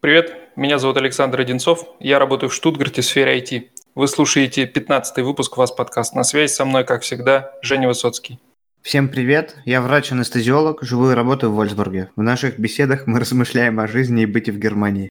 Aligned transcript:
Привет, 0.00 0.34
меня 0.56 0.78
зовут 0.78 0.96
Александр 0.96 1.40
Одинцов, 1.40 1.84
я 2.00 2.18
работаю 2.18 2.48
в 2.48 2.54
Штутгарте 2.54 3.02
в 3.02 3.04
сфере 3.04 3.38
IT. 3.38 3.64
Вы 3.94 4.08
слушаете 4.08 4.64
15-й 4.64 5.20
выпуск 5.20 5.58
«Вас 5.58 5.72
подкаст». 5.72 6.14
На 6.14 6.24
связи 6.24 6.50
со 6.50 6.64
мной, 6.64 6.84
как 6.84 7.02
всегда, 7.02 7.52
Женя 7.60 7.86
Высоцкий. 7.86 8.38
Всем 8.80 9.10
привет, 9.10 9.56
я 9.66 9.82
врач-анестезиолог, 9.82 10.82
живу 10.82 11.10
и 11.10 11.14
работаю 11.14 11.52
в 11.52 11.56
Вольсбурге. 11.56 12.08
В 12.16 12.22
наших 12.22 12.58
беседах 12.58 13.06
мы 13.06 13.20
размышляем 13.20 13.78
о 13.78 13.86
жизни 13.86 14.22
и 14.22 14.26
быте 14.26 14.52
в 14.52 14.58
Германии. 14.58 15.10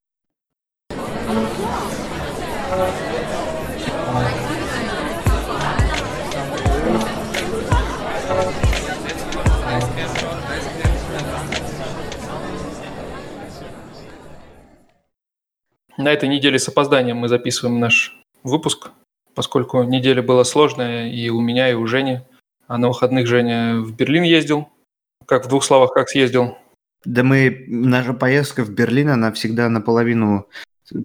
На 15.99 16.13
этой 16.13 16.29
неделе 16.29 16.57
с 16.57 16.69
опозданием 16.69 17.17
мы 17.17 17.27
записываем 17.27 17.81
наш 17.81 18.17
выпуск, 18.43 18.91
поскольку 19.35 19.83
неделя 19.83 20.21
была 20.21 20.45
сложная 20.45 21.11
и 21.11 21.27
у 21.27 21.41
меня, 21.41 21.69
и 21.69 21.73
у 21.73 21.85
Жени. 21.87 22.21
А 22.67 22.77
на 22.77 22.87
выходных 22.87 23.27
Женя 23.27 23.81
в 23.81 23.93
Берлин 23.93 24.23
ездил. 24.23 24.69
Как 25.25 25.45
в 25.45 25.49
двух 25.49 25.61
словах, 25.65 25.91
как 25.91 26.07
съездил? 26.07 26.57
Да 27.03 27.23
мы, 27.23 27.65
наша 27.67 28.13
поездка 28.13 28.63
в 28.63 28.69
Берлин, 28.69 29.09
она 29.09 29.33
всегда 29.33 29.67
наполовину 29.67 30.47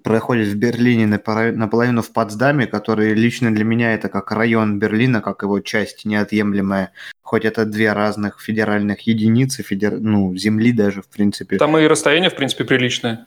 проходит 0.04 0.46
в 0.46 0.54
Берлине, 0.54 1.06
наполовину 1.08 2.00
в 2.00 2.12
Потсдаме, 2.12 2.68
который 2.68 3.14
лично 3.14 3.52
для 3.52 3.64
меня 3.64 3.94
это 3.94 4.08
как 4.08 4.30
район 4.30 4.78
Берлина, 4.78 5.20
как 5.20 5.42
его 5.42 5.58
часть 5.58 6.04
неотъемлемая. 6.04 6.92
Хоть 7.20 7.44
это 7.44 7.64
две 7.64 7.92
разных 7.92 8.40
федеральных 8.40 9.00
единицы, 9.08 9.64
федер... 9.64 9.98
ну, 9.98 10.36
земли 10.36 10.70
даже, 10.70 11.02
в 11.02 11.08
принципе. 11.08 11.56
Там 11.56 11.76
и 11.78 11.84
расстояние, 11.88 12.30
в 12.30 12.36
принципе, 12.36 12.62
приличное. 12.62 13.26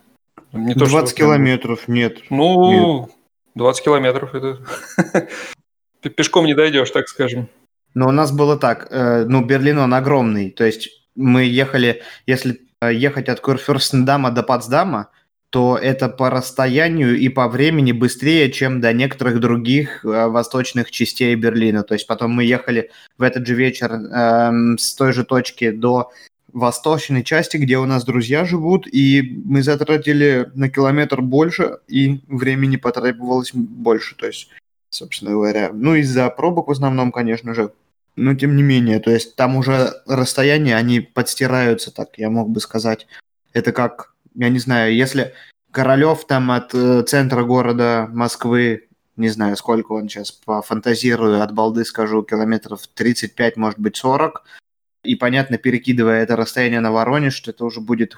Не 0.57 0.73
20 0.73 1.09
что, 1.09 1.17
километров, 1.17 1.88
нет. 1.88 2.20
Ну, 2.29 3.02
нет. 3.05 3.11
20 3.55 3.84
километров 3.84 4.36
это... 4.36 5.27
Пешком 6.16 6.45
не 6.45 6.53
дойдешь, 6.53 6.91
так 6.91 7.08
скажем. 7.08 7.50
Но 7.94 8.08
у 8.08 8.11
нас 8.11 8.31
было 8.31 8.58
так, 8.58 8.88
э, 8.91 9.25
ну, 9.25 9.44
Берлин, 9.44 9.80
он 9.80 9.94
огромный, 9.94 10.52
то 10.52 10.63
есть 10.63 10.89
мы 11.16 11.44
ехали, 11.44 12.03
если 12.28 12.61
э, 12.81 12.94
ехать 12.94 13.28
от 13.28 13.39
Курфюрстендама 13.39 14.31
до 14.31 14.44
Потсдама, 14.44 15.09
то 15.50 15.78
это 15.78 16.09
по 16.09 16.30
расстоянию 16.30 17.17
и 17.17 17.30
по 17.30 17.47
времени 17.47 17.94
быстрее, 17.94 18.52
чем 18.52 18.81
до 18.81 18.91
некоторых 18.94 19.39
других 19.39 20.03
э, 20.03 20.28
восточных 20.28 20.91
частей 20.91 21.33
Берлина. 21.35 21.83
То 21.83 21.94
есть 21.94 22.05
потом 22.05 22.31
мы 22.31 22.44
ехали 22.44 22.91
в 23.17 23.23
этот 23.23 23.47
же 23.47 23.55
вечер 23.55 23.94
э, 23.94 24.78
с 24.78 24.94
той 24.94 25.13
же 25.13 25.23
точки 25.23 25.72
до 25.72 26.11
восточной 26.53 27.23
части, 27.23 27.58
где 27.58 27.78
у 27.78 27.86
нас 27.86 28.06
друзья 28.06 28.45
живут, 28.45 28.88
и 28.88 29.42
мы 29.45 29.64
затратили 29.64 30.50
на 30.56 30.70
километр 30.70 31.22
больше, 31.22 31.80
и 31.88 32.22
времени 32.28 32.78
потребовалось 32.78 33.52
больше, 33.53 34.16
то 34.16 34.28
есть, 34.28 34.50
собственно 34.90 35.31
говоря. 35.31 35.72
Ну, 35.73 35.95
из-за 35.95 36.30
пробок 36.30 36.68
в 36.68 36.72
основном, 36.72 37.12
конечно 37.12 37.53
же, 37.53 37.72
но 38.16 38.34
тем 38.34 38.56
не 38.56 38.64
менее, 38.64 39.00
то 39.00 39.12
есть 39.12 39.36
там 39.36 39.56
уже 39.56 39.94
расстояния, 40.08 40.75
они 40.75 41.02
подстираются, 41.02 41.92
так 41.92 42.18
я 42.18 42.30
мог 42.30 42.50
бы 42.50 42.59
сказать. 42.59 43.08
Это 43.53 43.72
как, 43.72 44.14
я 44.34 44.50
не 44.50 44.59
знаю, 44.59 44.95
если 44.95 45.34
Королев 45.72 46.25
там 46.25 46.50
от 46.52 46.73
э, 46.73 47.03
центра 47.03 47.44
города 47.44 48.09
Москвы, 48.12 48.88
не 49.16 49.30
знаю, 49.30 49.56
сколько 49.58 49.92
он 49.92 50.09
сейчас 50.09 50.31
пофантазирую, 50.31 51.44
от 51.44 51.53
балды 51.53 51.86
скажу, 51.86 52.23
километров 52.23 52.88
35, 52.95 53.58
может 53.58 53.80
быть, 53.80 53.95
40, 53.98 54.44
и, 55.03 55.16
понятно, 55.16 55.58
перекидывая 55.58 56.23
это 56.23 56.36
расстояние 56.36 56.80
на 56.80 56.92
Воронеж, 56.92 57.34
что 57.34 57.52
это 57.52 57.66
уже 57.66 57.80
будет 57.81 58.16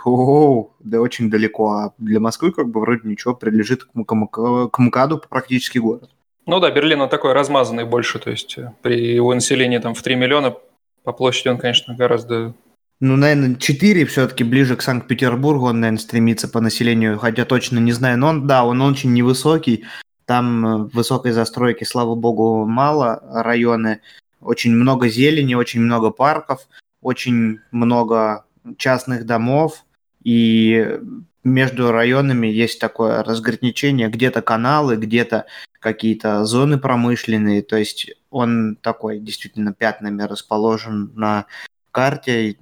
да 0.79 1.01
очень 1.01 1.29
далеко, 1.29 1.71
а 1.71 1.93
для 1.97 2.19
Москвы 2.19 2.51
как 2.51 2.69
бы 2.69 2.79
вроде 2.79 3.07
ничего, 3.07 3.35
прилежит 3.35 3.83
к, 3.83 3.91
к, 3.91 4.69
к 4.69 4.79
МКАДу 4.79 5.21
практически 5.29 5.77
город. 5.77 6.09
Ну 6.45 6.59
да, 6.59 6.71
Берлин 6.71 7.01
он 7.01 7.09
такой 7.09 7.33
размазанный 7.33 7.85
больше, 7.85 8.17
то 8.17 8.31
есть 8.31 8.57
э, 8.57 8.73
при 8.81 9.13
его 9.13 9.33
населении 9.33 9.77
там 9.77 9.93
в 9.93 10.01
3 10.01 10.15
миллиона 10.15 10.55
по 11.03 11.13
площади 11.13 11.49
он, 11.49 11.59
конечно, 11.59 11.95
гораздо... 11.95 12.55
Ну, 12.99 13.15
наверное, 13.15 13.55
4 13.55 14.05
все-таки 14.05 14.43
ближе 14.43 14.75
к 14.75 14.81
Санкт-Петербургу 14.81 15.67
он, 15.67 15.79
наверное, 15.79 15.99
стремится 15.99 16.47
по 16.47 16.59
населению, 16.59 17.19
хотя 17.19 17.45
точно 17.45 17.77
не 17.77 17.91
знаю, 17.91 18.17
но 18.17 18.29
он, 18.29 18.47
да, 18.47 18.65
он 18.65 18.81
очень 18.81 19.13
невысокий, 19.13 19.85
там 20.25 20.65
э, 20.65 20.89
высокой 20.91 21.33
застройки, 21.33 21.83
слава 21.83 22.15
богу, 22.15 22.65
мало, 22.65 23.21
районы 23.31 24.01
очень 24.41 24.75
много 24.75 25.09
зелени, 25.09 25.53
очень 25.53 25.81
много 25.81 26.11
парков, 26.11 26.67
очень 27.01 27.59
много 27.71 28.45
частных 28.77 29.25
домов, 29.25 29.85
и 30.23 30.99
между 31.43 31.91
районами 31.91 32.47
есть 32.47 32.79
такое 32.79 33.23
разграничение, 33.23 34.09
где-то 34.09 34.41
каналы, 34.41 34.97
где-то 34.97 35.45
какие-то 35.79 36.43
зоны 36.45 36.77
промышленные, 36.77 37.61
то 37.61 37.77
есть 37.77 38.11
он 38.29 38.77
такой 38.81 39.19
действительно 39.19 39.73
пятнами 39.73 40.21
расположен 40.23 41.11
на 41.15 41.45
карте. 41.91 42.57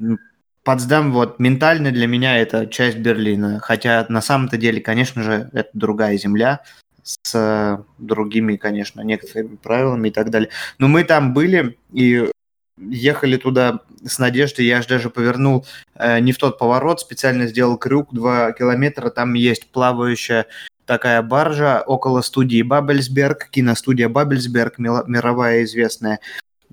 Потсдам 0.63 1.13
вот 1.13 1.39
ментально 1.39 1.91
для 1.91 2.07
меня 2.07 2.37
это 2.37 2.67
часть 2.67 2.97
Берлина, 2.97 3.59
хотя 3.59 4.05
на 4.09 4.21
самом-то 4.21 4.57
деле, 4.57 4.81
конечно 4.81 5.23
же, 5.23 5.49
это 5.53 5.69
другая 5.73 6.17
земля, 6.17 6.61
с 7.23 7.85
другими, 7.97 8.57
конечно, 8.57 9.01
некоторыми 9.01 9.55
правилами 9.55 10.09
и 10.09 10.11
так 10.11 10.29
далее. 10.29 10.49
Но 10.77 10.87
мы 10.87 11.03
там 11.03 11.33
были 11.33 11.77
и 11.93 12.29
ехали 12.77 13.37
туда 13.37 13.79
с 14.05 14.19
надеждой. 14.19 14.65
Я 14.65 14.81
же 14.81 14.87
даже 14.87 15.09
повернул 15.09 15.65
э, 15.95 16.19
не 16.19 16.31
в 16.31 16.37
тот 16.37 16.59
поворот, 16.59 16.99
специально 16.99 17.47
сделал 17.47 17.77
крюк 17.77 18.13
2 18.13 18.51
километра. 18.53 19.09
Там 19.09 19.33
есть 19.33 19.71
плавающая 19.71 20.45
такая 20.85 21.21
баржа 21.21 21.81
около 21.85 22.21
студии 22.21 22.61
Бабельсберг, 22.61 23.49
киностудия 23.49 24.09
Бабельсберг, 24.09 24.77
мировая 24.77 25.63
известная. 25.63 26.19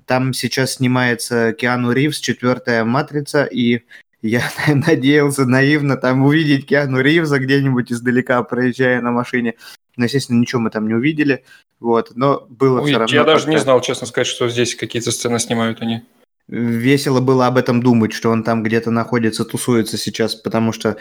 Там 0.05 0.33
сейчас 0.33 0.73
снимается 0.73 1.53
Киану 1.53 1.91
Ривз, 1.91 2.19
четвертая 2.19 2.85
матрица, 2.85 3.43
и 3.43 3.81
я 4.21 4.41
надеялся 4.67 5.45
наивно 5.45 5.97
там 5.97 6.23
увидеть 6.23 6.65
Киану 6.65 7.01
Ривза 7.01 7.39
где-нибудь 7.39 7.91
издалека, 7.91 8.41
проезжая 8.43 9.01
на 9.01 9.11
машине. 9.11 9.55
Но, 9.97 10.05
естественно, 10.05 10.39
ничего 10.39 10.61
мы 10.61 10.69
там 10.69 10.87
не 10.87 10.93
увидели. 10.93 11.43
Вот, 11.79 12.11
но 12.15 12.45
было 12.49 12.81
Ой, 12.81 12.87
все 12.89 12.99
равно. 12.99 13.15
Я 13.15 13.23
даже 13.23 13.49
не 13.49 13.57
знал, 13.57 13.81
честно 13.81 14.07
сказать, 14.07 14.27
что 14.27 14.49
здесь 14.49 14.75
какие-то 14.75 15.11
сцены 15.11 15.39
снимают 15.39 15.81
они. 15.81 16.03
Весело 16.47 17.21
было 17.21 17.47
об 17.47 17.57
этом 17.57 17.81
думать, 17.81 18.13
что 18.13 18.29
он 18.29 18.43
там 18.43 18.61
где-то 18.61 18.91
находится, 18.91 19.45
тусуется 19.45 19.97
сейчас, 19.97 20.35
потому 20.35 20.71
что 20.71 20.97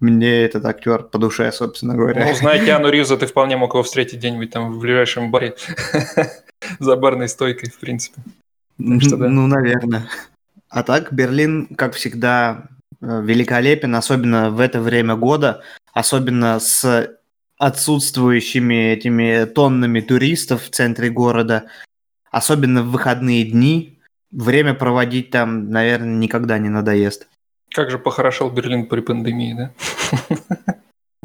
мне 0.00 0.42
этот 0.42 0.66
актер 0.66 1.04
по 1.04 1.18
душе, 1.18 1.50
собственно 1.52 1.94
говоря. 1.94 2.26
Ну, 2.26 2.34
зная 2.34 2.62
Киану 2.64 2.90
Ривза, 2.90 3.16
ты 3.16 3.26
вполне 3.26 3.56
мог 3.56 3.72
его 3.72 3.82
встретить 3.82 4.18
где-нибудь 4.18 4.50
там 4.50 4.72
в 4.72 4.80
ближайшем 4.80 5.30
баре. 5.30 5.54
За 6.78 6.96
барной 6.96 7.28
стойкой, 7.28 7.70
в 7.70 7.78
принципе. 7.78 8.20
Ну, 8.76 9.46
наверное. 9.46 10.08
А 10.68 10.82
так, 10.82 11.12
Берлин, 11.12 11.68
как 11.76 11.94
всегда, 11.94 12.68
э, 13.00 13.22
великолепен, 13.22 13.94
особенно 13.94 14.50
в 14.50 14.60
это 14.60 14.80
время 14.80 15.14
года, 15.14 15.62
особенно 15.92 16.58
с 16.58 17.16
отсутствующими 17.64 18.92
этими 18.92 19.46
тоннами 19.46 20.00
туристов 20.00 20.64
в 20.64 20.70
центре 20.70 21.08
города, 21.08 21.64
особенно 22.30 22.82
в 22.82 22.90
выходные 22.90 23.44
дни. 23.44 23.98
Время 24.30 24.74
проводить 24.74 25.30
там, 25.30 25.70
наверное, 25.70 26.14
никогда 26.16 26.58
не 26.58 26.68
надоест. 26.68 27.26
Как 27.70 27.90
же 27.90 27.98
похорошел 27.98 28.50
Берлин 28.50 28.86
при 28.86 29.00
пандемии, 29.00 29.54
да? 29.54 29.72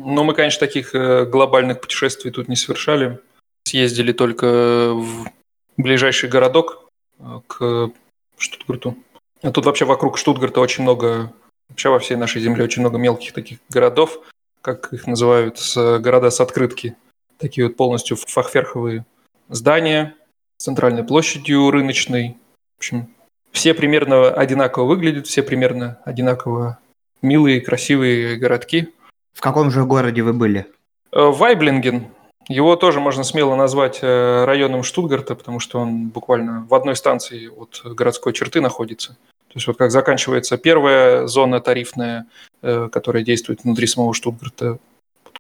Ну, 0.02 0.24
мы, 0.24 0.34
конечно, 0.34 0.66
таких 0.66 0.96
э, 0.96 1.26
глобальных 1.26 1.82
путешествий 1.82 2.32
тут 2.32 2.48
не 2.48 2.56
совершали. 2.56 3.20
Съездили 3.66 4.14
только 4.14 4.94
в 4.94 5.30
ближайший 5.76 6.30
городок 6.30 6.90
э, 7.20 7.42
к 7.48 7.92
Штутгарту. 8.38 8.96
А 9.44 9.52
тут 9.52 9.66
вообще 9.66 9.84
вокруг 9.84 10.18
Штутгарта 10.18 10.62
очень 10.62 10.84
много, 10.84 11.34
вообще 11.68 11.90
во 11.90 12.00
всей 12.00 12.16
нашей 12.16 12.42
земле 12.42 12.64
очень 12.64 12.82
много 12.82 12.98
мелких 12.98 13.34
таких 13.34 13.60
городов, 13.70 14.22
как 14.62 14.94
их 14.94 15.08
называют, 15.08 15.58
с, 15.58 16.00
города 16.00 16.30
с 16.30 16.40
открытки. 16.42 16.96
Такие 17.38 17.68
вот 17.68 17.78
полностью 17.78 18.18
фахверховые 18.18 19.06
здания 19.48 20.16
с 20.58 20.66
центральной 20.66 21.04
площадью 21.04 21.72
рыночной. 21.72 22.38
В 22.76 22.80
общем, 22.80 23.10
все 23.52 23.74
примерно 23.74 24.30
одинаково 24.30 24.86
выглядят, 24.86 25.28
все 25.28 25.42
примерно 25.42 26.00
одинаково 26.06 26.80
милые, 27.22 27.62
красивые 27.62 28.36
городки. 28.38 28.94
В 29.34 29.42
каком 29.42 29.72
же 29.72 29.86
городе 29.86 30.22
вы 30.22 30.34
были? 30.34 30.68
Э, 31.12 31.30
Вайблинген. 31.30 32.08
Его 32.48 32.76
тоже 32.76 33.00
можно 33.00 33.24
смело 33.24 33.56
назвать 33.56 34.00
э, 34.02 34.46
районом 34.46 34.84
Штутгарта, 34.84 35.36
потому 35.36 35.60
что 35.60 35.80
он 35.80 36.08
буквально 36.08 36.66
в 36.68 36.74
одной 36.74 36.96
станции 36.96 37.48
от 37.48 37.82
городской 37.84 38.34
черты 38.34 38.60
находится. 38.60 39.16
То 39.50 39.56
есть 39.56 39.68
вот 39.68 39.78
как 39.78 39.92
заканчивается 39.92 40.58
первая 40.58 41.28
зона 41.28 41.60
тарифная, 41.60 42.26
э, 42.62 42.90
которая 42.92 43.24
действует 43.24 43.64
внутри 43.64 43.88
самого 43.88 44.14
Штутгарта, 44.14 44.80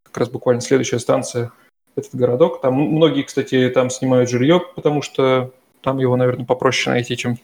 как 0.03 0.17
раз 0.17 0.29
буквально 0.29 0.61
следующая 0.61 0.99
станция– 0.99 1.51
этот 1.99 2.15
городок. 2.15 2.61
Там 2.61 2.73
многие, 2.73 3.23
кстати, 3.23 3.69
там 3.69 3.89
снимают 3.89 4.29
жилье, 4.29 4.61
потому 4.75 5.01
что 5.01 5.51
там 5.81 5.99
его, 5.99 6.15
наверное, 6.15 6.45
попроще 6.45 6.93
найти, 6.93 7.15
чем 7.15 7.37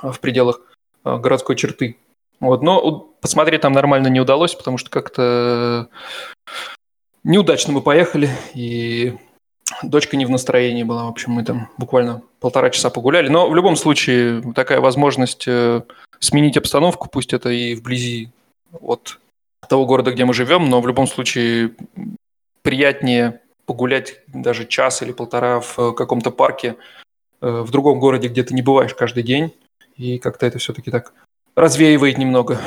в 0.00 0.18
пределах 0.20 0.60
э, 1.04 1.16
городской 1.16 1.56
черты. 1.56 1.96
Вот, 2.40 2.62
но 2.62 3.10
посмотреть 3.20 3.60
там 3.60 3.72
нормально 3.72 4.08
не 4.08 4.20
удалось, 4.20 4.54
потому 4.54 4.78
что 4.78 4.90
как-то 4.90 5.88
неудачно 7.22 7.72
мы 7.72 7.82
поехали, 7.82 8.28
и 8.54 9.14
дочка 9.82 10.16
не 10.16 10.26
в 10.26 10.30
настроении 10.30 10.82
была. 10.82 11.04
В 11.04 11.10
общем, 11.10 11.32
мы 11.32 11.44
там 11.44 11.68
буквально 11.78 12.22
полтора 12.40 12.70
часа 12.70 12.90
погуляли. 12.90 13.28
Но 13.28 13.48
в 13.48 13.54
любом 13.54 13.76
случае 13.76 14.42
такая 14.54 14.80
возможность 14.80 15.44
э, 15.46 15.82
сменить 16.22 16.56
обстановку, 16.56 17.08
пусть 17.10 17.34
это 17.34 17.50
и 17.50 17.74
вблизи 17.74 18.30
от 18.80 19.18
того 19.68 19.86
города, 19.86 20.12
где 20.12 20.24
мы 20.24 20.32
живем, 20.32 20.70
но 20.70 20.80
в 20.80 20.86
любом 20.86 21.06
случае 21.06 21.74
приятнее 22.62 23.40
погулять 23.66 24.20
даже 24.28 24.66
час 24.66 25.02
или 25.02 25.12
полтора 25.12 25.60
в 25.60 25.92
каком-то 25.92 26.30
парке 26.30 26.76
э, 27.40 27.60
в 27.62 27.70
другом 27.70 27.98
городе, 27.98 28.28
где 28.28 28.44
ты 28.44 28.54
не 28.54 28.62
бываешь 28.62 28.94
каждый 28.94 29.22
день. 29.22 29.52
И 29.96 30.18
как-то 30.18 30.46
это 30.46 30.58
все-таки 30.58 30.90
так 30.90 31.12
развеивает 31.56 32.18
немного. 32.18 32.60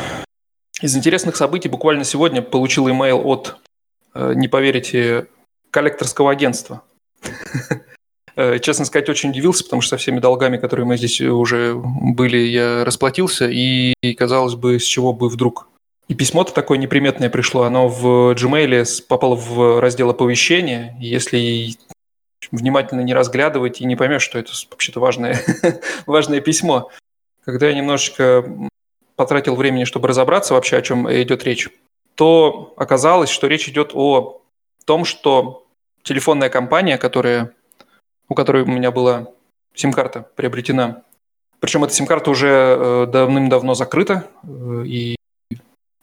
Из 0.81 0.95
интересных 0.95 1.35
событий 1.35 1.69
буквально 1.69 2.03
сегодня 2.03 2.41
получил 2.41 2.89
имейл 2.89 3.21
от, 3.25 3.55
э, 4.13 4.33
не 4.35 4.47
поверите, 4.47 5.27
коллекторского 5.71 6.31
агентства. 6.31 6.83
Э, 8.35 8.59
честно 8.59 8.85
сказать, 8.85 9.09
очень 9.09 9.29
удивился, 9.29 9.63
потому 9.63 9.81
что 9.81 9.91
со 9.91 9.97
всеми 9.97 10.19
долгами, 10.19 10.57
которые 10.57 10.85
мы 10.85 10.97
здесь 10.97 11.21
уже 11.21 11.75
были, 11.75 12.37
я 12.37 12.83
расплатился, 12.83 13.47
и 13.49 13.93
казалось 14.17 14.55
бы, 14.55 14.79
с 14.79 14.83
чего 14.83 15.13
бы 15.13 15.29
вдруг. 15.29 15.67
И 16.07 16.13
письмо-то 16.13 16.53
такое 16.53 16.77
неприметное 16.77 17.29
пришло, 17.29 17.63
оно 17.63 17.87
в 17.87 18.33
Gmail 18.33 18.85
попало 19.07 19.35
в 19.35 19.79
раздел 19.79 20.09
оповещения, 20.11 20.95
если 20.99 21.75
внимательно 22.51 23.01
не 23.01 23.13
разглядывать 23.13 23.81
и 23.81 23.85
не 23.85 23.95
поймешь, 23.95 24.21
что 24.21 24.37
это 24.37 24.51
вообще-то 24.69 24.99
важное, 24.99 25.41
важное 26.05 26.41
письмо. 26.41 26.89
Когда 27.43 27.67
я 27.67 27.73
немножечко 27.73 28.45
потратил 29.15 29.55
времени, 29.55 29.85
чтобы 29.85 30.07
разобраться 30.07 30.53
вообще, 30.53 30.77
о 30.77 30.81
чем 30.81 31.11
идет 31.11 31.43
речь, 31.43 31.69
то 32.15 32.73
оказалось, 32.77 33.29
что 33.29 33.47
речь 33.47 33.67
идет 33.67 33.91
о 33.93 34.41
том, 34.85 35.05
что 35.05 35.65
телефонная 36.03 36.49
компания, 36.49 36.97
которая, 36.97 37.51
у 38.29 38.35
которой 38.35 38.63
у 38.63 38.67
меня 38.67 38.91
была 38.91 39.27
сим-карта 39.73 40.27
приобретена. 40.35 41.03
Причем 41.59 41.83
эта 41.83 41.93
сим-карта 41.93 42.29
уже 42.29 42.47
э, 42.47 43.05
давным-давно 43.07 43.73
закрыта, 43.73 44.27
э, 44.43 44.83
и, 44.85 45.15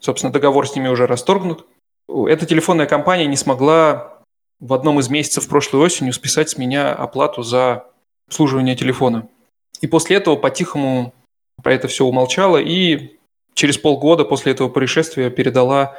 собственно, 0.00 0.32
договор 0.32 0.68
с 0.68 0.74
ними 0.74 0.88
уже 0.88 1.06
расторгнут. 1.06 1.66
Эта 2.08 2.46
телефонная 2.46 2.86
компания 2.86 3.26
не 3.26 3.36
смогла 3.36 4.18
в 4.60 4.72
одном 4.74 5.00
из 5.00 5.08
месяцев 5.08 5.48
прошлой 5.48 5.82
осенью 5.82 6.12
списать 6.12 6.50
с 6.50 6.58
меня 6.58 6.92
оплату 6.92 7.42
за 7.42 7.86
обслуживание 8.28 8.76
телефона. 8.76 9.28
И 9.80 9.86
после 9.86 10.16
этого 10.16 10.36
по-тихому 10.36 11.12
про 11.62 11.74
это 11.74 11.88
все 11.88 12.04
умолчала, 12.04 12.58
и 12.58 13.18
через 13.54 13.78
полгода 13.78 14.24
после 14.24 14.52
этого 14.52 14.68
происшествия 14.68 15.30
передала 15.30 15.96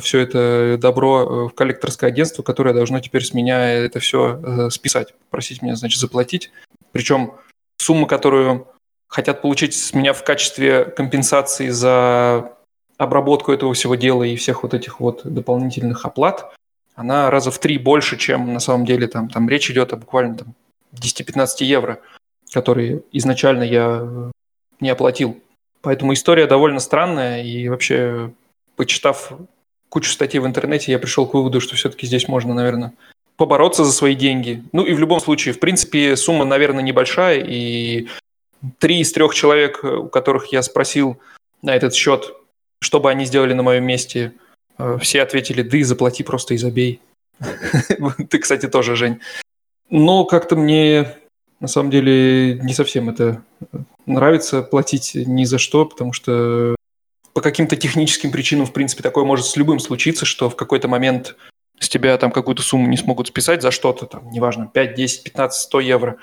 все 0.00 0.20
это 0.20 0.78
добро 0.78 1.22
э, 1.22 1.48
в 1.48 1.54
коллекторское 1.54 2.08
агентство, 2.08 2.42
которое 2.42 2.74
должно 2.74 3.00
теперь 3.00 3.24
с 3.24 3.34
меня 3.34 3.70
это 3.70 3.98
все 4.00 4.40
э, 4.42 4.70
списать, 4.70 5.14
просить 5.30 5.62
меня, 5.62 5.74
значит, 5.74 6.00
заплатить. 6.00 6.50
Причем 6.92 7.34
сумма, 7.78 8.06
которую 8.06 8.68
хотят 9.08 9.42
получить 9.42 9.74
с 9.74 9.92
меня 9.94 10.12
в 10.12 10.22
качестве 10.24 10.84
компенсации 10.84 11.68
за 11.68 12.52
обработку 12.98 13.52
этого 13.52 13.74
всего 13.74 13.94
дела 13.96 14.22
и 14.22 14.36
всех 14.36 14.62
вот 14.62 14.74
этих 14.74 15.00
вот 15.00 15.22
дополнительных 15.24 16.04
оплат, 16.04 16.54
она 16.94 17.30
раза 17.30 17.50
в 17.50 17.58
три 17.58 17.78
больше, 17.78 18.16
чем 18.16 18.52
на 18.52 18.60
самом 18.60 18.84
деле 18.84 19.08
там, 19.08 19.28
там 19.28 19.48
речь 19.48 19.70
идет 19.70 19.92
о 19.92 19.96
буквально 19.96 20.36
там 20.36 20.54
10-15 20.94 21.64
евро, 21.64 22.00
которые 22.52 23.02
изначально 23.10 23.64
я 23.64 24.30
не 24.80 24.90
оплатил. 24.90 25.40
Поэтому 25.82 26.12
история 26.12 26.46
довольно 26.46 26.80
странная, 26.80 27.42
и 27.42 27.68
вообще, 27.68 28.32
почитав 28.76 29.32
кучу 29.94 30.10
статей 30.10 30.40
в 30.40 30.46
интернете, 30.46 30.90
я 30.90 30.98
пришел 30.98 31.24
к 31.24 31.34
выводу, 31.34 31.60
что 31.60 31.76
все-таки 31.76 32.08
здесь 32.08 32.26
можно, 32.26 32.52
наверное, 32.52 32.92
побороться 33.36 33.84
за 33.84 33.92
свои 33.92 34.16
деньги. 34.16 34.64
Ну 34.72 34.84
и 34.84 34.92
в 34.92 34.98
любом 34.98 35.20
случае, 35.20 35.54
в 35.54 35.60
принципе, 35.60 36.16
сумма, 36.16 36.44
наверное, 36.44 36.82
небольшая, 36.82 37.38
и 37.38 38.08
три 38.80 38.98
из 38.98 39.12
трех 39.12 39.34
человек, 39.34 39.84
у 39.84 40.08
которых 40.08 40.46
я 40.46 40.62
спросил 40.62 41.20
на 41.62 41.76
этот 41.76 41.94
счет, 41.94 42.34
что 42.80 42.98
бы 42.98 43.08
они 43.08 43.24
сделали 43.24 43.52
на 43.52 43.62
моем 43.62 43.84
месте, 43.84 44.32
э, 44.78 44.98
все 45.00 45.22
ответили, 45.22 45.62
да 45.62 45.78
и 45.78 45.84
заплати 45.84 46.24
просто 46.24 46.54
и 46.54 46.56
забей. 46.56 47.00
Ты, 48.30 48.38
кстати, 48.40 48.66
тоже, 48.66 48.96
Жень. 48.96 49.20
Но 49.90 50.24
как-то 50.24 50.56
мне 50.56 51.14
на 51.60 51.68
самом 51.68 51.92
деле 51.92 52.58
не 52.58 52.74
совсем 52.74 53.10
это 53.10 53.44
нравится 54.06 54.62
платить 54.62 55.12
ни 55.14 55.44
за 55.44 55.58
что, 55.58 55.86
потому 55.86 56.12
что 56.12 56.74
по 57.34 57.40
каким-то 57.40 57.76
техническим 57.76 58.30
причинам, 58.30 58.64
в 58.64 58.72
принципе, 58.72 59.02
такое 59.02 59.24
может 59.24 59.46
с 59.46 59.56
любым 59.56 59.80
случиться, 59.80 60.24
что 60.24 60.48
в 60.48 60.56
какой-то 60.56 60.88
момент 60.88 61.36
с 61.80 61.88
тебя 61.88 62.16
там 62.16 62.30
какую-то 62.30 62.62
сумму 62.62 62.86
не 62.86 62.96
смогут 62.96 63.28
списать 63.28 63.60
за 63.60 63.72
что-то, 63.72 64.06
там, 64.06 64.30
неважно, 64.30 64.70
5, 64.72 64.94
10, 64.94 65.24
15, 65.24 65.62
100 65.62 65.80
евро. 65.80 66.16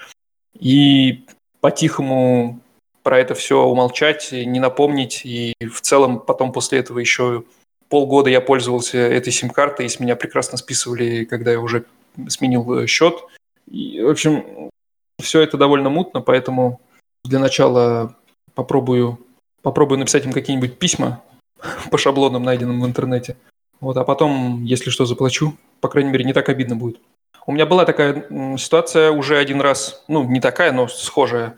И 0.57 1.25
по-тихому 1.59 2.61
про 3.03 3.19
это 3.19 3.35
все 3.35 3.61
умолчать, 3.61 4.31
не 4.31 4.59
напомнить. 4.59 5.21
И 5.25 5.53
в 5.59 5.81
целом 5.81 6.19
потом 6.19 6.53
после 6.53 6.79
этого 6.79 6.99
еще 6.99 7.43
полгода 7.89 8.29
я 8.29 8.39
пользовался 8.39 8.97
этой 8.97 9.33
сим-картой, 9.33 9.87
и 9.87 9.89
с 9.89 9.99
меня 9.99 10.15
прекрасно 10.15 10.57
списывали, 10.57 11.25
когда 11.25 11.51
я 11.51 11.59
уже 11.59 11.85
сменил 12.29 12.73
э, 12.73 12.87
счет. 12.87 13.15
И, 13.69 14.01
в 14.01 14.09
общем, 14.09 14.69
все 15.21 15.41
это 15.41 15.57
довольно 15.57 15.89
мутно, 15.89 16.21
поэтому 16.21 16.79
для 17.25 17.39
начала 17.39 18.15
попробую 18.55 19.19
попробую 19.61 19.99
написать 19.99 20.25
им 20.25 20.31
какие-нибудь 20.31 20.79
письма 20.79 21.21
по 21.91 21.97
шаблонам, 21.97 22.43
найденным 22.43 22.81
в 22.81 22.85
интернете. 22.85 23.37
Вот, 23.79 23.97
а 23.97 24.03
потом, 24.03 24.63
если 24.63 24.89
что, 24.89 25.05
заплачу. 25.05 25.55
По 25.79 25.89
крайней 25.89 26.11
мере, 26.11 26.23
не 26.23 26.33
так 26.33 26.49
обидно 26.49 26.75
будет. 26.75 26.99
У 27.47 27.51
меня 27.51 27.65
была 27.65 27.85
такая 27.85 28.27
ситуация 28.57 29.11
уже 29.11 29.37
один 29.37 29.61
раз, 29.61 30.03
ну, 30.07 30.23
не 30.23 30.39
такая, 30.39 30.71
но 30.71 30.87
схожая, 30.87 31.57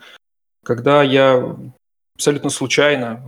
когда 0.64 1.02
я 1.02 1.56
абсолютно 2.14 2.48
случайно 2.48 3.22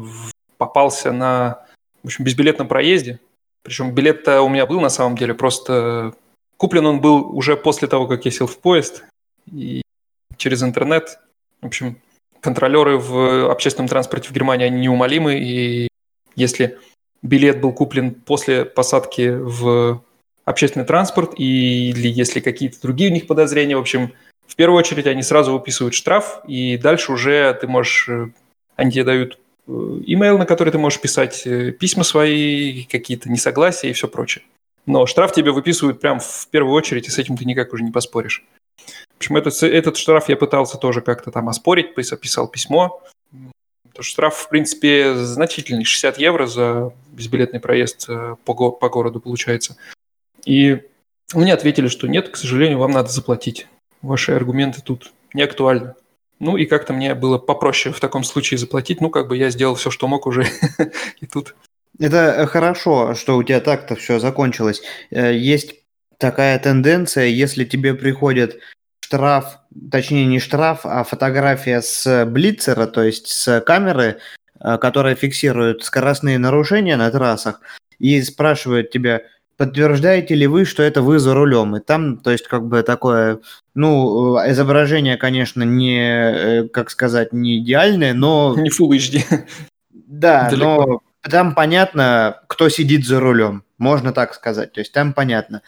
попался 0.57 1.13
на, 1.13 1.67
в 2.03 2.07
общем, 2.07 2.25
безбилетном 2.25 2.67
проезде. 2.67 3.21
Причем 3.63 3.93
билет-то 3.95 4.41
у 4.41 4.49
меня 4.49 4.65
был 4.65 4.81
на 4.81 4.89
самом 4.89 5.17
деле, 5.17 5.35
просто 5.35 6.15
куплен 6.57 6.87
он 6.87 7.01
был 7.01 7.37
уже 7.37 7.57
после 7.57 7.89
того, 7.89 8.07
как 8.07 8.25
я 8.25 8.31
сел 8.31 8.47
в 8.47 8.59
поезд 8.59 9.05
и 9.53 9.83
через 10.37 10.63
интернет. 10.63 11.19
В 11.61 11.67
общем, 11.67 12.01
контролеры 12.47 12.97
в 12.97 13.51
общественном 13.51 13.89
транспорте 13.89 14.29
в 14.29 14.33
Германии, 14.33 14.67
они 14.67 14.83
неумолимы, 14.83 15.35
и 15.35 15.89
если 16.37 16.79
билет 17.21 17.61
был 17.61 17.73
куплен 17.73 18.13
после 18.13 18.65
посадки 18.65 19.31
в 19.37 20.01
общественный 20.45 20.87
транспорт, 20.87 21.33
или 21.37 22.07
если 22.07 22.39
какие-то 22.39 22.81
другие 22.81 23.11
у 23.11 23.13
них 23.13 23.27
подозрения, 23.27 23.77
в 23.77 23.81
общем, 23.81 24.13
в 24.47 24.55
первую 24.55 24.79
очередь 24.79 25.09
они 25.09 25.25
сразу 25.25 25.55
выписывают 25.55 25.93
штраф, 25.93 26.41
и 26.47 26.79
дальше 26.79 27.11
уже 27.11 27.53
ты 27.61 27.67
можешь, 27.67 28.09
э, 28.09 28.29
они 28.77 28.93
тебе 28.93 29.03
дают 29.03 29.41
э, 29.67 29.73
имейл, 30.07 30.39
на 30.39 30.47
который 30.47 30.71
ты 30.71 30.79
можешь 30.79 31.01
писать 31.01 31.45
э, 31.49 31.73
письма 31.73 32.05
свои, 32.05 32.85
какие-то 32.85 33.29
несогласия 33.29 33.91
и 33.91 33.93
все 33.93 34.07
прочее. 34.07 34.45
Но 34.87 35.07
штраф 35.07 35.33
тебе 35.33 35.51
выписывают 35.51 36.01
прям 36.01 36.21
в 36.21 36.47
первую 36.53 36.75
очередь, 36.75 37.09
и 37.09 37.11
с 37.11 37.19
этим 37.19 37.37
ты 37.37 37.45
никак 37.45 37.73
уже 37.73 37.83
не 37.83 37.91
поспоришь. 37.91 38.45
В 39.17 39.19
общем, 39.19 39.37
этот, 39.39 39.63
этот 39.63 39.97
штраф 39.97 40.29
я 40.29 40.37
пытался 40.37 40.77
тоже 40.77 41.01
как-то 41.01 41.31
там 41.31 41.49
оспорить, 41.49 41.95
писал 41.95 42.49
письмо. 42.49 43.03
Штраф, 43.99 44.37
в 44.37 44.49
принципе, 44.51 45.15
значительный, 45.15 45.85
60 45.85 46.19
евро 46.19 46.47
за 46.47 46.93
безбилетный 47.13 47.61
проезд 47.61 48.05
э, 48.11 48.37
по, 48.45 48.53
го- 48.53 48.71
по 48.73 48.91
городу 48.91 49.21
получается. 49.21 49.79
И 50.45 50.83
мне 51.33 51.55
ответили, 51.55 51.89
что 51.89 52.07
нет, 52.07 52.29
к 52.29 52.37
сожалению, 52.37 52.79
вам 52.79 52.91
надо 52.91 53.09
заплатить. 53.09 53.67
Ваши 54.03 54.33
аргументы 54.33 54.83
тут 54.83 55.13
не 55.33 55.43
актуальны. 55.43 55.95
Ну 56.39 56.59
и 56.59 56.67
как-то 56.67 56.93
мне 56.93 57.15
было 57.15 57.39
попроще 57.39 57.95
в 57.95 58.01
таком 58.01 58.23
случае 58.23 58.59
заплатить. 58.59 59.01
Ну, 59.01 59.09
как 59.09 59.29
бы 59.29 59.37
я 59.39 59.49
сделал 59.49 59.77
все, 59.77 59.91
что 59.91 60.07
мог 60.09 60.27
уже. 60.27 60.47
и 61.21 61.27
тут... 61.27 61.55
Это 61.99 62.47
хорошо, 62.47 63.15
что 63.15 63.39
у 63.39 63.43
тебя 63.43 63.61
так-то 63.61 63.97
все 63.97 64.19
закончилось. 64.19 64.83
Э, 65.11 65.35
есть 65.35 65.77
такая 66.19 66.59
тенденция, 66.59 67.27
если 67.27 67.65
тебе 67.65 67.95
приходит 67.95 68.61
штраф, 69.07 69.61
точнее 69.93 70.27
не 70.27 70.41
штраф, 70.41 70.81
а 70.85 71.05
фотография 71.05 71.81
с 71.81 72.27
блицера, 72.27 72.87
то 72.87 73.05
есть 73.05 73.29
с 73.29 73.61
камеры, 73.61 74.19
э, 74.61 74.79
которая 74.79 75.15
фиксирует 75.15 75.85
скоростные 75.85 76.39
нарушения 76.39 76.97
на 76.97 77.09
трассах, 77.11 77.61
и 78.01 78.21
спрашивает 78.21 78.91
тебя, 78.91 79.23
подтверждаете 79.57 80.35
ли 80.35 80.49
вы, 80.49 80.65
что 80.65 80.83
это 80.83 81.03
вы 81.03 81.21
за 81.21 81.35
рулем? 81.35 81.77
И 81.77 81.81
там, 81.81 82.17
то 82.17 82.33
есть, 82.33 82.49
как 82.49 82.67
бы 82.67 82.83
такое, 82.83 83.39
ну, 83.75 84.39
э, 84.39 84.51
изображение, 84.51 85.17
конечно, 85.17 85.63
не, 85.63 86.01
э, 86.01 86.69
как 86.69 86.91
сказать, 86.91 87.33
не 87.33 87.59
идеальное, 87.59 88.13
но... 88.13 88.57
Не 88.59 88.71
Full 88.71 88.97
HD. 88.97 89.47
Да, 89.93 90.51
Далеко. 90.51 90.65
но 90.65 91.01
там 91.23 91.55
понятно, 91.55 92.41
кто 92.49 92.69
сидит 92.69 93.07
за 93.07 93.21
рулем, 93.21 93.63
можно 93.79 94.13
так 94.13 94.35
сказать, 94.35 94.73
то 94.73 94.81
есть 94.81 94.93
там 94.93 95.13
понятно. 95.13 95.63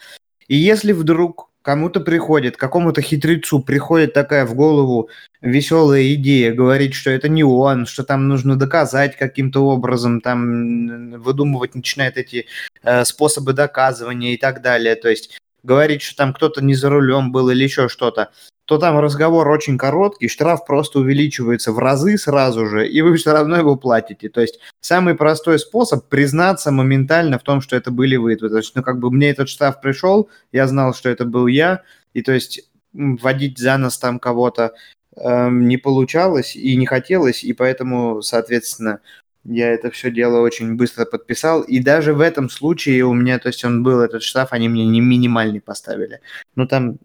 И 0.49 0.57
если 0.57 0.91
вдруг 0.91 1.48
кому-то 1.69 1.99
приходит, 1.99 2.57
какому-то 2.57 3.03
хитрецу 3.03 3.59
приходит 3.59 4.11
такая 4.11 4.43
в 4.47 4.55
голову 4.55 5.09
веселая 5.39 6.15
идея, 6.15 6.51
говорить, 6.51 6.95
что 6.95 7.11
это 7.11 7.29
не 7.29 7.43
он, 7.43 7.85
что 7.85 8.03
там 8.03 8.27
нужно 8.27 8.55
доказать 8.55 9.15
каким-то 9.15 9.63
образом, 9.63 10.19
там 10.19 11.11
выдумывать 11.21 11.75
начинает 11.75 12.17
эти 12.17 12.47
э, 12.81 13.05
способы 13.05 13.53
доказывания 13.53 14.33
и 14.33 14.37
так 14.37 14.63
далее. 14.63 14.95
То 14.95 15.09
есть 15.09 15.39
говорить, 15.61 16.01
что 16.01 16.15
там 16.15 16.33
кто-то 16.33 16.63
не 16.63 16.73
за 16.73 16.89
рулем 16.89 17.31
был 17.31 17.51
или 17.51 17.65
еще 17.65 17.87
что-то, 17.87 18.31
то 18.69 18.77
там 18.77 18.99
разговор 18.99 19.49
очень 19.49 19.79
короткий, 19.79 20.27
штраф 20.27 20.63
просто 20.63 20.99
увеличивается 20.99 21.71
в 21.71 21.79
разы 21.79 22.19
сразу 22.19 22.67
же, 22.67 22.87
и 22.87 23.01
вы 23.01 23.15
все 23.15 23.33
равно 23.33 23.57
его 23.57 23.75
платите. 23.75 24.29
То 24.29 24.41
есть 24.41 24.59
самый 24.79 25.15
простой 25.15 25.57
способ 25.57 26.07
признаться 26.07 26.69
моментально 26.69 27.39
в 27.39 27.41
том, 27.41 27.61
что 27.61 27.75
это 27.75 27.89
были 27.89 28.15
вы. 28.15 28.35
То 28.35 28.55
есть, 28.55 28.75
ну, 28.75 28.83
как 28.83 28.99
бы 28.99 29.09
мне 29.09 29.31
этот 29.31 29.49
штраф 29.49 29.81
пришел, 29.81 30.29
я 30.51 30.67
знал, 30.67 30.93
что 30.93 31.09
это 31.09 31.25
был 31.25 31.47
я, 31.47 31.81
и 32.13 32.21
то 32.21 32.31
есть 32.31 32.69
вводить 32.93 33.57
за 33.57 33.75
нос 33.77 33.97
там 33.97 34.19
кого-то 34.19 34.73
э, 35.15 35.49
не 35.49 35.77
получалось 35.77 36.55
и 36.55 36.75
не 36.75 36.85
хотелось, 36.85 37.43
и 37.43 37.53
поэтому, 37.53 38.21
соответственно, 38.21 38.99
я 39.45 39.71
это 39.71 39.89
все 39.89 40.11
дело 40.11 40.41
очень 40.41 40.75
быстро 40.75 41.05
подписал. 41.05 41.61
И 41.61 41.79
даже 41.79 42.13
в 42.13 42.21
этом 42.21 42.51
случае 42.51 43.05
у 43.05 43.13
меня, 43.15 43.39
то 43.39 43.47
есть 43.47 43.65
он 43.65 43.81
был 43.81 43.99
этот 44.01 44.21
штраф, 44.21 44.49
они 44.51 44.69
мне 44.69 44.85
не 44.85 45.01
минимальный 45.01 45.59
поставили. 45.59 46.21
Ну, 46.53 46.67
там 46.67 46.99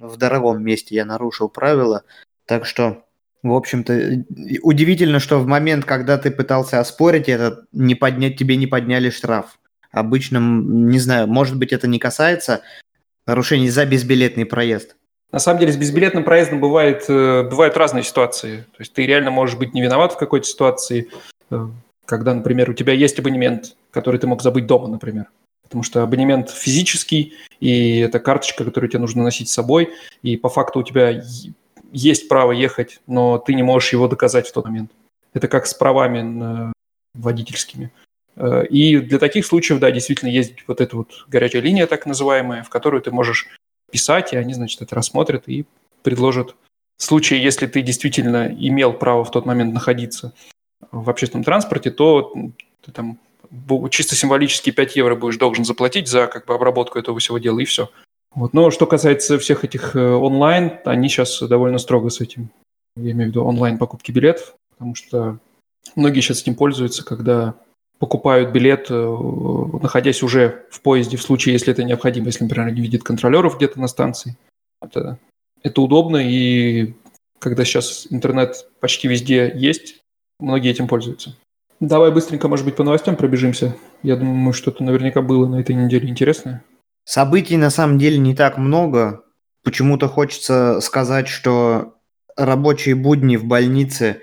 в 0.00 0.16
дорогом 0.16 0.62
месте 0.62 0.94
я 0.94 1.04
нарушил 1.04 1.48
правила. 1.48 2.02
Так 2.46 2.66
что, 2.66 3.04
в 3.42 3.52
общем-то, 3.52 4.24
удивительно, 4.62 5.18
что 5.18 5.38
в 5.38 5.46
момент, 5.46 5.84
когда 5.84 6.18
ты 6.18 6.30
пытался 6.30 6.80
оспорить 6.80 7.28
это, 7.28 7.64
не 7.72 7.94
поднять, 7.94 8.36
тебе 8.36 8.56
не 8.56 8.66
подняли 8.66 9.10
штраф. 9.10 9.58
Обычно, 9.90 10.38
не 10.38 10.98
знаю, 10.98 11.26
может 11.26 11.56
быть, 11.56 11.72
это 11.72 11.86
не 11.88 11.98
касается 11.98 12.62
нарушений 13.26 13.70
за 13.70 13.86
безбилетный 13.86 14.46
проезд. 14.46 14.96
На 15.30 15.38
самом 15.38 15.60
деле 15.60 15.72
с 15.72 15.76
безбилетным 15.76 16.24
проездом 16.24 16.60
бывает, 16.60 17.04
э, 17.08 17.42
бывают 17.42 17.76
разные 17.76 18.02
ситуации. 18.02 18.64
То 18.72 18.80
есть 18.80 18.94
ты 18.94 19.04
реально 19.04 19.30
можешь 19.30 19.56
быть 19.56 19.74
не 19.74 19.82
виноват 19.82 20.14
в 20.14 20.18
какой-то 20.18 20.46
ситуации, 20.46 21.08
э, 21.50 21.66
когда, 22.06 22.32
например, 22.32 22.70
у 22.70 22.74
тебя 22.74 22.94
есть 22.94 23.18
абонемент, 23.18 23.76
который 23.90 24.18
ты 24.18 24.26
мог 24.26 24.42
забыть 24.42 24.66
дома, 24.66 24.88
например. 24.88 25.26
Потому 25.68 25.82
что 25.82 26.02
абонемент 26.02 26.50
физический, 26.50 27.34
и 27.60 27.98
это 27.98 28.20
карточка, 28.20 28.64
которую 28.64 28.88
тебе 28.88 29.00
нужно 29.00 29.22
носить 29.22 29.50
с 29.50 29.52
собой, 29.52 29.92
и 30.22 30.38
по 30.38 30.48
факту 30.48 30.80
у 30.80 30.82
тебя 30.82 31.22
есть 31.92 32.28
право 32.28 32.52
ехать, 32.52 33.00
но 33.06 33.38
ты 33.38 33.52
не 33.52 33.62
можешь 33.62 33.92
его 33.92 34.08
доказать 34.08 34.48
в 34.48 34.52
тот 34.52 34.64
момент. 34.64 34.90
Это 35.34 35.46
как 35.46 35.66
с 35.66 35.74
правами 35.74 36.72
водительскими. 37.14 37.92
Э, 38.36 38.64
и 38.66 38.98
для 38.98 39.18
таких 39.18 39.44
случаев, 39.44 39.80
да, 39.80 39.90
действительно 39.90 40.30
есть 40.30 40.54
вот 40.66 40.80
эта 40.80 40.96
вот 40.96 41.26
горячая 41.28 41.62
линия, 41.62 41.86
так 41.86 42.06
называемая, 42.06 42.62
в 42.62 42.70
которую 42.70 43.02
ты 43.02 43.10
можешь 43.10 43.48
писать, 43.90 44.32
и 44.32 44.36
они, 44.36 44.54
значит, 44.54 44.80
это 44.80 44.94
рассмотрят 44.94 45.48
и 45.48 45.66
предложат. 46.02 46.54
В 46.96 47.04
случае, 47.04 47.42
если 47.42 47.66
ты 47.66 47.82
действительно 47.82 48.46
имел 48.46 48.92
право 48.92 49.24
в 49.24 49.30
тот 49.30 49.46
момент 49.46 49.74
находиться 49.74 50.32
в 50.90 51.10
общественном 51.10 51.44
транспорте, 51.44 51.90
то 51.90 52.32
ты 52.84 52.92
там 52.92 53.18
чисто 53.90 54.14
символически 54.14 54.70
5 54.70 54.96
евро 54.96 55.14
будешь 55.14 55.36
должен 55.36 55.64
заплатить 55.64 56.08
за 56.08 56.26
как 56.26 56.46
бы 56.46 56.54
обработку 56.54 56.98
этого 56.98 57.18
всего 57.18 57.38
дела, 57.38 57.60
и 57.60 57.64
все. 57.64 57.90
Вот. 58.34 58.52
Но 58.52 58.70
что 58.70 58.86
касается 58.86 59.38
всех 59.38 59.64
этих 59.64 59.96
э, 59.96 60.00
онлайн, 60.00 60.78
они 60.84 61.08
сейчас 61.08 61.40
довольно 61.40 61.78
строго 61.78 62.10
с 62.10 62.20
этим. 62.20 62.50
Я 62.96 63.12
имею 63.12 63.28
в 63.28 63.30
виду 63.30 63.44
онлайн 63.44 63.78
покупки 63.78 64.12
билетов, 64.12 64.54
потому 64.70 64.94
что 64.94 65.38
многие 65.96 66.20
сейчас 66.20 66.42
этим 66.42 66.54
пользуются, 66.54 67.04
когда 67.04 67.54
покупают 67.98 68.50
билет, 68.50 68.86
э, 68.90 69.16
находясь 69.82 70.22
уже 70.22 70.66
в 70.70 70.80
поезде, 70.82 71.16
в 71.16 71.22
случае, 71.22 71.54
если 71.54 71.72
это 71.72 71.84
необходимо, 71.84 72.26
если, 72.26 72.44
например, 72.44 72.70
не 72.70 72.80
видят 72.80 73.02
контролеров 73.02 73.56
где-то 73.56 73.80
на 73.80 73.88
станции. 73.88 74.36
Это, 74.80 75.18
это 75.62 75.80
удобно, 75.80 76.18
и 76.18 76.94
когда 77.38 77.64
сейчас 77.64 78.06
интернет 78.10 78.68
почти 78.80 79.08
везде 79.08 79.52
есть, 79.54 80.00
многие 80.38 80.70
этим 80.70 80.86
пользуются. 80.86 81.36
Давай 81.80 82.10
быстренько, 82.10 82.48
может 82.48 82.64
быть, 82.64 82.74
по 82.76 82.82
новостям 82.82 83.16
пробежимся. 83.16 83.76
Я 84.02 84.16
думаю, 84.16 84.52
что-то 84.52 84.82
наверняка 84.82 85.22
было 85.22 85.46
на 85.46 85.60
этой 85.60 85.76
неделе 85.76 86.08
интересное. 86.08 86.64
Событий 87.04 87.56
на 87.56 87.70
самом 87.70 87.98
деле 87.98 88.18
не 88.18 88.34
так 88.34 88.58
много. 88.58 89.24
Почему-то 89.62 90.08
хочется 90.08 90.80
сказать, 90.80 91.28
что 91.28 91.94
рабочие 92.36 92.94
будни 92.94 93.36
в 93.36 93.44
больнице 93.44 94.20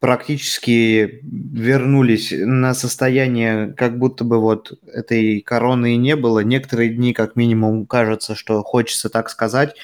практически 0.00 1.20
вернулись 1.22 2.32
на 2.32 2.74
состояние, 2.74 3.72
как 3.74 3.98
будто 3.98 4.24
бы 4.24 4.40
вот 4.40 4.72
этой 4.86 5.40
короны 5.40 5.94
и 5.94 5.98
не 5.98 6.16
было. 6.16 6.40
Некоторые 6.40 6.90
дни, 6.90 7.12
как 7.12 7.36
минимум, 7.36 7.86
кажется, 7.86 8.34
что 8.34 8.62
хочется 8.62 9.08
так 9.10 9.28
сказать. 9.28 9.76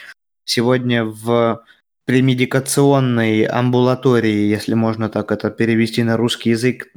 Сегодня 0.45 1.05
в 1.05 1.63
премедикационной 2.05 3.43
амбулатории, 3.43 4.49
если 4.49 4.75
можно 4.75 5.09
так 5.09 5.31
это 5.31 5.51
перевести 5.51 6.03
на 6.03 6.17
русский 6.17 6.51
язык, 6.51 6.89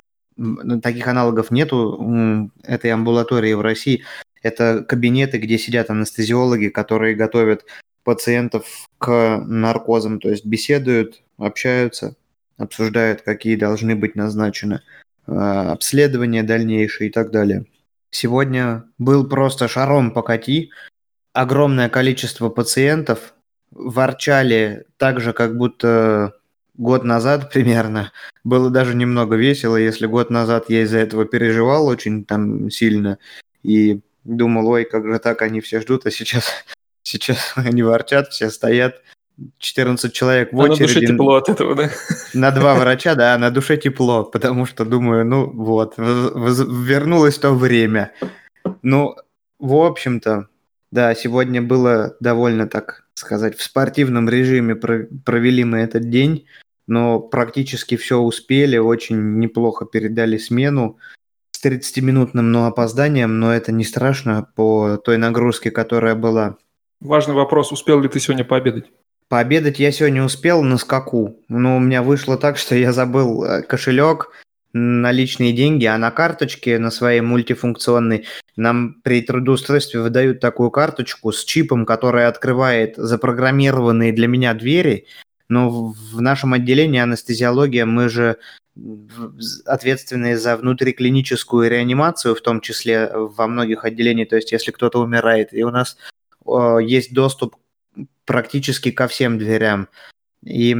таких 0.81 1.07
аналогов 1.07 1.51
нету 1.51 2.49
этой 2.63 2.91
амбулатории 2.91 3.53
в 3.53 3.61
России. 3.61 4.03
Это 4.41 4.83
кабинеты, 4.83 5.37
где 5.37 5.57
сидят 5.57 5.89
анестезиологи, 5.89 6.69
которые 6.69 7.15
готовят 7.15 7.65
пациентов 8.03 8.65
к 8.97 9.43
наркозам, 9.45 10.19
то 10.19 10.29
есть 10.29 10.45
беседуют, 10.45 11.21
общаются, 11.37 12.15
обсуждают, 12.57 13.21
какие 13.21 13.55
должны 13.55 13.95
быть 13.95 14.15
назначены 14.15 14.81
а, 15.27 15.71
обследования 15.71 16.43
дальнейшие 16.43 17.09
и 17.09 17.11
так 17.11 17.31
далее. 17.31 17.65
Сегодня 18.09 18.83
был 18.97 19.27
просто 19.27 19.67
шаром 19.67 20.11
покати. 20.11 20.71
Огромное 21.33 21.89
количество 21.89 22.49
пациентов 22.49 23.33
ворчали 23.71 24.85
так 24.97 25.21
же, 25.21 25.31
как 25.31 25.55
будто 25.55 26.33
год 26.75 27.03
назад 27.03 27.51
примерно. 27.51 28.11
Было 28.43 28.69
даже 28.69 28.95
немного 28.95 29.35
весело, 29.35 29.75
если 29.75 30.07
год 30.07 30.29
назад 30.29 30.65
я 30.69 30.83
из-за 30.83 30.99
этого 30.99 31.25
переживал 31.25 31.87
очень 31.87 32.25
там 32.25 32.69
сильно 32.69 33.17
и 33.63 34.01
думал, 34.23 34.67
ой, 34.67 34.85
как 34.85 35.05
же 35.05 35.19
так 35.19 35.41
они 35.41 35.61
все 35.61 35.81
ждут, 35.81 36.05
а 36.05 36.11
сейчас, 36.11 36.49
сейчас 37.03 37.53
они 37.55 37.83
ворчат, 37.83 38.29
все 38.29 38.49
стоят 38.49 39.01
14 39.57 40.13
человек 40.13 40.53
в 40.53 40.57
очереди. 40.57 40.83
А 40.83 40.87
на 40.87 40.87
душе 40.87 41.05
тепло 41.05 41.35
от 41.35 41.49
этого, 41.49 41.75
да? 41.75 41.89
На 42.33 42.51
два 42.51 42.75
врача, 42.75 43.15
да, 43.15 43.37
на 43.37 43.49
душе 43.49 43.77
тепло, 43.77 44.23
потому 44.23 44.65
что 44.65 44.85
думаю, 44.85 45.25
ну 45.25 45.49
вот, 45.49 45.95
вернулось 45.97 47.37
то 47.37 47.53
время. 47.53 48.11
Ну, 48.83 49.15
в 49.59 49.75
общем-то, 49.75 50.47
да, 50.91 51.15
сегодня 51.15 51.61
было 51.61 52.15
довольно, 52.19 52.67
так 52.67 53.00
сказать, 53.13 53.57
в 53.57 53.63
спортивном 53.63 54.29
режиме 54.29 54.75
провели 54.75 55.63
мы 55.63 55.79
этот 55.79 56.09
день, 56.09 56.45
но 56.87 57.19
практически 57.19 57.95
все 57.97 58.19
успели, 58.19 58.77
очень 58.77 59.39
неплохо 59.39 59.85
передали 59.85 60.37
смену 60.37 60.97
с 61.51 61.63
30-минутным 61.63 62.51
но 62.51 62.67
опозданием, 62.67 63.39
но 63.39 63.53
это 63.53 63.71
не 63.71 63.83
страшно 63.83 64.47
по 64.55 64.97
той 64.97 65.17
нагрузке, 65.17 65.71
которая 65.71 66.15
была. 66.15 66.57
Важный 66.99 67.33
вопрос, 67.33 67.71
успел 67.71 67.99
ли 68.01 68.09
ты 68.09 68.19
сегодня 68.19 68.43
пообедать? 68.43 68.85
Пообедать 69.27 69.79
я 69.79 69.91
сегодня 69.91 70.23
успел 70.23 70.61
на 70.61 70.77
скаку, 70.77 71.37
но 71.47 71.77
у 71.77 71.79
меня 71.79 72.03
вышло 72.03 72.37
так, 72.37 72.57
что 72.57 72.75
я 72.75 72.91
забыл 72.91 73.43
э, 73.43 73.61
кошелек, 73.61 74.31
наличные 74.73 75.53
деньги, 75.53 75.85
а 75.85 75.97
на 75.97 76.11
карточке, 76.11 76.79
на 76.79 76.91
своей 76.91 77.21
мультифункционной, 77.21 78.25
нам 78.55 79.01
при 79.03 79.21
трудоустройстве 79.21 80.01
выдают 80.01 80.39
такую 80.39 80.71
карточку 80.71 81.31
с 81.31 81.43
чипом, 81.43 81.85
которая 81.85 82.27
открывает 82.27 82.95
запрограммированные 82.97 84.13
для 84.13 84.27
меня 84.27 84.53
двери, 84.53 85.07
но 85.49 85.69
в 85.69 86.21
нашем 86.21 86.53
отделении 86.53 86.99
анестезиология 86.99 87.85
мы 87.85 88.07
же 88.07 88.37
ответственные 89.65 90.37
за 90.37 90.55
внутриклиническую 90.55 91.69
реанимацию, 91.69 92.35
в 92.35 92.41
том 92.41 92.61
числе 92.61 93.09
во 93.13 93.47
многих 93.47 93.83
отделениях, 93.83 94.29
то 94.29 94.37
есть 94.37 94.51
если 94.53 94.71
кто-то 94.71 94.99
умирает, 95.01 95.53
и 95.53 95.63
у 95.63 95.71
нас 95.71 95.97
э, 96.45 96.77
есть 96.81 97.13
доступ 97.13 97.57
практически 98.25 98.91
ко 98.91 99.09
всем 99.09 99.37
дверям. 99.37 99.89
И 100.43 100.75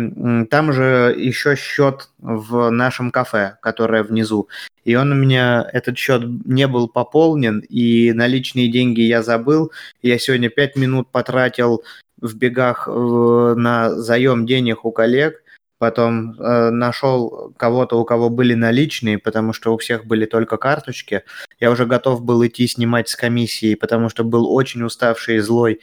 там 0.50 0.74
же 0.74 1.15
еще 1.18 1.56
счет 1.56 2.10
в 2.18 2.70
нашем 2.72 3.12
кафе, 3.12 3.58
которое 3.62 4.03
внизу. 4.03 4.50
И 4.84 4.96
он 4.96 5.12
у 5.12 5.15
меня, 5.15 5.70
этот 5.72 5.98
счет 5.98 6.24
не 6.46 6.68
был 6.68 6.88
пополнен, 6.88 7.60
и 7.60 8.12
наличные 8.13 8.72
деньги 8.72 9.01
я 9.01 9.22
забыл. 9.22 9.72
Я 10.01 10.18
сегодня 10.18 10.50
пять 10.50 10.75
минут 10.75 11.10
потратил 11.12 11.84
в 12.20 12.36
бегах 12.36 12.88
на 12.88 13.91
заем 13.91 14.46
денег 14.48 14.86
у 14.86 14.91
коллег, 14.91 15.44
потом 15.77 16.39
э, 16.39 16.70
нашел 16.70 17.53
кого-то, 17.58 18.00
у 18.00 18.06
кого 18.06 18.30
были 18.30 18.53
наличные, 18.53 19.18
потому 19.18 19.53
что 19.53 19.74
у 19.74 19.77
всех 19.77 20.06
были 20.06 20.25
только 20.25 20.58
карточки. 20.58 21.24
Я 21.60 21.72
уже 21.72 21.88
готов 21.88 22.24
был 22.24 22.46
идти 22.46 22.68
снимать 22.68 23.10
с 23.10 23.15
комиссии, 23.15 23.74
потому 23.74 24.10
что 24.10 24.24
был 24.24 24.51
очень 24.51 24.84
уставший 24.84 25.38
и 25.38 25.39
злой 25.39 25.80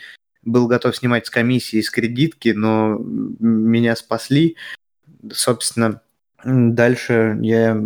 был 0.50 0.66
готов 0.66 0.96
снимать 0.96 1.26
с 1.26 1.30
комиссии, 1.30 1.80
с 1.80 1.90
кредитки, 1.90 2.50
но 2.50 2.96
меня 2.98 3.96
спасли. 3.96 4.56
Собственно, 5.32 6.00
дальше 6.44 7.38
я 7.40 7.80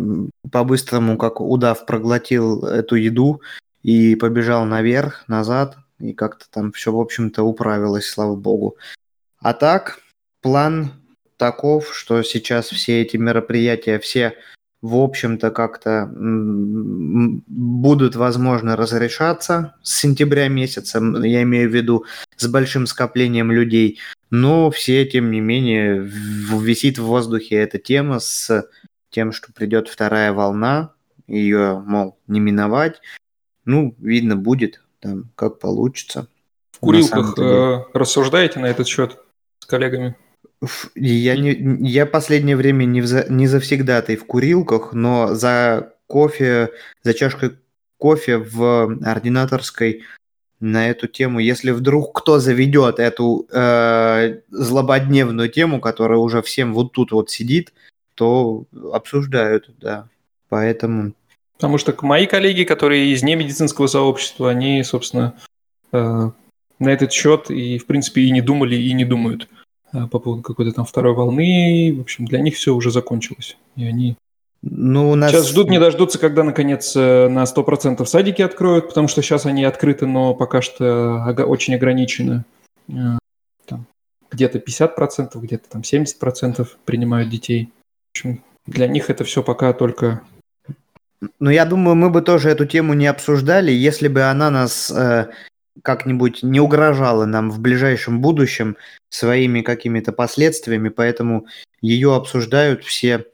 по-быстрому, 0.50 1.16
как 1.16 1.40
удав, 1.40 1.86
проглотил 1.86 2.64
эту 2.64 2.96
еду 2.96 3.40
и 3.82 4.14
побежал 4.14 4.64
наверх, 4.64 5.24
назад, 5.28 5.76
и 5.98 6.12
как-то 6.12 6.46
там 6.50 6.72
все, 6.72 6.92
в 6.92 7.00
общем-то, 7.00 7.42
управилось, 7.42 8.06
слава 8.06 8.36
богу. 8.36 8.76
А 9.38 9.54
так, 9.54 10.00
план 10.40 10.92
таков, 11.36 11.94
что 11.94 12.22
сейчас 12.22 12.68
все 12.68 13.02
эти 13.02 13.16
мероприятия, 13.16 13.98
все 13.98 14.34
в 14.82 14.96
общем-то, 14.96 15.50
как-то 15.52 16.10
будут, 17.46 18.16
возможно, 18.16 18.76
разрешаться 18.76 19.76
с 19.82 20.00
сентября 20.00 20.48
месяца, 20.48 20.98
я 21.22 21.42
имею 21.42 21.70
в 21.70 21.74
виду 21.74 22.04
с 22.36 22.48
большим 22.48 22.86
скоплением 22.86 23.52
людей, 23.52 24.00
но 24.30 24.72
все, 24.72 25.06
тем 25.06 25.30
не 25.30 25.40
менее, 25.40 25.98
висит 26.00 26.98
в 26.98 27.04
воздухе 27.04 27.56
эта 27.56 27.78
тема 27.78 28.18
с 28.18 28.68
тем, 29.10 29.30
что 29.30 29.52
придет 29.52 29.88
вторая 29.88 30.32
волна, 30.32 30.92
ее, 31.28 31.80
мол, 31.86 32.18
не 32.26 32.40
миновать. 32.40 33.00
Ну, 33.64 33.94
видно 33.98 34.36
будет, 34.36 34.82
там, 34.98 35.30
как 35.36 35.60
получится. 35.60 36.26
В 36.72 36.80
курилках 36.80 37.38
э, 37.38 37.84
рассуждаете 37.92 38.58
на 38.58 38.66
этот 38.66 38.88
счет 38.88 39.18
с 39.60 39.66
коллегами? 39.66 40.16
Я, 40.94 41.36
не, 41.36 41.78
я 41.88 42.06
последнее 42.06 42.56
время 42.56 42.84
не, 42.84 43.00
вза, 43.00 43.26
не 43.28 43.46
завсегдатый 43.46 44.16
в 44.16 44.26
курилках, 44.26 44.92
но 44.92 45.34
за 45.34 45.94
кофе, 46.06 46.70
за 47.02 47.14
чашкой 47.14 47.52
кофе 47.98 48.38
в 48.38 48.98
ординаторской 49.04 50.02
на 50.60 50.88
эту 50.88 51.08
тему, 51.08 51.40
если 51.40 51.72
вдруг 51.72 52.16
кто 52.16 52.38
заведет 52.38 53.00
эту 53.00 53.48
э, 53.50 54.38
злободневную 54.50 55.48
тему, 55.48 55.80
которая 55.80 56.18
уже 56.18 56.40
всем 56.40 56.72
вот 56.72 56.92
тут 56.92 57.10
вот 57.10 57.30
сидит, 57.30 57.72
то 58.14 58.64
обсуждают, 58.92 59.70
да. 59.80 60.08
Поэтому... 60.48 61.14
Потому 61.56 61.78
что 61.78 61.96
мои 62.02 62.26
коллеги, 62.26 62.62
которые 62.62 63.12
из 63.12 63.24
немедицинского 63.24 63.88
сообщества, 63.88 64.50
они, 64.50 64.84
собственно, 64.84 65.34
э, 65.92 66.30
на 66.78 66.88
этот 66.88 67.12
счет 67.12 67.50
и, 67.50 67.78
в 67.78 67.86
принципе, 67.86 68.22
и 68.22 68.30
не 68.30 68.40
думали, 68.40 68.76
и 68.76 68.92
не 68.92 69.04
думают. 69.04 69.48
Э, 69.92 70.06
по 70.06 70.18
поводу 70.18 70.42
какой-то 70.42 70.72
там 70.72 70.84
второй 70.84 71.14
волны. 71.14 71.94
В 71.96 72.00
общем, 72.00 72.24
для 72.24 72.40
них 72.40 72.56
все 72.56 72.74
уже 72.74 72.90
закончилось. 72.90 73.56
И 73.76 73.84
они 73.84 74.16
ну, 74.62 75.10
у 75.10 75.16
нас... 75.16 75.32
Сейчас 75.32 75.48
ждут, 75.48 75.70
не 75.70 75.80
дождутся, 75.80 76.18
когда, 76.18 76.44
наконец, 76.44 76.94
э, 76.94 77.28
на 77.28 77.42
100% 77.44 78.04
садики 78.06 78.42
откроют, 78.42 78.88
потому 78.88 79.08
что 79.08 79.20
сейчас 79.20 79.44
они 79.44 79.64
открыты, 79.64 80.06
но 80.06 80.34
пока 80.34 80.62
что 80.62 81.34
очень 81.46 81.74
ограничены. 81.74 82.44
Э, 82.88 83.18
там, 83.66 83.86
где-то 84.30 84.58
50%, 84.58 85.38
где-то 85.40 85.68
там 85.68 85.82
70% 85.82 86.68
принимают 86.84 87.28
детей. 87.28 87.72
В 88.14 88.18
общем, 88.18 88.44
для 88.66 88.86
них 88.86 89.10
это 89.10 89.24
все 89.24 89.42
пока 89.42 89.72
только... 89.72 90.22
Ну, 91.38 91.50
я 91.50 91.64
думаю, 91.64 91.96
мы 91.96 92.10
бы 92.10 92.22
тоже 92.22 92.48
эту 92.48 92.66
тему 92.66 92.94
не 92.94 93.06
обсуждали, 93.06 93.72
если 93.72 94.08
бы 94.08 94.22
она 94.22 94.50
нас 94.50 94.90
э, 94.90 95.30
как-нибудь 95.82 96.42
не 96.42 96.60
угрожала 96.60 97.24
нам 97.26 97.50
в 97.50 97.60
ближайшем 97.60 98.20
будущем 98.20 98.76
своими 99.12 99.60
какими-то 99.60 100.12
последствиями, 100.12 100.88
поэтому 100.88 101.46
ее 101.80 102.14
обсуждают 102.14 102.82
все 102.84 103.26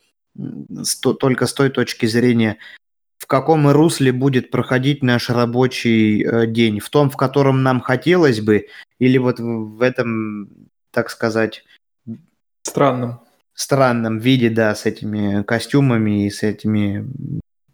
сто, 0.82 1.12
только 1.12 1.46
с 1.46 1.52
той 1.52 1.70
точки 1.70 2.06
зрения, 2.06 2.58
в 3.18 3.26
каком 3.26 3.68
русле 3.68 4.12
будет 4.12 4.50
проходить 4.50 5.02
наш 5.02 5.30
рабочий 5.30 6.24
э, 6.24 6.46
день, 6.46 6.80
в 6.80 6.90
том, 6.90 7.10
в 7.10 7.16
котором 7.16 7.62
нам 7.62 7.80
хотелось 7.80 8.40
бы, 8.40 8.66
или 8.98 9.18
вот 9.18 9.38
в, 9.38 9.76
в 9.76 9.82
этом, 9.82 10.48
так 10.90 11.10
сказать, 11.10 11.64
странном 12.62 13.20
странном 13.54 14.18
виде, 14.18 14.50
да, 14.50 14.74
с 14.74 14.86
этими 14.86 15.42
костюмами 15.42 16.26
и 16.26 16.30
с 16.30 16.44
этими 16.44 17.08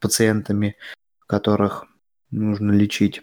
пациентами, 0.01 0.77
которых 1.27 1.87
нужно 2.31 2.73
лечить. 2.73 3.23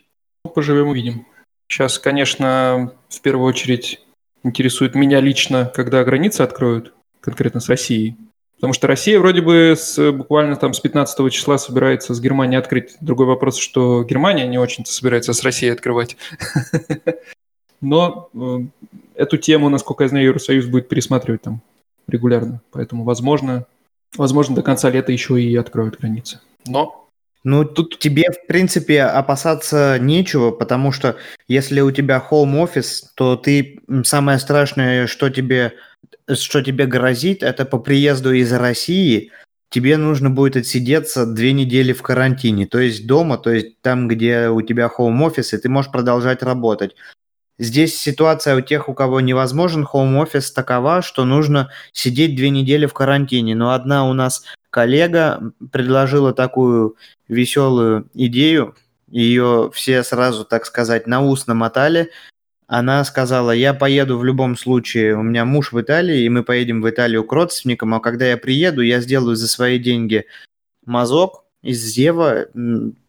Поживем 0.55 0.87
увидим. 0.87 1.25
Сейчас, 1.67 1.97
конечно, 1.97 2.93
в 3.09 3.21
первую 3.21 3.47
очередь 3.47 4.01
интересует 4.43 4.95
меня 4.95 5.19
лично, 5.19 5.71
когда 5.73 6.03
границы 6.03 6.41
откроют, 6.41 6.93
конкретно 7.19 7.59
с 7.59 7.69
Россией. 7.69 8.17
Потому 8.55 8.73
что 8.73 8.87
Россия 8.87 9.19
вроде 9.19 9.41
бы 9.41 9.73
с, 9.75 10.11
буквально 10.11 10.55
там 10.55 10.73
с 10.73 10.79
15 10.79 11.31
числа 11.31 11.57
собирается 11.57 12.13
с 12.13 12.21
Германией 12.21 12.59
открыть. 12.59 12.95
Другой 13.01 13.25
вопрос, 13.25 13.57
что 13.57 14.03
Германия 14.03 14.47
не 14.47 14.59
очень-то 14.59 14.91
собирается 14.91 15.33
с 15.33 15.41
Россией 15.43 15.71
открывать. 15.71 16.15
Но 17.81 18.29
э, 18.35 18.59
эту 19.15 19.37
тему, 19.37 19.69
насколько 19.69 20.03
я 20.03 20.09
знаю, 20.09 20.25
Евросоюз 20.25 20.67
будет 20.67 20.89
пересматривать 20.89 21.41
там 21.41 21.61
регулярно. 22.07 22.61
Поэтому, 22.71 23.03
возможно, 23.03 23.65
возможно, 24.15 24.55
до 24.55 24.61
конца 24.61 24.91
лета 24.91 25.11
еще 25.11 25.41
и 25.41 25.55
откроют 25.55 25.99
границы. 25.99 26.39
Но 26.67 27.00
ну, 27.43 27.65
тут 27.65 27.97
тебе, 27.99 28.25
в 28.31 28.47
принципе, 28.47 29.03
опасаться 29.03 29.97
нечего, 29.99 30.51
потому 30.51 30.91
что 30.91 31.17
если 31.47 31.81
у 31.81 31.91
тебя 31.91 32.23
home 32.29 32.63
office, 32.63 33.03
то 33.15 33.35
ты 33.35 33.79
самое 34.03 34.37
страшное, 34.37 35.07
что 35.07 35.29
тебе, 35.29 35.73
что 36.31 36.61
тебе 36.61 36.85
грозит, 36.85 37.41
это 37.41 37.65
по 37.65 37.79
приезду 37.79 38.31
из 38.31 38.53
России 38.53 39.31
тебе 39.71 39.97
нужно 39.97 40.29
будет 40.29 40.57
отсидеться 40.57 41.25
две 41.25 41.53
недели 41.53 41.93
в 41.93 42.01
карантине, 42.03 42.67
то 42.67 42.77
есть 42.77 43.07
дома, 43.07 43.37
то 43.37 43.49
есть 43.51 43.81
там, 43.81 44.07
где 44.07 44.49
у 44.49 44.61
тебя 44.61 44.91
home 44.95 45.27
office, 45.27 45.55
и 45.55 45.57
ты 45.57 45.69
можешь 45.69 45.91
продолжать 45.91 46.43
работать. 46.43 46.95
Здесь 47.61 47.95
ситуация 47.95 48.55
у 48.55 48.61
тех, 48.61 48.89
у 48.89 48.95
кого 48.95 49.21
невозможен 49.21 49.87
office, 49.93 50.51
такова, 50.51 51.03
что 51.03 51.25
нужно 51.25 51.69
сидеть 51.91 52.35
две 52.35 52.49
недели 52.49 52.87
в 52.87 52.93
карантине. 52.95 53.53
Но 53.53 53.73
одна 53.73 54.09
у 54.09 54.13
нас 54.13 54.43
коллега 54.71 55.53
предложила 55.71 56.33
такую 56.33 56.95
веселую 57.27 58.09
идею, 58.15 58.75
ее 59.09 59.69
все 59.75 60.01
сразу, 60.01 60.43
так 60.43 60.65
сказать, 60.65 61.05
на 61.05 61.21
ус 61.21 61.45
намотали. 61.45 62.09
Она 62.65 63.03
сказала, 63.03 63.51
я 63.51 63.75
поеду 63.75 64.17
в 64.17 64.25
любом 64.25 64.57
случае, 64.57 65.15
у 65.15 65.21
меня 65.21 65.45
муж 65.45 65.71
в 65.71 65.79
Италии, 65.79 66.23
и 66.23 66.29
мы 66.29 66.43
поедем 66.43 66.81
в 66.81 66.89
Италию 66.89 67.23
к 67.23 67.31
родственникам, 67.31 67.93
а 67.93 67.99
когда 67.99 68.25
я 68.25 68.37
приеду, 68.37 68.81
я 68.81 69.01
сделаю 69.01 69.35
за 69.35 69.47
свои 69.47 69.77
деньги 69.77 70.25
мазок 70.83 71.43
из 71.61 71.77
Зева, 71.77 72.47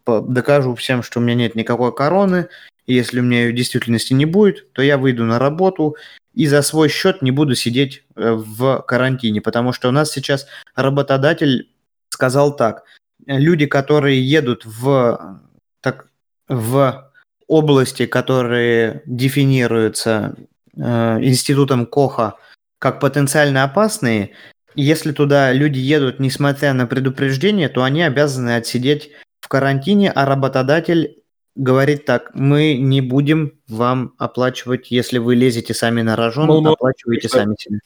докажу 0.05 0.75
всем, 0.75 1.01
что 1.01 1.19
у 1.19 1.23
меня 1.23 1.33
нет 1.33 1.55
никакой 1.55 1.91
короны, 1.91 2.49
и 2.85 2.93
если 2.93 3.19
у 3.19 3.23
меня 3.23 3.43
ее 3.43 3.51
в 3.51 3.55
действительности 3.55 4.13
не 4.13 4.25
будет, 4.25 4.71
то 4.73 4.81
я 4.81 4.97
выйду 4.97 5.23
на 5.25 5.39
работу 5.39 5.95
и 6.33 6.47
за 6.47 6.61
свой 6.61 6.89
счет 6.89 7.21
не 7.21 7.31
буду 7.31 7.55
сидеть 7.55 8.03
э, 8.15 8.33
в 8.33 8.83
карантине, 8.87 9.41
потому 9.41 9.71
что 9.71 9.89
у 9.89 9.91
нас 9.91 10.11
сейчас 10.11 10.47
работодатель 10.75 11.69
сказал 12.09 12.55
так, 12.55 12.83
люди, 13.25 13.65
которые 13.65 14.21
едут 14.21 14.65
в, 14.65 15.41
так, 15.81 16.07
в 16.47 17.11
области, 17.47 18.05
которые 18.05 19.03
дефинируются 19.05 20.35
э, 20.75 21.19
институтом 21.21 21.85
Коха 21.85 22.35
как 22.79 22.99
потенциально 22.99 23.63
опасные, 23.63 24.31
если 24.75 25.13
туда 25.13 25.53
люди 25.53 25.79
едут, 25.79 26.19
несмотря 26.19 26.73
на 26.73 26.85
предупреждение, 26.85 27.69
то 27.69 27.83
они 27.83 28.01
обязаны 28.01 28.55
отсидеть 28.57 29.11
в 29.39 29.47
карантине, 29.47 30.11
а 30.11 30.25
работодатель 30.25 31.22
говорит 31.55 32.05
так, 32.05 32.31
мы 32.33 32.75
не 32.75 33.01
будем 33.01 33.59
вам 33.67 34.13
оплачивать, 34.17 34.91
если 34.91 35.17
вы 35.17 35.35
лезете 35.35 35.73
сами 35.73 36.01
на 36.01 36.15
рожон, 36.15 36.47
ну, 36.47 36.71
оплачиваете 36.71 37.27
что? 37.27 37.37
сами 37.37 37.55
себе. 37.57 37.79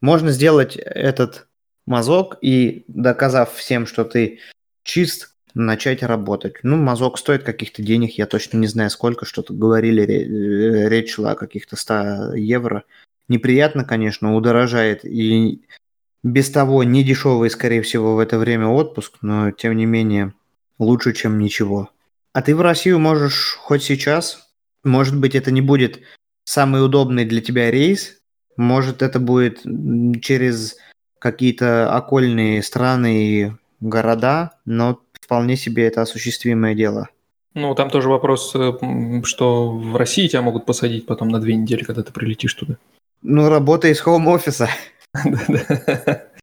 Можно 0.00 0.30
сделать 0.30 0.76
этот 0.76 1.46
мазок 1.86 2.38
и, 2.40 2.84
доказав 2.88 3.54
всем, 3.54 3.86
что 3.86 4.04
ты 4.04 4.40
чист, 4.82 5.32
начать 5.54 6.02
работать. 6.02 6.56
Ну, 6.62 6.76
мазок 6.76 7.18
стоит 7.18 7.42
каких-то 7.42 7.82
денег, 7.82 8.18
я 8.18 8.26
точно 8.26 8.58
не 8.58 8.66
знаю 8.66 8.90
сколько, 8.90 9.24
что-то 9.24 9.54
говорили, 9.54 10.04
э, 10.04 10.88
речь 10.90 11.14
шла 11.14 11.32
о 11.32 11.34
каких-то 11.34 11.76
100 11.76 12.34
евро. 12.34 12.84
Неприятно, 13.28 13.84
конечно, 13.84 14.36
удорожает 14.36 15.04
и 15.04 15.62
без 16.22 16.50
того 16.50 16.84
не 16.84 17.02
дешевый, 17.02 17.48
скорее 17.50 17.82
всего, 17.82 18.16
в 18.16 18.18
это 18.18 18.38
время 18.38 18.66
отпуск, 18.66 19.14
но 19.22 19.50
тем 19.50 19.76
не 19.76 19.86
менее 19.86 20.34
лучше, 20.78 21.14
чем 21.14 21.38
ничего. 21.38 21.90
А 22.36 22.42
ты 22.42 22.54
в 22.54 22.60
Россию 22.60 22.98
можешь 22.98 23.56
хоть 23.58 23.82
сейчас. 23.82 24.50
Может 24.84 25.18
быть, 25.18 25.34
это 25.34 25.50
не 25.50 25.62
будет 25.62 26.00
самый 26.44 26.84
удобный 26.84 27.24
для 27.24 27.40
тебя 27.40 27.70
рейс. 27.70 28.18
Может, 28.58 29.00
это 29.00 29.18
будет 29.18 29.62
через 30.22 30.76
какие-то 31.18 31.90
окольные 31.96 32.62
страны 32.62 33.24
и 33.24 33.52
города, 33.80 34.50
но 34.66 35.00
вполне 35.18 35.56
себе 35.56 35.86
это 35.86 36.02
осуществимое 36.02 36.74
дело. 36.74 37.08
Ну, 37.54 37.74
там 37.74 37.88
тоже 37.88 38.10
вопрос, 38.10 38.54
э, 38.54 39.22
что 39.24 39.70
в 39.70 39.96
России 39.96 40.28
тебя 40.28 40.42
могут 40.42 40.66
посадить 40.66 41.06
потом 41.06 41.30
на 41.30 41.40
две 41.40 41.56
недели, 41.56 41.84
когда 41.84 42.02
ты 42.02 42.12
прилетишь 42.12 42.52
туда. 42.52 42.76
Ну, 43.22 43.48
работа 43.48 43.88
из 43.88 43.98
хоум-офиса. 43.98 44.68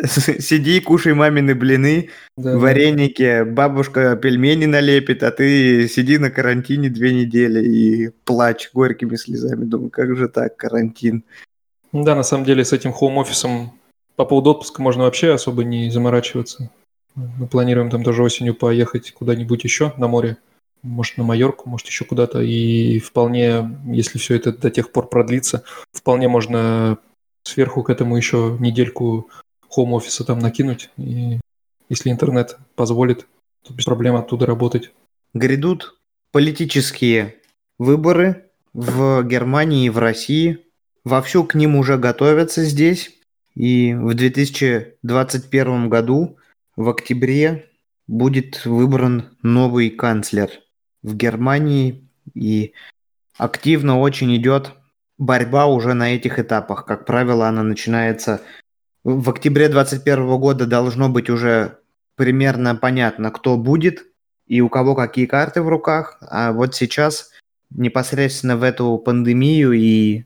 Сиди, 0.06 0.80
кушай 0.80 1.14
мамины 1.14 1.54
блины, 1.54 2.10
да, 2.36 2.56
вареники, 2.56 3.44
бабушка 3.44 4.16
пельмени 4.16 4.66
налепит, 4.66 5.22
а 5.22 5.30
ты 5.30 5.88
сиди 5.88 6.18
на 6.18 6.30
карантине 6.30 6.88
две 6.88 7.12
недели 7.12 7.64
и 7.64 8.08
плачь 8.24 8.70
горькими 8.72 9.16
слезами. 9.16 9.64
Думаю, 9.64 9.90
как 9.90 10.16
же 10.16 10.28
так, 10.28 10.56
карантин? 10.56 11.24
Да, 11.92 12.14
на 12.14 12.22
самом 12.22 12.44
деле 12.44 12.64
с 12.64 12.72
этим 12.72 12.92
хоум-офисом 12.92 13.72
по 14.16 14.24
поводу 14.24 14.50
отпуска 14.50 14.80
можно 14.80 15.04
вообще 15.04 15.32
особо 15.32 15.64
не 15.64 15.90
заморачиваться. 15.90 16.70
Мы 17.14 17.46
планируем 17.46 17.90
там 17.90 18.04
тоже 18.04 18.22
осенью 18.22 18.54
поехать 18.54 19.12
куда-нибудь 19.12 19.64
еще 19.64 19.92
на 19.96 20.08
море. 20.08 20.36
Может, 20.82 21.18
на 21.18 21.24
Майорку, 21.24 21.68
может, 21.68 21.88
еще 21.88 22.04
куда-то. 22.04 22.40
И 22.40 23.00
вполне, 23.00 23.78
если 23.86 24.18
все 24.18 24.36
это 24.36 24.52
до 24.52 24.70
тех 24.70 24.92
пор 24.92 25.08
продлится, 25.08 25.64
вполне 25.92 26.28
можно 26.28 26.98
сверху 27.42 27.82
к 27.82 27.90
этому 27.90 28.16
еще 28.16 28.56
недельку 28.60 29.28
хоум-офиса 29.70 30.24
там 30.24 30.38
накинуть 30.38 30.90
и 30.96 31.40
если 31.90 32.10
интернет 32.10 32.56
позволит, 32.76 33.26
то 33.64 33.74
без 33.74 33.84
проблем 33.84 34.14
оттуда 34.14 34.46
работать. 34.46 34.92
Грядут 35.34 35.98
политические 36.30 37.34
выборы 37.78 38.50
в 38.72 39.24
Германии 39.24 39.86
и 39.86 39.90
в 39.90 39.98
России. 39.98 40.64
Вовсю 41.04 41.44
к 41.44 41.54
ним 41.56 41.74
уже 41.74 41.98
готовятся 41.98 42.64
здесь. 42.64 43.10
И 43.56 43.92
в 43.92 44.14
2021 44.14 45.88
году, 45.88 46.38
в 46.76 46.88
октябре, 46.88 47.68
будет 48.06 48.64
выбран 48.64 49.36
новый 49.42 49.90
канцлер 49.90 50.50
в 51.02 51.16
Германии. 51.16 52.08
И 52.34 52.72
активно 53.36 53.98
очень 53.98 54.34
идет 54.36 54.72
борьба 55.18 55.66
уже 55.66 55.94
на 55.94 56.14
этих 56.14 56.38
этапах. 56.38 56.86
Как 56.86 57.04
правило, 57.04 57.48
она 57.48 57.64
начинается 57.64 58.40
в 59.04 59.30
октябре 59.30 59.68
2021 59.68 60.38
года 60.38 60.66
должно 60.66 61.08
быть 61.08 61.30
уже 61.30 61.78
примерно 62.16 62.74
понятно, 62.76 63.30
кто 63.30 63.56
будет 63.56 64.06
и 64.46 64.60
у 64.60 64.68
кого 64.68 64.94
какие 64.94 65.26
карты 65.26 65.62
в 65.62 65.68
руках. 65.68 66.18
А 66.20 66.52
вот 66.52 66.74
сейчас 66.74 67.30
непосредственно 67.70 68.56
в 68.56 68.62
эту 68.62 68.98
пандемию 68.98 69.72
и 69.72 70.24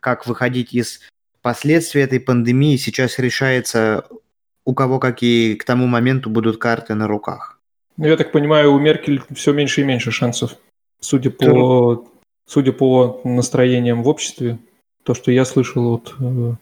как 0.00 0.26
выходить 0.26 0.74
из 0.74 1.00
последствий 1.42 2.02
этой 2.02 2.20
пандемии 2.20 2.76
сейчас 2.76 3.18
решается, 3.18 4.04
у 4.64 4.74
кого 4.74 4.98
какие 4.98 5.54
к 5.54 5.64
тому 5.64 5.86
моменту 5.86 6.28
будут 6.28 6.58
карты 6.58 6.94
на 6.94 7.08
руках. 7.08 7.58
Ну, 7.96 8.06
я 8.06 8.16
так 8.16 8.30
понимаю, 8.30 8.72
у 8.72 8.78
Меркель 8.78 9.22
все 9.34 9.52
меньше 9.52 9.80
и 9.80 9.84
меньше 9.84 10.10
шансов, 10.10 10.56
судя 11.00 11.30
по, 11.30 12.06
судя 12.46 12.72
по 12.72 13.20
настроениям 13.24 14.02
в 14.02 14.08
обществе, 14.08 14.58
то, 15.02 15.14
что 15.14 15.32
я 15.32 15.44
слышал 15.44 15.94
от 15.94 16.14
э, 16.20 16.54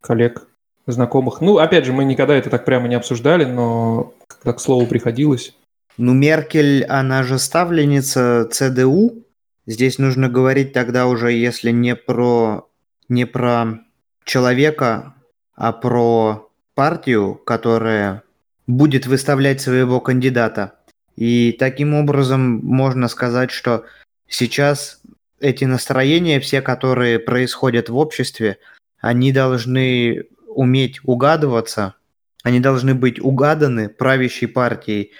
коллег, 0.00 0.47
знакомых. 0.92 1.40
Ну, 1.40 1.58
опять 1.58 1.84
же, 1.84 1.92
мы 1.92 2.04
никогда 2.04 2.34
это 2.34 2.50
так 2.50 2.64
прямо 2.64 2.88
не 2.88 2.94
обсуждали, 2.94 3.44
но 3.44 4.14
когда 4.26 4.52
к 4.52 4.60
слову 4.60 4.86
приходилось. 4.86 5.54
Ну, 5.96 6.14
Меркель, 6.14 6.84
она 6.84 7.22
же 7.22 7.38
ставленница 7.38 8.48
ЦДУ. 8.50 9.24
Здесь 9.66 9.98
нужно 9.98 10.28
говорить 10.28 10.72
тогда 10.72 11.06
уже, 11.06 11.32
если 11.32 11.70
не 11.70 11.94
про, 11.94 12.68
не 13.08 13.26
про 13.26 13.80
человека, 14.24 15.14
а 15.54 15.72
про 15.72 16.48
партию, 16.74 17.34
которая 17.34 18.22
будет 18.66 19.06
выставлять 19.06 19.60
своего 19.60 20.00
кандидата. 20.00 20.74
И 21.16 21.56
таким 21.58 21.94
образом 21.94 22.60
можно 22.62 23.08
сказать, 23.08 23.50
что 23.50 23.84
сейчас 24.28 25.00
эти 25.40 25.64
настроения, 25.64 26.38
все, 26.38 26.62
которые 26.62 27.18
происходят 27.18 27.88
в 27.88 27.96
обществе, 27.96 28.58
они 29.00 29.32
должны 29.32 30.24
уметь 30.58 30.98
угадываться, 31.04 31.94
они 32.42 32.58
должны 32.58 32.94
быть 32.94 33.20
угаданы 33.20 33.88
правящей 33.88 34.48
партией 34.48 35.12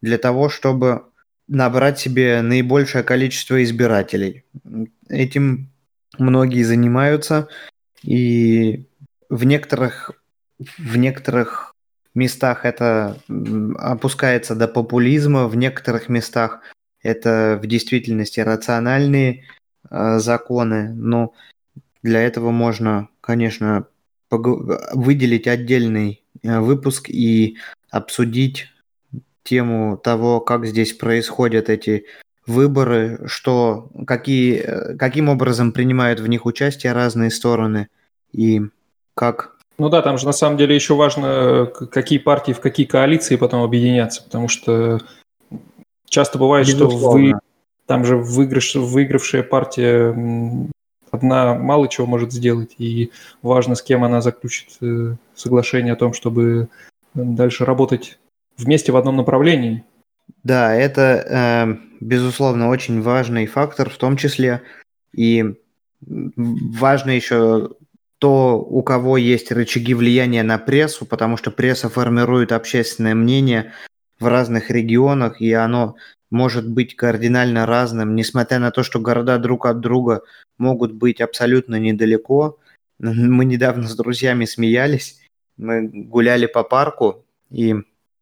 для 0.00 0.16
того, 0.16 0.48
чтобы 0.48 1.04
набрать 1.48 1.98
себе 1.98 2.40
наибольшее 2.40 3.04
количество 3.04 3.62
избирателей. 3.62 4.44
Этим 5.10 5.70
многие 6.16 6.62
занимаются, 6.62 7.48
и 8.02 8.86
в 9.28 9.44
некоторых, 9.44 10.12
в 10.78 10.96
некоторых 10.96 11.74
местах 12.14 12.64
это 12.64 13.18
опускается 13.76 14.54
до 14.54 14.66
популизма, 14.66 15.46
в 15.46 15.56
некоторых 15.56 16.08
местах 16.08 16.60
это 17.02 17.60
в 17.62 17.66
действительности 17.66 18.40
рациональные 18.40 19.44
э, 19.90 20.18
законы, 20.20 20.88
но 20.94 21.34
для 22.02 22.22
этого 22.22 22.50
можно, 22.50 23.08
конечно, 23.20 23.86
выделить 24.30 25.46
отдельный 25.46 26.22
э, 26.42 26.60
выпуск 26.60 27.08
и 27.08 27.56
обсудить 27.90 28.66
тему 29.42 29.96
того, 29.96 30.40
как 30.40 30.66
здесь 30.66 30.92
происходят 30.92 31.68
эти 31.68 32.06
выборы, 32.46 33.20
что 33.26 33.88
какие, 34.06 34.58
э, 34.58 34.96
каким 34.96 35.28
образом 35.28 35.72
принимают 35.72 36.20
в 36.20 36.26
них 36.26 36.46
участие 36.46 36.92
разные 36.92 37.30
стороны 37.30 37.88
и 38.32 38.62
как. 39.14 39.56
Ну 39.78 39.88
да, 39.88 40.02
там 40.02 40.18
же 40.18 40.26
на 40.26 40.32
самом 40.32 40.56
деле 40.56 40.74
еще 40.74 40.94
важно, 40.94 41.66
какие 41.66 42.18
партии 42.18 42.52
в 42.52 42.60
какие 42.60 42.86
коалиции 42.86 43.36
потом 43.36 43.62
объединятся, 43.62 44.22
потому 44.22 44.48
что 44.48 45.00
часто 46.06 46.38
бывает, 46.38 46.66
Безусловно. 46.66 46.98
что 46.98 47.10
вы 47.10 47.34
там 47.86 48.04
же 48.04 48.16
выигрыш, 48.16 48.74
выигравшая 48.74 49.42
партия 49.42 50.12
одна 51.16 51.54
мало 51.54 51.88
чего 51.88 52.06
может 52.06 52.32
сделать, 52.32 52.74
и 52.78 53.10
важно, 53.42 53.74
с 53.74 53.82
кем 53.82 54.04
она 54.04 54.20
заключит 54.20 54.68
э, 54.80 55.16
соглашение 55.34 55.92
о 55.92 55.96
том, 55.96 56.12
чтобы 56.12 56.68
дальше 57.14 57.64
работать 57.64 58.18
вместе 58.56 58.92
в 58.92 58.96
одном 58.96 59.16
направлении. 59.16 59.84
Да, 60.42 60.74
это, 60.74 61.00
э, 61.00 61.76
безусловно, 62.00 62.68
очень 62.68 63.02
важный 63.02 63.46
фактор, 63.46 63.90
в 63.90 63.96
том 63.98 64.16
числе 64.16 64.62
и 65.12 65.54
важно 66.00 67.10
еще 67.10 67.70
то, 68.18 68.58
у 68.58 68.82
кого 68.82 69.16
есть 69.16 69.52
рычаги 69.52 69.94
влияния 69.94 70.42
на 70.42 70.58
прессу, 70.58 71.04
потому 71.04 71.36
что 71.36 71.50
пресса 71.50 71.88
формирует 71.88 72.52
общественное 72.52 73.14
мнение 73.14 73.72
в 74.18 74.26
разных 74.26 74.70
регионах, 74.70 75.40
и 75.40 75.52
оно 75.52 75.96
может 76.30 76.68
быть 76.68 76.96
кардинально 76.96 77.66
разным, 77.66 78.14
несмотря 78.14 78.58
на 78.58 78.70
то, 78.70 78.82
что 78.82 79.00
города 79.00 79.38
друг 79.38 79.66
от 79.66 79.80
друга 79.80 80.22
могут 80.58 80.92
быть 80.92 81.20
абсолютно 81.20 81.76
недалеко. 81.76 82.58
Мы 82.98 83.44
недавно 83.44 83.88
с 83.88 83.96
друзьями 83.96 84.44
смеялись, 84.44 85.20
мы 85.56 85.88
гуляли 85.88 86.46
по 86.46 86.62
парку, 86.62 87.24
и, 87.50 87.74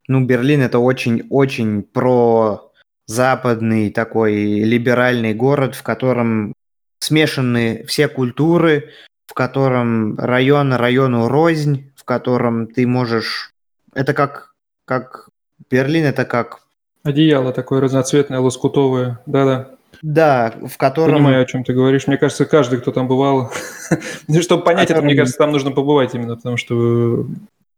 ну, 0.07 0.25
Берлин 0.25 0.63
это 0.63 0.79
очень-очень 0.79 1.83
про 1.83 2.73
западный 3.07 3.91
такой 3.91 4.35
либеральный 4.35 5.35
город, 5.35 5.75
в 5.75 5.83
котором 5.83 6.55
смешаны 7.01 7.85
все 7.87 8.09
культуры, 8.09 8.91
в 9.27 9.35
котором 9.35 10.17
район 10.19 10.73
району 10.73 11.29
рознь, 11.29 11.93
в 11.97 12.05
котором 12.05 12.67
ты 12.67 12.87
можешь... 12.87 13.53
Это 13.95 14.15
как, 14.15 14.55
как 14.85 15.29
Берлин, 15.71 16.05
это 16.05 16.25
как 16.25 16.64
Одеяло 17.05 17.53
такое 17.53 17.81
разноцветное, 17.81 18.41
лоскутовое, 18.41 19.21
да-да. 19.27 19.71
Да, 20.03 20.55
в 20.63 20.77
котором... 20.77 21.15
Понимаю, 21.15 21.43
о 21.43 21.45
чем 21.45 21.65
ты 21.65 21.73
говоришь. 21.73 22.07
Мне 22.07 22.17
кажется, 22.17 22.47
каждый, 22.47 22.81
кто 22.81 22.93
там 22.93 23.09
бывал... 23.09 23.53
Ну, 24.29 24.43
чтобы 24.43 24.65
понять 24.65 24.91
это, 24.91 25.03
мне 25.03 25.15
кажется, 25.15 25.39
там 25.39 25.53
нужно 25.53 25.71
побывать 25.71 26.15
именно, 26.15 26.37
потому 26.37 26.57
что... 26.57 27.27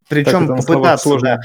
Причем 0.09 0.49
попытаться, 0.49 1.19
да. 1.21 1.41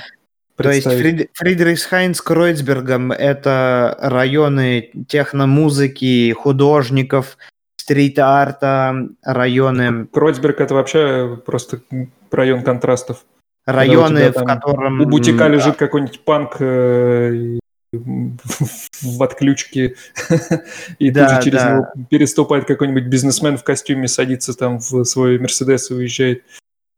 То 0.56 0.72
есть 0.72 0.88
Фрид... 0.88 1.30
Фридрихсхайн 1.34 2.14
Кройцбергом– 2.14 3.12
это 3.14 3.98
районы 4.00 4.92
техномузыки, 5.08 6.34
художников, 6.34 7.38
стрит-арта, 7.78 9.08
районы... 9.24 10.06
Кройцберг– 10.06 10.60
это 10.62 10.76
вообще 10.76 11.40
просто 11.46 11.82
район 12.30 12.62
контрастов. 12.62 13.26
Районы, 13.66 14.32
в 14.32 14.44
котором... 14.44 15.02
У 15.02 15.06
бутика 15.06 15.48
лежит 15.48 15.78
какой-нибудь 15.78 16.22
панк 16.22 16.58
э, 16.60 17.60
в 17.94 19.24
отключке, 19.24 19.96
и 21.00 21.12
да, 21.12 21.28
тут 21.28 21.36
же 21.36 21.44
через 21.44 21.62
да. 21.62 21.72
него 21.72 21.88
переступает 22.10 22.66
какой-нибудь 22.66 23.06
бизнесмен 23.06 23.58
в 23.58 23.64
костюме, 23.64 24.08
садится 24.08 24.54
там 24.54 24.80
в 24.80 25.04
свой 25.04 25.40
Мерседес 25.40 25.92
и 25.92 25.96
уезжает. 25.96 26.44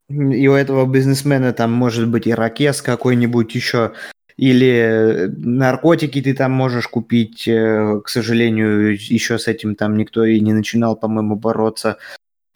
И 0.10 0.47
у 0.47 0.53
этого 0.53 0.86
бизнесмена 0.86 1.53
там 1.53 1.71
может 1.71 2.08
быть 2.08 2.27
ирокез 2.27 2.82
какой-нибудь 2.82 3.56
еще, 3.56 3.93
или 4.38 5.32
наркотики 5.38 6.21
ты 6.21 6.36
там 6.36 6.51
можешь 6.51 6.88
купить, 6.88 7.47
э, 7.47 8.01
к 8.03 8.10
сожалению, 8.10 8.93
еще 8.93 9.39
с 9.39 9.47
этим 9.47 9.75
там 9.75 9.97
никто 9.97 10.23
и 10.25 10.39
не 10.39 10.53
начинал, 10.53 10.95
по-моему, 10.95 11.36
бороться. 11.36 11.97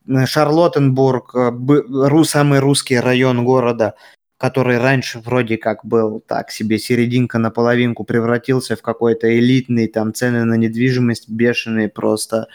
Шарлоттенбург, 0.07 1.33
э, 1.35 2.23
самый 2.23 2.59
русский 2.59 2.99
район 2.99 3.43
города– 3.43 3.95
который 4.37 4.77
раньше 4.77 5.19
вроде 5.19 5.57
как 5.57 5.83
был 5.83 6.19
так 6.19 6.51
себе 6.51 6.77
серединка 6.77 7.39
на 7.39 7.49
половинку, 7.49 8.03
превратился 8.03 8.75
в 8.75 8.81
какой-то 8.81 9.37
элитный, 9.37 9.87
там 9.87 10.13
цены 10.13 10.45
на 10.45 10.53
недвижимость 10.55 11.27
бешеные 11.29 11.89
просто. 11.89 12.47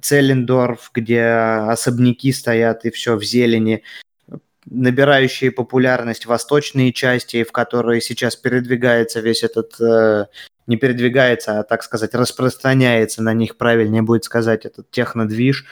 Целлендорф, 0.00 0.90
где 0.94 1.24
особняки 1.24 2.32
стоят 2.32 2.84
и 2.86 2.90
все 2.90 3.16
в 3.16 3.22
зелени, 3.22 3.82
набирающие 4.66 5.50
популярность 5.50 6.26
восточные 6.26 6.92
части, 6.92 7.44
в 7.44 7.52
которые 7.52 8.00
сейчас 8.00 8.34
передвигается 8.34 9.20
весь 9.20 9.42
этот, 9.42 9.78
э, 9.80 10.26
не 10.66 10.76
передвигается, 10.76 11.60
а, 11.60 11.62
так 11.64 11.82
сказать, 11.82 12.14
распространяется 12.14 13.22
на 13.22 13.34
них, 13.34 13.56
правильнее 13.56 14.02
будет 14.02 14.24
сказать, 14.24 14.64
этот 14.64 14.90
технодвиж 14.90 15.66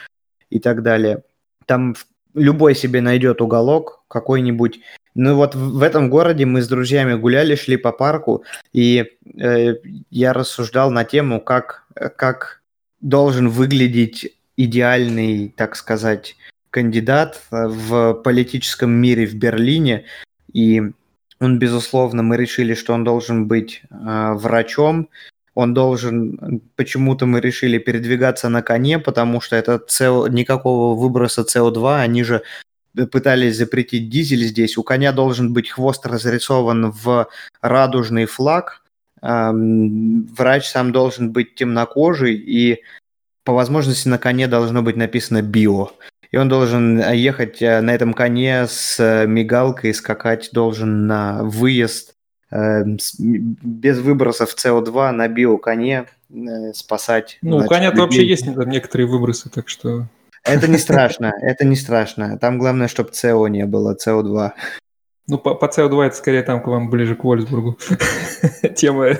и 0.51 0.59
так 0.59 0.83
далее. 0.83 1.23
Там 1.65 1.95
любой 2.35 2.75
себе 2.75 3.01
найдет 3.01 3.41
уголок 3.41 4.03
какой-нибудь 4.07 4.79
ну 5.15 5.35
вот 5.35 5.55
в 5.55 5.81
этом 5.81 6.09
городе 6.09 6.45
мы 6.45 6.61
с 6.61 6.67
друзьями 6.67 7.13
гуляли, 7.13 7.55
шли 7.55 7.77
по 7.77 7.91
парку, 7.91 8.43
и 8.71 9.05
э, 9.39 9.75
я 10.09 10.33
рассуждал 10.33 10.91
на 10.91 11.03
тему, 11.03 11.39
как, 11.39 11.85
как 12.15 12.61
должен 13.01 13.49
выглядеть 13.49 14.33
идеальный, 14.57 15.53
так 15.55 15.75
сказать, 15.75 16.35
кандидат 16.69 17.41
в 17.51 18.13
политическом 18.23 18.91
мире 18.91 19.27
в 19.27 19.35
Берлине. 19.35 20.05
И 20.51 20.81
Он, 21.39 21.59
безусловно, 21.59 22.23
мы 22.23 22.37
решили, 22.37 22.73
что 22.73 22.93
он 22.93 23.03
должен 23.03 23.47
быть 23.47 23.83
э, 23.91 24.33
врачом, 24.33 25.09
он 25.55 25.75
должен, 25.75 26.61
почему-то 26.75 27.27
мы 27.27 27.39
решили 27.39 27.77
передвигаться 27.77 28.49
на 28.49 28.63
коне, 28.63 28.97
потому 28.97 29.39
что 29.41 29.55
это 29.55 29.79
СО, 29.87 30.27
никакого 30.27 30.99
выброса 30.99 31.43
СО2, 31.43 32.01
они 32.01 32.23
же 32.23 32.41
пытались 33.11 33.57
запретить 33.57 34.09
дизель 34.09 34.43
здесь. 34.45 34.77
У 34.77 34.83
коня 34.83 35.11
должен 35.11 35.53
быть 35.53 35.69
хвост 35.69 36.05
разрисован 36.05 36.91
в 36.91 37.27
радужный 37.61 38.25
флаг, 38.25 38.83
врач 39.21 40.67
сам 40.67 40.91
должен 40.91 41.31
быть 41.31 41.55
темнокожий, 41.55 42.35
и 42.35 42.81
по 43.43 43.53
возможности 43.53 44.07
на 44.07 44.17
коне 44.17 44.47
должно 44.47 44.81
быть 44.81 44.95
написано 44.95 45.41
«био». 45.41 45.91
И 46.33 46.37
он 46.37 46.49
должен 46.49 46.99
ехать 47.11 47.61
э, 47.61 47.79
на 47.81 47.93
этом 47.93 48.15
коне 48.15 48.65
с 48.67 48.99
э, 48.99 49.27
мигалкой, 49.27 49.93
скакать 49.93 50.49
должен 50.51 51.05
на 51.05 51.43
выезд 51.43 52.15
э, 52.49 52.83
без 53.19 53.99
выбросов 53.99 54.55
СО2 54.55 55.11
на 55.11 55.27
биоконе 55.27 56.07
спасать. 56.73 57.37
Ну, 57.43 57.57
у 57.57 57.67
коня 57.67 57.91
вообще 57.91 58.25
есть 58.25 58.47
некоторые 58.47 59.05
выбросы, 59.05 59.51
так 59.51 59.69
что... 59.69 60.07
Это 60.43 60.67
не 60.67 60.77
страшно, 60.77 61.33
это 61.41 61.65
не 61.65 61.75
страшно. 61.75 62.37
Там 62.37 62.59
главное, 62.59 62.87
чтобы 62.87 63.13
СО 63.13 63.47
не 63.47 63.65
было, 63.65 63.95
СО2. 63.95 64.51
Ну, 65.27 65.37
по, 65.37 65.55
по 65.55 65.65
CO2 65.65 66.07
это 66.07 66.15
скорее 66.15 66.43
там 66.43 66.61
к 66.61 66.67
вам 66.67 66.89
ближе 66.89 67.15
к 67.15 67.23
Вольсбургу. 67.23 67.77
Тема. 68.75 69.17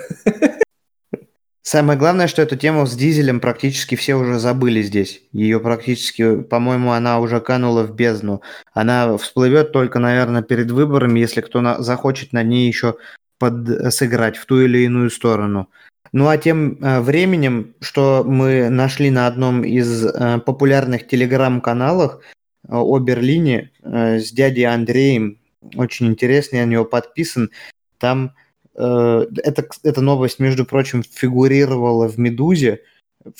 Самое 1.61 1.97
главное, 1.97 2.27
что 2.27 2.41
эту 2.41 2.57
тему 2.57 2.85
с 2.85 2.93
дизелем 2.93 3.39
практически 3.39 3.95
все 3.95 4.15
уже 4.15 4.37
забыли 4.37 4.81
здесь. 4.81 5.23
Ее 5.31 5.61
практически, 5.61 6.41
по-моему, 6.41 6.91
она 6.91 7.19
уже 7.19 7.39
канула 7.39 7.83
в 7.83 7.95
бездну. 7.95 8.41
Она 8.73 9.17
всплывет 9.17 9.71
только, 9.71 9.99
наверное, 9.99 10.41
перед 10.41 10.71
выборами, 10.71 11.21
если 11.21 11.39
кто 11.39 11.61
на- 11.61 11.81
захочет 11.81 12.33
на 12.33 12.43
ней 12.43 12.67
еще 12.67 12.97
под 13.39 13.93
сыграть 13.93 14.35
в 14.35 14.45
ту 14.45 14.59
или 14.59 14.79
иную 14.79 15.09
сторону. 15.09 15.69
Ну 16.13 16.27
а 16.27 16.37
тем 16.37 16.77
э, 16.79 17.01
временем, 17.01 17.75
что 17.81 18.23
мы 18.23 18.69
нашли 18.69 19.09
на 19.09 19.25
одном 19.25 19.63
из 19.63 20.05
э, 20.05 20.39
популярных 20.45 21.07
телеграм-каналах 21.07 22.19
э, 22.67 22.75
о 22.75 22.99
Берлине 22.99 23.71
с 23.81 24.31
дядей 24.31 24.63
Андреем, 24.63 25.39
очень 25.75 26.07
интересный, 26.07 26.59
я 26.59 26.65
на 26.65 26.69
него 26.69 26.85
подписан. 26.85 27.49
Там 27.97 28.35
э, 28.75 29.25
это, 29.43 29.67
эта 29.83 30.01
новость, 30.01 30.37
между 30.37 30.65
прочим, 30.65 31.03
фигурировала 31.03 32.07
в 32.07 32.19
«Медузе», 32.19 32.81
в, 33.23 33.33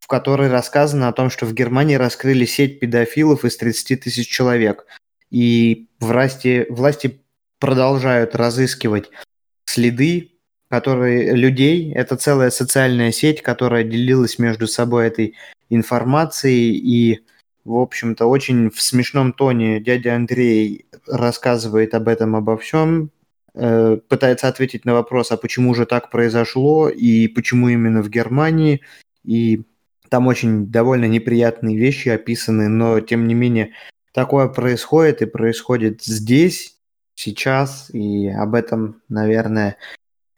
в 0.00 0.06
которой 0.08 0.48
рассказано 0.48 1.08
о 1.08 1.12
том, 1.12 1.30
что 1.30 1.46
в 1.46 1.54
Германии 1.54 1.94
раскрыли 1.94 2.44
сеть 2.44 2.80
педофилов 2.80 3.44
из 3.44 3.56
30 3.56 4.00
тысяч 4.00 4.28
человек. 4.28 4.86
И 5.30 5.88
власти, 6.00 6.66
власти 6.68 7.20
продолжают 7.58 8.34
разыскивать 8.34 9.10
следы, 9.64 10.33
которые 10.74 11.36
людей, 11.36 11.92
это 11.94 12.16
целая 12.16 12.50
социальная 12.50 13.12
сеть, 13.12 13.42
которая 13.42 13.84
делилась 13.84 14.40
между 14.40 14.66
собой 14.66 15.06
этой 15.06 15.34
информацией. 15.70 16.76
И 16.76 17.20
в 17.64 17.76
общем-то, 17.76 18.26
очень 18.26 18.70
в 18.70 18.80
смешном 18.80 19.32
тоне 19.32 19.78
дядя 19.78 20.16
Андрей 20.16 20.86
рассказывает 21.06 21.94
об 21.94 22.08
этом, 22.08 22.34
обо 22.34 22.56
всем, 22.56 23.10
э, 23.54 23.98
пытается 24.08 24.48
ответить 24.48 24.84
на 24.84 24.94
вопрос, 24.94 25.30
а 25.30 25.36
почему 25.36 25.74
же 25.74 25.86
так 25.86 26.10
произошло 26.10 26.88
и 26.88 27.28
почему 27.28 27.68
именно 27.68 28.02
в 28.02 28.10
Германии. 28.10 28.80
И 29.22 29.62
там 30.08 30.26
очень 30.26 30.66
довольно 30.66 31.04
неприятные 31.04 31.76
вещи 31.76 32.08
описаны, 32.08 32.68
но 32.68 32.98
тем 32.98 33.28
не 33.28 33.34
менее 33.34 33.70
такое 34.12 34.48
происходит 34.48 35.22
и 35.22 35.26
происходит 35.26 36.02
здесь, 36.02 36.74
сейчас, 37.14 37.90
и 37.90 38.28
об 38.28 38.56
этом, 38.56 39.02
наверное, 39.08 39.76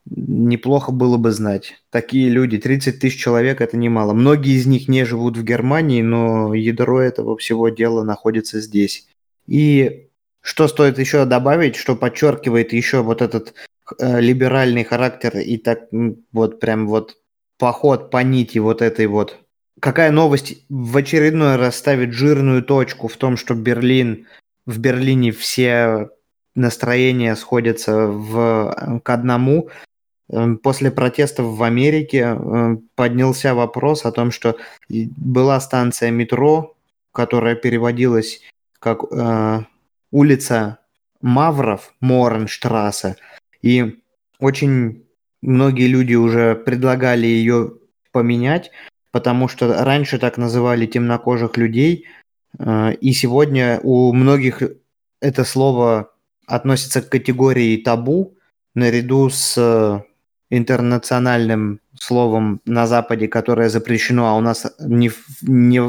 неплохо 0.08 0.92
было 0.92 1.16
бы 1.16 1.32
знать. 1.32 1.74
Такие 1.90 2.28
люди, 2.28 2.58
30 2.58 2.98
тысяч 2.98 3.20
человек, 3.20 3.60
это 3.60 3.76
немало. 3.76 4.12
Многие 4.12 4.56
из 4.56 4.66
них 4.66 4.88
не 4.88 5.04
живут 5.04 5.36
в 5.36 5.44
Германии, 5.44 6.02
но 6.02 6.54
ядро 6.54 7.00
этого 7.00 7.36
всего 7.36 7.68
дела 7.68 8.04
находится 8.04 8.60
здесь. 8.60 9.06
И 9.46 10.08
что 10.40 10.68
стоит 10.68 10.98
еще 10.98 11.24
добавить, 11.24 11.76
что 11.76 11.96
подчеркивает 11.96 12.72
еще 12.72 13.02
вот 13.02 13.20
этот 13.20 13.54
э, 13.98 14.20
либеральный 14.20 14.84
характер 14.84 15.38
и 15.38 15.56
так 15.56 15.88
вот 16.32 16.60
прям 16.60 16.86
вот 16.86 17.16
поход 17.58 18.10
по 18.10 18.22
нити 18.22 18.58
вот 18.58 18.82
этой 18.82 19.06
вот. 19.06 19.38
Какая 19.80 20.10
новость 20.10 20.64
в 20.68 20.96
очередной 20.96 21.56
раз 21.56 21.76
ставит 21.76 22.12
жирную 22.12 22.62
точку 22.62 23.08
в 23.08 23.16
том, 23.16 23.36
что 23.36 23.54
Берлин, 23.54 24.26
в 24.64 24.78
Берлине 24.78 25.32
все 25.32 26.10
настроения 26.54 27.36
сходятся 27.36 28.06
в, 28.06 29.00
к 29.02 29.10
одному, 29.10 29.68
после 30.62 30.90
протестов 30.90 31.56
в 31.56 31.62
Америке 31.62 32.18
эм, 32.18 32.88
поднялся 32.94 33.54
вопрос 33.54 34.04
о 34.04 34.12
том, 34.12 34.30
что 34.30 34.56
была 34.88 35.60
станция 35.60 36.10
метро, 36.10 36.74
которая 37.12 37.54
переводилась 37.54 38.40
как 38.80 39.04
э, 39.10 39.60
улица 40.10 40.78
Мавров, 41.20 41.94
Моренштрассе, 42.00 43.16
и 43.62 44.00
очень 44.38 45.04
многие 45.42 45.86
люди 45.86 46.14
уже 46.14 46.54
предлагали 46.56 47.26
ее 47.26 47.74
поменять, 48.12 48.70
потому 49.12 49.48
что 49.48 49.84
раньше 49.84 50.18
так 50.18 50.36
называли 50.36 50.86
темнокожих 50.86 51.56
людей, 51.56 52.06
э, 52.58 52.94
и 53.00 53.12
сегодня 53.12 53.80
у 53.82 54.12
многих 54.12 54.62
это 55.20 55.44
слово 55.44 56.10
относится 56.46 57.00
к 57.00 57.08
категории 57.08 57.76
табу, 57.76 58.34
наряду 58.74 59.30
с 59.30 60.04
интернациональным 60.50 61.80
словом 61.98 62.60
на 62.64 62.86
Западе, 62.86 63.28
которое 63.28 63.68
запрещено, 63.68 64.28
а 64.28 64.34
у 64.34 64.40
нас 64.40 64.66
не, 64.78 65.10
не 65.42 65.80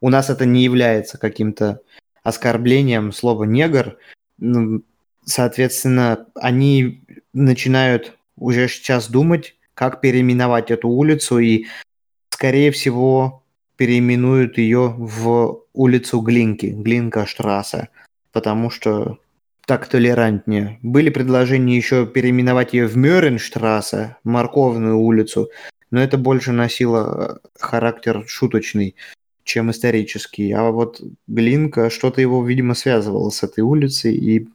у 0.00 0.08
нас 0.10 0.30
это 0.30 0.44
не 0.44 0.62
является 0.62 1.18
каким-то 1.18 1.80
оскорблением 2.22 3.12
слово 3.12 3.44
негр, 3.44 3.96
ну, 4.38 4.82
соответственно, 5.24 6.26
они 6.34 7.02
начинают 7.32 8.16
уже 8.36 8.68
сейчас 8.68 9.08
думать, 9.08 9.56
как 9.74 10.00
переименовать 10.00 10.70
эту 10.70 10.88
улицу, 10.88 11.38
и, 11.38 11.66
скорее 12.30 12.70
всего, 12.70 13.42
переименуют 13.76 14.58
ее 14.58 14.94
в 14.96 15.62
улицу 15.72 16.20
Глинки, 16.20 16.66
Глинка 16.66 17.26
Штрассе, 17.26 17.88
потому 18.32 18.70
что 18.70 19.18
так 19.68 19.86
толерантнее. 19.86 20.78
Были 20.80 21.10
предложения 21.10 21.76
еще 21.76 22.06
переименовать 22.06 22.72
ее 22.72 22.86
в 22.86 22.96
Мёренштрассе, 22.96 24.16
Морковную 24.24 24.98
улицу, 24.98 25.50
но 25.90 26.00
это 26.00 26.16
больше 26.16 26.52
носило 26.52 27.40
э, 27.44 27.48
характер 27.60 28.24
шуточный, 28.26 28.96
чем 29.44 29.70
исторический. 29.70 30.52
А 30.52 30.70
вот 30.70 31.02
Глинка, 31.26 31.90
что-то 31.90 32.22
его, 32.22 32.42
видимо, 32.46 32.72
связывало 32.72 33.28
с 33.28 33.42
этой 33.42 33.60
улицей, 33.60 34.14
и, 34.14 34.48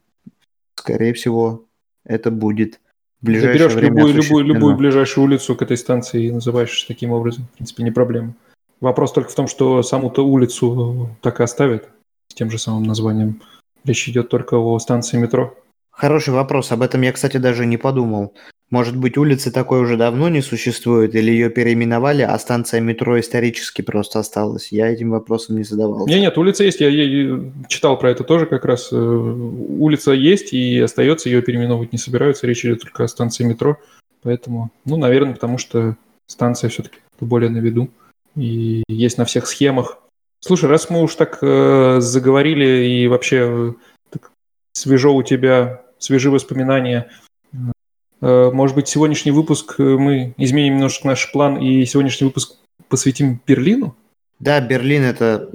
скорее 0.74 1.14
всего, 1.14 1.64
это 2.04 2.32
будет 2.32 2.80
в 3.20 3.26
ближайшее 3.26 3.52
Ты 3.52 3.58
берешь 3.58 3.74
время 3.74 3.96
любую, 3.98 4.14
любую, 4.14 4.44
любую 4.44 4.76
ближайшую 4.76 5.26
улицу 5.26 5.54
к 5.54 5.62
этой 5.62 5.76
станции 5.76 6.24
и 6.24 6.32
называешь 6.32 6.82
таким 6.88 7.12
образом. 7.12 7.46
В 7.52 7.56
принципе, 7.58 7.84
не 7.84 7.92
проблема. 7.92 8.34
Вопрос 8.80 9.12
только 9.12 9.30
в 9.30 9.34
том, 9.36 9.46
что 9.46 9.84
саму-то 9.84 10.26
улицу 10.26 11.16
так 11.22 11.38
и 11.38 11.44
оставят 11.44 11.88
с 12.26 12.34
тем 12.34 12.50
же 12.50 12.58
самым 12.58 12.82
названием. 12.82 13.40
Речь 13.84 14.08
идет 14.08 14.28
только 14.28 14.54
о 14.54 14.78
станции 14.78 15.18
метро. 15.18 15.54
Хороший 15.90 16.34
вопрос. 16.34 16.72
Об 16.72 16.82
этом 16.82 17.02
я, 17.02 17.12
кстати, 17.12 17.36
даже 17.36 17.66
не 17.66 17.76
подумал. 17.76 18.34
Может 18.70 18.96
быть, 18.96 19.16
улицы 19.16 19.52
такой 19.52 19.80
уже 19.80 19.96
давно 19.96 20.28
не 20.28 20.40
существует, 20.40 21.14
или 21.14 21.30
ее 21.30 21.50
переименовали, 21.50 22.22
а 22.22 22.36
станция 22.38 22.80
метро 22.80 23.20
исторически 23.20 23.82
просто 23.82 24.18
осталась? 24.18 24.72
Я 24.72 24.88
этим 24.88 25.10
вопросом 25.10 25.58
не 25.58 25.62
задавался. 25.64 26.10
Нет, 26.10 26.22
нет, 26.22 26.38
улица 26.38 26.64
есть. 26.64 26.80
Я, 26.80 26.88
я 26.88 27.40
читал 27.68 27.98
про 27.98 28.10
это 28.10 28.24
тоже 28.24 28.46
как 28.46 28.64
раз. 28.64 28.88
Э, 28.90 28.96
улица 28.96 30.12
есть 30.12 30.52
и 30.52 30.80
остается, 30.80 31.28
ее 31.28 31.42
переименовывать 31.42 31.92
не 31.92 31.98
собираются. 31.98 32.46
Речь 32.46 32.64
идет 32.64 32.80
только 32.80 33.04
о 33.04 33.08
станции 33.08 33.44
метро. 33.44 33.76
Поэтому, 34.22 34.70
ну, 34.84 34.96
наверное, 34.96 35.34
потому 35.34 35.58
что 35.58 35.96
станция 36.26 36.70
все-таки 36.70 36.98
более 37.20 37.50
на 37.50 37.58
виду. 37.58 37.90
И 38.34 38.82
есть 38.88 39.18
на 39.18 39.24
всех 39.24 39.46
схемах 39.46 39.98
Слушай, 40.46 40.68
раз 40.68 40.90
мы 40.90 41.02
уж 41.02 41.14
так 41.14 41.38
э, 41.40 42.00
заговорили 42.00 42.86
и 42.86 43.08
вообще 43.08 43.36
э, 43.48 43.72
так 44.10 44.30
свежо 44.74 45.14
у 45.14 45.22
тебя, 45.22 45.80
свежие 45.98 46.30
воспоминания, 46.30 47.10
э, 48.20 48.50
может 48.52 48.76
быть, 48.76 48.86
сегодняшний 48.86 49.32
выпуск 49.32 49.76
э, 49.78 49.82
мы 49.82 50.34
изменим 50.36 50.74
немножко 50.74 51.06
наш 51.06 51.32
план 51.32 51.56
и 51.56 51.86
сегодняшний 51.86 52.26
выпуск 52.26 52.58
посвятим 52.90 53.40
Берлину? 53.46 53.96
Да, 54.38 54.60
Берлин– 54.60 55.02
это 55.04 55.48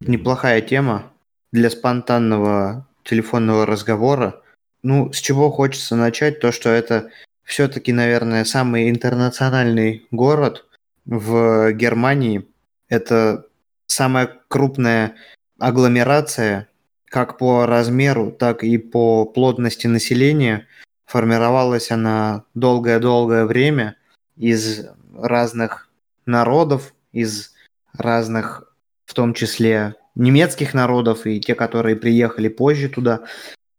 неплохая 0.00 0.62
тема 0.62 1.12
для 1.52 1.68
спонтанного 1.68 2.86
телефонного 3.04 3.66
разговора. 3.66 4.40
Ну, 4.82 5.12
с 5.12 5.18
чего 5.18 5.50
хочется 5.50 5.94
начать, 5.94 6.40
то, 6.40 6.52
что 6.52 6.70
это 6.70 7.10
все-таки, 7.44 7.92
наверное, 7.92 8.46
самый 8.46 8.88
интернациональный 8.88 10.06
город 10.10 10.64
в 11.04 11.72
Германии. 11.72 12.46
Это 12.88 13.44
самая 13.92 14.40
крупная 14.48 15.14
агломерация, 15.58 16.68
как 17.06 17.38
по 17.38 17.66
размеру, 17.66 18.32
так 18.32 18.64
и 18.64 18.78
по 18.78 19.24
плотности 19.24 19.86
населения. 19.86 20.66
Формировалась 21.06 21.90
она 21.90 22.44
долгое-долгое 22.54 23.44
время 23.44 23.96
из 24.36 24.86
разных 25.14 25.88
народов, 26.24 26.94
из 27.12 27.52
разных, 27.92 28.74
в 29.04 29.14
том 29.14 29.34
числе 29.34 29.94
немецких 30.14 30.74
народов 30.74 31.26
и 31.26 31.40
те, 31.40 31.54
которые 31.54 31.96
приехали 31.96 32.48
позже 32.48 32.88
туда. 32.88 33.20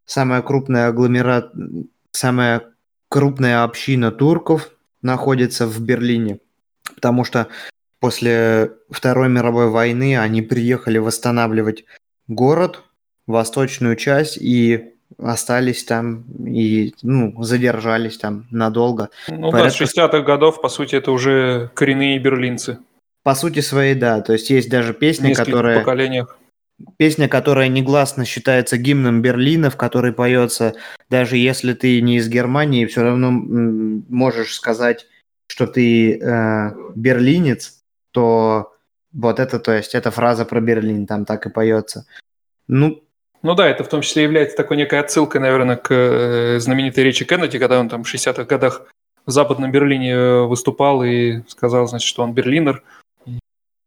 Самая 0.06 0.42
крупная 0.42 0.88
агломерат, 0.88 1.52
самая 2.12 2.70
крупная 3.08 3.64
община 3.64 4.12
турков 4.12 4.70
находится 5.02 5.66
в 5.66 5.80
Берлине, 5.80 6.38
потому 6.94 7.24
что 7.24 7.48
после 8.04 8.72
Второй 8.90 9.30
мировой 9.30 9.70
войны 9.70 10.18
они 10.18 10.42
приехали 10.42 10.98
восстанавливать 10.98 11.86
город, 12.28 12.82
восточную 13.26 13.96
часть, 13.96 14.36
и 14.36 14.92
остались 15.16 15.84
там 15.84 16.26
и 16.46 16.92
ну, 17.00 17.42
задержались 17.42 18.18
там 18.18 18.46
надолго. 18.50 19.08
Ну 19.28 19.50
Порядка... 19.50 19.78
да, 19.78 19.86
с 19.86 19.96
60-х 19.96 20.20
годов, 20.20 20.60
по 20.60 20.68
сути, 20.68 20.96
это 20.96 21.12
уже 21.12 21.70
коренные 21.72 22.18
берлинцы. 22.18 22.76
По 23.22 23.34
сути 23.34 23.60
своей, 23.60 23.94
да. 23.94 24.20
То 24.20 24.34
есть 24.34 24.50
есть 24.50 24.68
даже 24.68 24.92
песня, 24.92 25.34
которая... 25.34 25.78
поколениях. 25.78 26.36
Песня, 26.98 27.26
которая 27.26 27.68
негласно 27.68 28.26
считается 28.26 28.76
гимном 28.76 29.22
Берлина, 29.22 29.70
в 29.70 29.78
которой 29.78 30.12
поется, 30.12 30.74
даже 31.08 31.38
если 31.38 31.72
ты 31.72 32.02
не 32.02 32.18
из 32.18 32.28
Германии, 32.28 32.84
все 32.84 33.02
равно 33.02 33.30
можешь 33.30 34.54
сказать, 34.54 35.06
что 35.46 35.66
ты 35.66 36.18
э, 36.18 36.70
берлинец, 36.94 37.83
то 38.14 38.72
вот 39.12 39.40
это, 39.40 39.58
то 39.58 39.72
есть, 39.72 39.94
эта 39.94 40.10
фраза 40.10 40.44
про 40.44 40.60
Берлин 40.60 41.06
там 41.06 41.24
так 41.24 41.46
и 41.46 41.50
поется. 41.50 42.06
Ну, 42.68 43.02
ну 43.42 43.54
да, 43.54 43.68
это 43.68 43.84
в 43.84 43.88
том 43.88 44.00
числе 44.00 44.22
является 44.22 44.56
такой 44.56 44.76
некой 44.76 45.00
отсылкой, 45.00 45.40
наверное, 45.40 45.76
к 45.76 45.92
э, 45.92 46.58
знаменитой 46.60 47.04
речи 47.04 47.24
Кеннеди, 47.24 47.58
когда 47.58 47.78
он 47.78 47.88
там 47.88 48.04
в 48.04 48.14
60-х 48.14 48.44
годах 48.44 48.86
в 49.26 49.30
Западном 49.30 49.70
Берлине 49.70 50.12
э, 50.12 50.42
выступал 50.42 51.02
и 51.02 51.42
сказал, 51.48 51.86
значит, 51.86 52.08
что 52.08 52.22
он 52.22 52.32
берлинер. 52.32 52.82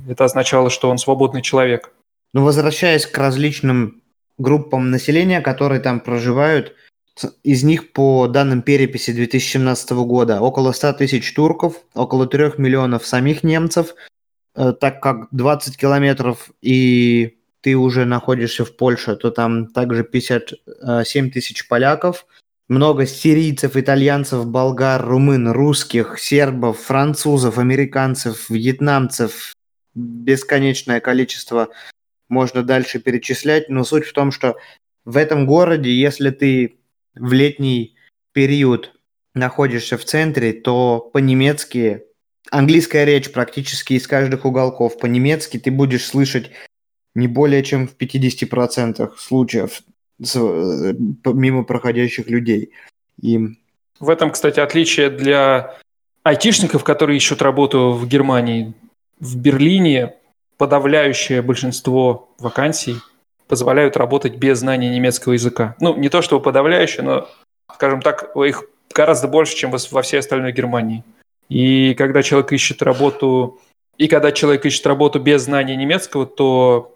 Это 0.07 0.25
означало, 0.25 0.69
что 0.69 0.89
он 0.89 0.97
свободный 0.97 1.41
человек. 1.41 1.91
Ну, 2.33 2.43
возвращаясь 2.43 3.05
к 3.05 3.17
различным 3.17 4.01
группам 4.37 4.91
населения, 4.91 5.41
которые 5.41 5.79
там 5.79 6.01
проживают, 6.01 6.75
из 7.43 7.63
них, 7.63 7.93
по 7.93 8.27
данным 8.27 8.61
переписи 8.61 9.11
2017 9.11 9.91
года, 9.91 10.39
около 10.39 10.71
100 10.71 10.93
тысяч 10.93 11.33
турков, 11.33 11.81
около 11.95 12.27
3 12.27 12.53
миллионов 12.57 13.07
самих 13.07 13.43
немцев, 13.43 13.95
так 14.57 15.01
как 15.01 15.27
20 15.31 15.77
километров 15.77 16.49
и 16.61 17.37
ты 17.61 17.75
уже 17.75 18.05
находишься 18.05 18.65
в 18.65 18.75
Польше, 18.75 19.15
то 19.15 19.29
там 19.29 19.67
также 19.67 20.03
57 20.03 21.31
тысяч 21.31 21.67
поляков, 21.67 22.25
много 22.67 23.05
сирийцев, 23.05 23.77
итальянцев, 23.77 24.45
болгар, 24.45 25.05
румын, 25.05 25.51
русских, 25.51 26.19
сербов, 26.19 26.79
французов, 26.79 27.57
американцев, 27.57 28.49
вьетнамцев, 28.49 29.53
бесконечное 29.95 30.99
количество 30.99 31.69
можно 32.29 32.63
дальше 32.63 32.99
перечислять, 32.99 33.69
но 33.69 33.83
суть 33.83 34.05
в 34.05 34.13
том, 34.13 34.31
что 34.31 34.57
в 35.05 35.15
этом 35.17 35.45
городе, 35.45 35.91
если 35.91 36.29
ты 36.29 36.79
в 37.15 37.31
летний 37.31 37.95
период 38.33 38.93
находишься 39.33 39.97
в 39.97 40.03
центре, 40.03 40.53
то 40.53 41.09
по-немецки 41.13 42.06
английская 42.51 43.05
речь 43.05 43.31
практически 43.31 43.93
из 43.93 44.07
каждых 44.07 44.45
уголков. 44.45 44.97
По-немецки 44.97 45.57
ты 45.57 45.71
будешь 45.71 46.05
слышать 46.05 46.51
не 47.15 47.27
более 47.27 47.63
чем 47.63 47.87
в 47.87 47.95
50% 47.97 49.11
случаев 49.17 49.81
э, 50.19 50.93
мимо 51.25 51.63
проходящих 51.63 52.29
людей. 52.29 52.71
И... 53.21 53.39
В 53.99 54.09
этом, 54.09 54.31
кстати, 54.31 54.59
отличие 54.59 55.09
для 55.09 55.77
айтишников, 56.23 56.83
которые 56.83 57.17
ищут 57.17 57.41
работу 57.41 57.93
в 57.93 58.07
Германии. 58.07 58.73
В 59.19 59.35
Берлине 59.37 60.13
подавляющее 60.57 61.41
большинство 61.41 62.29
вакансий 62.37 62.97
позволяют 63.47 63.97
работать 63.97 64.35
без 64.35 64.59
знания 64.59 64.89
немецкого 64.89 65.33
языка. 65.33 65.75
Ну, 65.79 65.95
не 65.95 66.09
то 66.09 66.21
чтобы 66.21 66.43
подавляющее, 66.43 67.03
но, 67.03 67.29
скажем 67.73 68.01
так, 68.01 68.35
их 68.35 68.65
гораздо 68.93 69.27
больше, 69.27 69.55
чем 69.55 69.71
во 69.71 70.01
всей 70.01 70.19
остальной 70.19 70.51
Германии. 70.51 71.03
И 71.49 71.93
когда 71.95 72.23
человек 72.23 72.51
ищет 72.51 72.81
работу, 72.81 73.59
и 73.97 74.07
когда 74.07 74.31
человек 74.31 74.65
ищет 74.65 74.85
работу 74.85 75.19
без 75.19 75.43
знания 75.43 75.75
немецкого, 75.75 76.25
то 76.25 76.95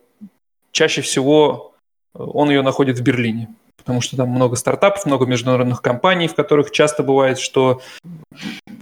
чаще 0.71 1.01
всего 1.01 1.73
э, 2.13 2.19
он 2.21 2.49
ее 2.49 2.61
находит 2.61 2.99
в 2.99 3.03
Берлине, 3.03 3.49
потому 3.77 4.01
что 4.01 4.17
там 4.17 4.29
много 4.29 4.55
стартапов, 4.55 5.05
много 5.05 5.25
международных 5.25 5.81
компаний, 5.81 6.27
в 6.27 6.35
которых 6.35 6.71
часто 6.71 7.03
бывает, 7.03 7.39
что 7.39 7.81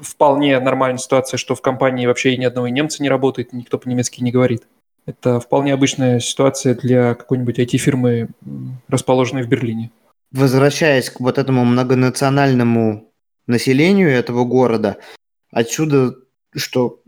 вполне 0.01 0.59
нормальная 0.59 0.97
ситуация, 0.97 1.37
что 1.37 1.55
в 1.55 1.61
компании 1.61 2.07
вообще 2.07 2.35
ни 2.37 2.45
одного 2.45 2.67
немца 2.67 3.03
не 3.03 3.09
работает, 3.09 3.53
никто 3.53 3.77
по-немецки 3.77 4.21
не 4.21 4.31
говорит. 4.31 4.63
Это 5.05 5.39
вполне 5.39 5.73
обычная 5.73 6.19
ситуация 6.19 6.75
для 6.75 7.15
какой-нибудь 7.15 7.57
IT-фирмы, 7.57 8.29
расположенной 8.87 9.43
в 9.43 9.47
Берлине. 9.47 9.91
Возвращаясь 10.31 11.09
к 11.09 11.19
вот 11.19 11.39
этому 11.39 11.65
многонациональному 11.65 13.09
населению 13.47 14.11
этого 14.11 14.43
города, 14.43 14.97
отсюда, 15.51 16.15
что 16.55 17.01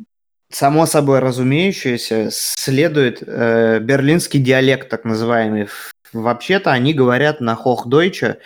само 0.49 0.85
собой 0.85 1.19
разумеющееся, 1.19 2.29
следует 2.31 3.23
э, 3.25 3.79
берлинский 3.79 4.39
диалект, 4.39 4.89
так 4.89 5.05
называемый. 5.05 5.67
Вообще-то 6.13 6.71
они 6.71 6.93
говорят 6.93 7.39
на 7.39 7.55
Хохдойче, 7.55 8.39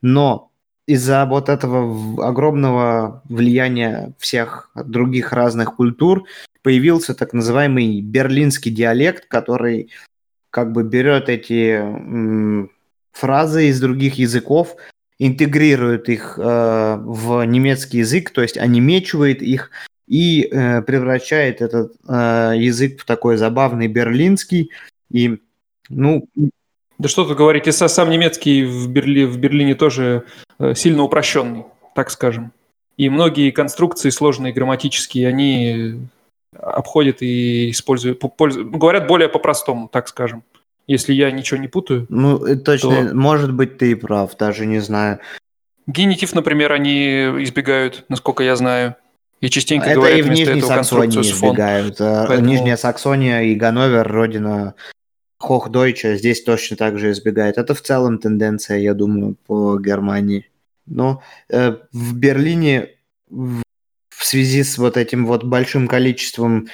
но 0.00 0.50
из-за 0.86 1.26
вот 1.26 1.48
этого 1.48 2.26
огромного 2.26 3.22
влияния 3.28 4.12
всех 4.18 4.70
других 4.74 5.32
разных 5.32 5.76
культур 5.76 6.24
появился 6.62 7.14
так 7.14 7.32
называемый 7.32 8.00
берлинский 8.00 8.72
диалект, 8.72 9.26
который 9.26 9.90
как 10.50 10.72
бы 10.72 10.82
берет 10.82 11.28
эти 11.28 11.74
м, 11.76 12.70
фразы 13.12 13.68
из 13.68 13.80
других 13.80 14.14
языков, 14.14 14.76
интегрирует 15.20 16.08
их 16.08 16.38
э, 16.38 16.96
в 16.98 17.44
немецкий 17.44 17.98
язык, 17.98 18.30
то 18.30 18.40
есть 18.40 18.56
анимечивает 18.56 19.42
их 19.42 19.70
и 20.08 20.48
э, 20.50 20.82
превращает 20.82 21.60
этот 21.60 21.92
э, 22.08 22.54
язык 22.56 23.02
в 23.02 23.04
такой 23.04 23.36
забавный 23.36 23.86
берлинский. 23.86 24.70
И, 25.12 25.38
ну... 25.88 26.26
Да 26.98 27.08
что 27.08 27.24
тут 27.24 27.36
говорить, 27.36 27.66
и 27.66 27.72
сам 27.72 28.10
немецкий 28.10 28.64
в, 28.64 28.88
Берли, 28.88 29.24
в 29.24 29.38
Берлине 29.38 29.74
тоже 29.74 30.24
э, 30.58 30.74
сильно 30.74 31.02
упрощенный, 31.02 31.64
так 31.94 32.10
скажем. 32.10 32.52
И 32.96 33.08
многие 33.10 33.50
конструкции 33.50 34.10
сложные 34.10 34.52
грамматические, 34.52 35.28
они 35.28 36.00
обходят 36.58 37.22
и 37.22 37.70
используют, 37.70 38.20
пользуют, 38.36 38.70
говорят 38.70 39.06
более 39.06 39.28
по-простому, 39.28 39.88
так 39.88 40.08
скажем. 40.08 40.42
Если 40.86 41.12
я 41.12 41.30
ничего 41.30 41.60
не 41.60 41.68
путаю. 41.68 42.06
Ну, 42.08 42.56
точно, 42.56 43.08
то... 43.08 43.14
может 43.14 43.52
быть, 43.52 43.78
ты 43.78 43.92
и 43.92 43.94
прав, 43.94 44.36
даже 44.36 44.66
не 44.66 44.80
знаю. 44.80 45.20
Генитив, 45.86 46.34
например, 46.34 46.72
они 46.72 47.42
избегают, 47.42 48.04
насколько 48.08 48.42
я 48.42 48.56
знаю. 48.56 48.96
И 49.40 49.48
частенько 49.48 49.86
Это 49.86 49.94
говорят 50.00 50.18
и 50.18 50.22
в 50.22 50.30
Нижней 50.30 50.60
Саксонии 50.60 51.20
избегают. 51.20 52.00
Э, 52.00 52.26
Поэтому... 52.28 52.48
Нижняя 52.48 52.76
Саксония 52.76 53.42
и 53.42 53.54
Ганновер, 53.54 54.06
родина 54.06 54.74
Хохдойча, 55.38 56.16
здесь 56.16 56.42
точно 56.42 56.76
так 56.76 56.98
же 56.98 57.10
избегает. 57.12 57.56
Это 57.56 57.74
в 57.74 57.80
целом 57.80 58.18
тенденция, 58.18 58.78
я 58.78 58.92
думаю, 58.92 59.36
по 59.46 59.78
Германии. 59.78 60.50
Но 60.86 61.22
э, 61.48 61.76
в 61.92 62.16
Берлине 62.16 62.90
в 63.30 64.24
связи 64.24 64.62
с 64.62 64.76
вот 64.76 64.98
этим 64.98 65.24
вот 65.24 65.44
большим 65.44 65.88
количеством 65.88 66.68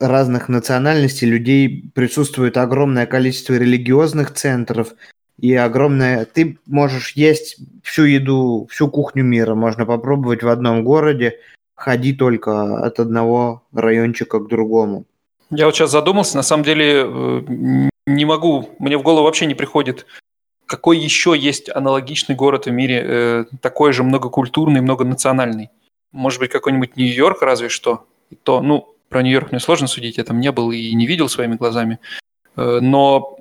разных 0.00 0.48
национальностей 0.48 1.28
людей 1.28 1.90
присутствует 1.94 2.56
огромное 2.56 3.06
количество 3.06 3.54
религиозных 3.54 4.32
центров 4.32 4.94
и 5.38 5.54
огромное... 5.54 6.24
Ты 6.24 6.58
можешь 6.66 7.12
есть 7.12 7.58
всю 7.82 8.04
еду, 8.04 8.66
всю 8.70 8.88
кухню 8.88 9.24
мира 9.24 9.54
можно 9.54 9.86
попробовать 9.86 10.42
в 10.42 10.48
одном 10.48 10.82
городе, 10.84 11.38
ходи 11.74 12.12
только 12.12 12.78
от 12.84 12.98
одного 12.98 13.62
райончика 13.72 14.38
к 14.38 14.48
другому. 14.48 15.04
Я 15.50 15.66
вот 15.66 15.74
сейчас 15.74 15.90
задумался, 15.90 16.36
на 16.36 16.42
самом 16.42 16.64
деле 16.64 17.04
э, 17.04 17.88
не 18.06 18.24
могу, 18.24 18.70
мне 18.78 18.96
в 18.96 19.02
голову 19.02 19.24
вообще 19.24 19.46
не 19.46 19.54
приходит, 19.54 20.06
какой 20.66 20.98
еще 20.98 21.34
есть 21.36 21.68
аналогичный 21.68 22.36
город 22.36 22.66
в 22.66 22.70
мире, 22.70 23.02
э, 23.04 23.44
такой 23.60 23.92
же 23.92 24.04
многокультурный, 24.04 24.80
многонациональный. 24.80 25.70
Может 26.12 26.38
быть, 26.38 26.50
какой-нибудь 26.50 26.96
Нью-Йорк 26.96 27.42
разве 27.42 27.68
что. 27.68 28.06
И 28.30 28.36
то, 28.36 28.62
ну, 28.62 28.94
про 29.10 29.22
Нью-Йорк 29.22 29.52
мне 29.52 29.60
сложно 29.60 29.86
судить, 29.86 30.16
я 30.16 30.24
там 30.24 30.40
не 30.40 30.50
был 30.50 30.70
и 30.72 30.94
не 30.94 31.06
видел 31.06 31.28
своими 31.28 31.56
глазами. 31.56 31.98
Э, 32.56 32.78
но 32.80 33.36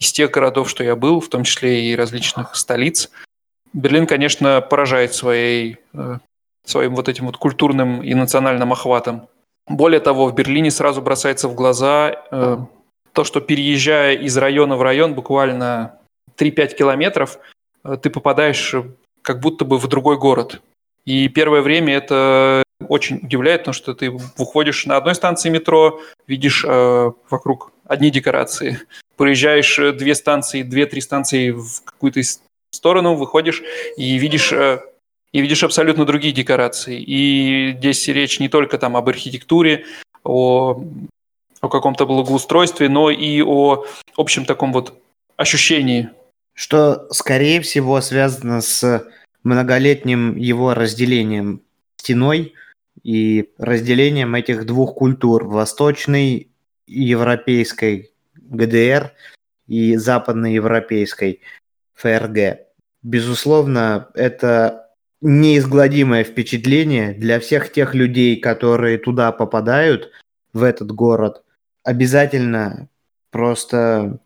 из 0.00 0.12
тех 0.12 0.32
городов, 0.32 0.68
что 0.68 0.82
я 0.82 0.96
был, 0.96 1.20
в 1.20 1.28
том 1.28 1.44
числе 1.44 1.90
и 1.90 1.94
различных 1.94 2.56
столиц, 2.56 3.10
Берлин, 3.72 4.06
конечно, 4.06 4.60
поражает 4.60 5.14
своей 5.14 5.76
своим 6.68 6.94
вот 6.94 7.08
этим 7.08 7.26
вот 7.26 7.36
культурным 7.36 8.02
и 8.02 8.14
национальным 8.14 8.72
охватом. 8.72 9.28
Более 9.66 10.00
того, 10.00 10.26
в 10.26 10.34
Берлине 10.34 10.70
сразу 10.70 11.02
бросается 11.02 11.48
в 11.48 11.54
глаза 11.54 12.24
э, 12.30 12.58
то, 13.12 13.24
что 13.24 13.40
переезжая 13.40 14.14
из 14.16 14.36
района 14.36 14.76
в 14.76 14.82
район, 14.82 15.14
буквально 15.14 15.98
3-5 16.36 16.76
километров 16.76 17.38
э, 17.84 17.96
ты 18.00 18.10
попадаешь 18.10 18.74
как 19.22 19.40
будто 19.40 19.64
бы 19.64 19.78
в 19.78 19.86
другой 19.88 20.18
город. 20.18 20.60
И 21.04 21.28
первое 21.28 21.62
время 21.62 21.94
это 21.94 22.62
очень 22.86 23.16
удивляет, 23.22 23.62
потому 23.62 23.72
что 23.72 23.94
ты 23.94 24.10
выходишь 24.10 24.86
на 24.86 24.96
одной 24.96 25.14
станции 25.14 25.48
метро, 25.48 26.00
видишь 26.26 26.64
э, 26.66 27.10
вокруг 27.28 27.72
одни 27.84 28.10
декорации, 28.10 28.80
проезжаешь 29.16 29.78
э, 29.78 29.92
две 29.92 30.14
станции, 30.14 30.62
две-три 30.62 31.00
станции 31.00 31.50
в 31.50 31.82
какую-то 31.84 32.20
сторону, 32.70 33.14
выходишь 33.14 33.62
и 33.96 34.16
видишь 34.18 34.52
э, 34.52 34.80
и 35.32 35.40
видишь 35.40 35.62
абсолютно 35.62 36.06
другие 36.06 36.32
декорации. 36.32 37.00
И 37.00 37.74
здесь 37.76 38.06
речь 38.08 38.40
не 38.40 38.48
только 38.48 38.78
там 38.78 38.96
об 38.96 39.08
архитектуре, 39.08 39.84
о, 40.24 40.82
о 41.60 41.68
каком-то 41.68 42.06
благоустройстве, 42.06 42.88
но 42.88 43.10
и 43.10 43.42
о 43.42 43.84
общем 44.16 44.46
таком 44.46 44.72
вот 44.72 44.94
ощущении. 45.36 46.08
Что, 46.54 47.06
скорее 47.10 47.60
всего, 47.60 48.00
связано 48.00 48.62
с 48.62 49.06
многолетним 49.44 50.36
его 50.36 50.72
разделением 50.74 51.60
стеной 51.98 52.54
и 53.02 53.50
разделением 53.58 54.34
этих 54.34 54.66
двух 54.66 54.94
культур– 54.94 55.44
восточной 55.46 56.50
европейской 56.86 58.12
ГДР 58.36 59.12
и 59.66 59.96
западноевропейской 59.96 61.40
ФРГ. 61.94 62.60
Безусловно, 63.02 64.08
это 64.14 64.90
неизгладимое 65.20 66.24
впечатление 66.24 67.12
для 67.12 67.40
всех 67.40 67.72
тех 67.72 67.94
людей, 67.94 68.40
которые 68.40 68.98
туда 68.98 69.32
попадают, 69.32 70.10
в 70.52 70.62
этот 70.62 70.92
город. 70.92 71.42
Обязательно 71.84 72.88
просто 73.30 74.18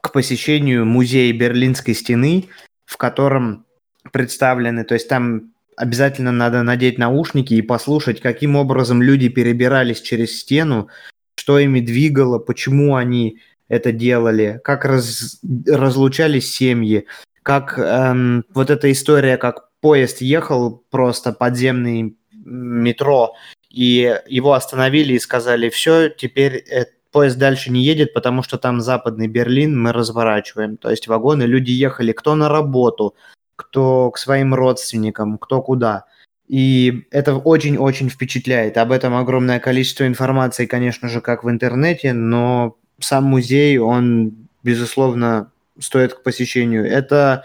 к 0.00 0.12
посещению 0.12 0.84
музея 0.84 1.32
Берлинской 1.32 1.94
стены, 1.94 2.48
в 2.84 2.96
котором 2.96 3.64
представлены, 4.10 4.84
то 4.84 4.94
есть 4.94 5.08
там 5.08 5.52
обязательно 5.82 6.30
надо 6.30 6.62
надеть 6.62 6.96
наушники 6.96 7.54
и 7.54 7.62
послушать, 7.62 8.20
каким 8.20 8.54
образом 8.54 9.02
люди 9.02 9.28
перебирались 9.28 10.00
через 10.00 10.40
стену, 10.40 10.88
что 11.34 11.58
ими 11.58 11.80
двигало, 11.80 12.38
почему 12.38 12.94
они 12.94 13.40
это 13.68 13.90
делали, 13.90 14.60
как 14.62 14.84
раз, 14.84 15.40
разлучались 15.66 16.54
семьи, 16.54 17.06
как 17.42 17.78
эм, 17.78 18.44
вот 18.54 18.70
эта 18.70 18.92
история, 18.92 19.36
как 19.38 19.70
поезд 19.80 20.20
ехал 20.20 20.84
просто 20.90 21.32
подземный 21.32 22.16
метро, 22.30 23.34
и 23.68 24.20
его 24.28 24.52
остановили 24.52 25.14
и 25.14 25.18
сказали, 25.18 25.68
все, 25.68 26.10
теперь 26.10 26.64
э, 26.70 26.84
поезд 27.10 27.38
дальше 27.38 27.72
не 27.72 27.82
едет, 27.82 28.14
потому 28.14 28.44
что 28.44 28.56
там 28.56 28.80
западный 28.80 29.26
Берлин, 29.26 29.80
мы 29.80 29.92
разворачиваем. 29.92 30.76
То 30.76 30.90
есть 30.90 31.08
вагоны, 31.08 31.42
люди 31.42 31.72
ехали 31.72 32.12
кто 32.12 32.36
на 32.36 32.48
работу, 32.48 33.16
кто 33.62 34.10
к 34.10 34.18
своим 34.18 34.54
родственникам, 34.54 35.38
кто 35.38 35.62
куда. 35.62 36.04
И 36.48 37.06
это 37.10 37.36
очень-очень 37.36 38.10
впечатляет. 38.10 38.76
Об 38.76 38.92
этом 38.92 39.14
огромное 39.14 39.60
количество 39.60 40.06
информации, 40.06 40.66
конечно 40.66 41.08
же, 41.08 41.20
как 41.20 41.44
в 41.44 41.50
интернете, 41.50 42.12
но 42.12 42.76
сам 42.98 43.24
музей, 43.24 43.78
он, 43.78 44.48
безусловно, 44.62 45.50
стоит 45.78 46.14
к 46.14 46.22
посещению. 46.22 46.86
Это 46.86 47.44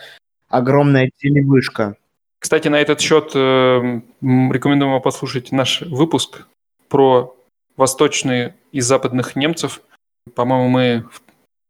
огромная 0.50 1.10
телевышка. 1.18 1.96
Кстати, 2.40 2.68
на 2.68 2.80
этот 2.80 3.02
счет 3.02 3.32
э, 3.34 4.02
рекомендуем 4.22 4.92
вам 4.92 5.02
послушать 5.02 5.52
наш 5.52 5.82
выпуск 5.82 6.46
про 6.88 7.36
восточные 7.78 8.56
и 8.72 8.82
западных 8.82 9.36
немцев. 9.36 9.82
По-моему, 10.36 10.68
мы 10.68 11.06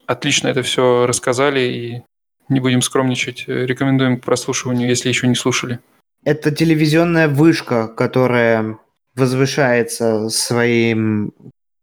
отлично 0.06 0.48
это 0.48 0.64
все 0.64 1.06
рассказали 1.06 1.60
и 1.60 2.04
не 2.50 2.60
будем 2.60 2.82
скромничать. 2.82 3.46
Рекомендуем 3.48 4.20
к 4.20 4.24
прослушиванию, 4.24 4.90
если 4.90 5.10
еще 5.10 5.28
не 5.28 5.36
слушали. 5.36 5.80
Это 6.24 6.52
телевизионная 6.52 7.28
вышка, 7.28 7.88
которая 7.88 8.78
возвышается 9.16 10.30
своим 10.30 11.34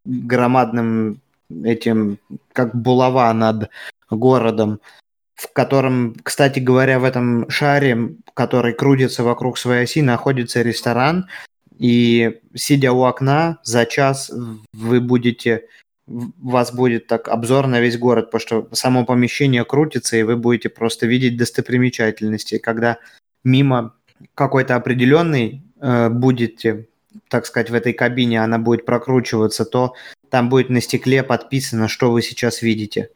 громадным 0.04 1.20
этим, 1.64 2.18
как 2.52 2.74
булава 2.74 3.32
над 3.32 3.70
городом, 4.10 4.80
в 5.34 5.52
котором, 5.52 6.14
кстати 6.22 6.60
говоря, 6.60 6.98
в 6.98 7.04
этом 7.04 7.48
шаре, 7.50 8.14
который 8.34 8.72
крутится 8.72 9.24
вокруг 9.24 9.58
своей 9.58 9.84
оси, 9.84 10.02
находится 10.02 10.62
ресторан, 10.62 11.26
и 11.78 12.40
сидя 12.54 12.92
у 12.92 13.02
окна 13.02 13.58
за 13.64 13.84
час 13.84 14.30
вы 14.72 15.00
будете 15.00 15.64
у 16.06 16.50
вас 16.50 16.72
будет 16.72 17.06
так 17.06 17.28
обзор 17.28 17.66
на 17.66 17.80
весь 17.80 17.98
город, 17.98 18.30
потому 18.30 18.40
что 18.40 18.68
само 18.72 19.04
помещение 19.04 19.64
крутится, 19.64 20.16
и 20.16 20.22
вы 20.22 20.36
будете 20.36 20.68
просто 20.68 21.06
видеть 21.06 21.36
достопримечательности. 21.36 22.58
Когда 22.58 22.98
мимо 23.42 23.94
какой-то 24.34 24.76
определенный 24.76 25.62
э, 25.80 26.08
будете, 26.10 26.88
так 27.28 27.46
сказать, 27.46 27.70
в 27.70 27.74
этой 27.74 27.92
кабине, 27.92 28.42
она 28.42 28.58
будет 28.58 28.84
прокручиваться, 28.84 29.64
то 29.64 29.94
там 30.28 30.48
будет 30.48 30.68
на 30.68 30.80
стекле 30.80 31.22
подписано, 31.22 31.88
что 31.88 32.10
вы 32.10 32.22
сейчас 32.22 32.60
видите 32.60 33.10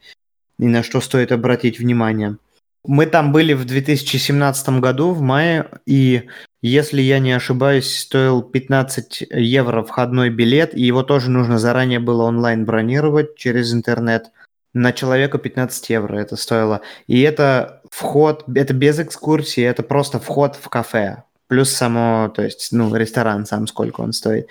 и 0.58 0.66
на 0.66 0.82
что 0.82 1.00
стоит 1.00 1.32
обратить 1.32 1.78
внимание. 1.78 2.36
Мы 2.84 3.06
там 3.06 3.32
были 3.32 3.52
в 3.52 3.64
2017 3.64 4.80
году, 4.80 5.12
в 5.12 5.20
мае, 5.20 5.68
и 5.84 6.28
если 6.60 7.00
я 7.00 7.20
не 7.20 7.32
ошибаюсь, 7.32 8.00
стоил 8.00 8.42
15 8.42 9.28
евро 9.30 9.84
входной 9.84 10.30
билет, 10.30 10.74
и 10.74 10.82
его 10.82 11.02
тоже 11.04 11.30
нужно 11.30 11.58
заранее 11.58 12.00
было 12.00 12.24
онлайн 12.24 12.64
бронировать 12.64 13.36
через 13.36 13.72
интернет. 13.72 14.32
На 14.74 14.92
человека 14.92 15.38
15 15.38 15.90
евро 15.90 16.16
это 16.18 16.36
стоило. 16.36 16.80
И 17.06 17.20
это 17.20 17.82
вход, 17.90 18.44
это 18.54 18.74
без 18.74 18.98
экскурсии, 18.98 19.62
это 19.62 19.82
просто 19.82 20.18
вход 20.18 20.56
в 20.56 20.68
кафе. 20.68 21.22
Плюс 21.46 21.70
само, 21.70 22.30
то 22.34 22.42
есть, 22.42 22.72
ну, 22.72 22.94
ресторан 22.94 23.46
сам, 23.46 23.66
сколько 23.66 24.00
он 24.00 24.12
стоит. 24.12 24.48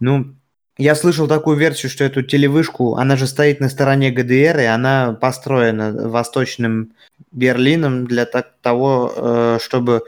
Ну, 0.00 0.34
я 0.78 0.94
слышал 0.94 1.28
такую 1.28 1.56
версию, 1.56 1.90
что 1.90 2.04
эту 2.04 2.22
телевышку, 2.22 2.94
она 2.94 3.16
же 3.16 3.26
стоит 3.26 3.60
на 3.60 3.68
стороне 3.68 4.10
ГДР, 4.10 4.60
и 4.60 4.64
она 4.64 5.12
построена 5.12 5.92
восточным 6.08 6.92
Берлином 7.30 8.06
для 8.06 8.24
того, 8.26 9.12
э, 9.14 9.58
чтобы 9.60 10.02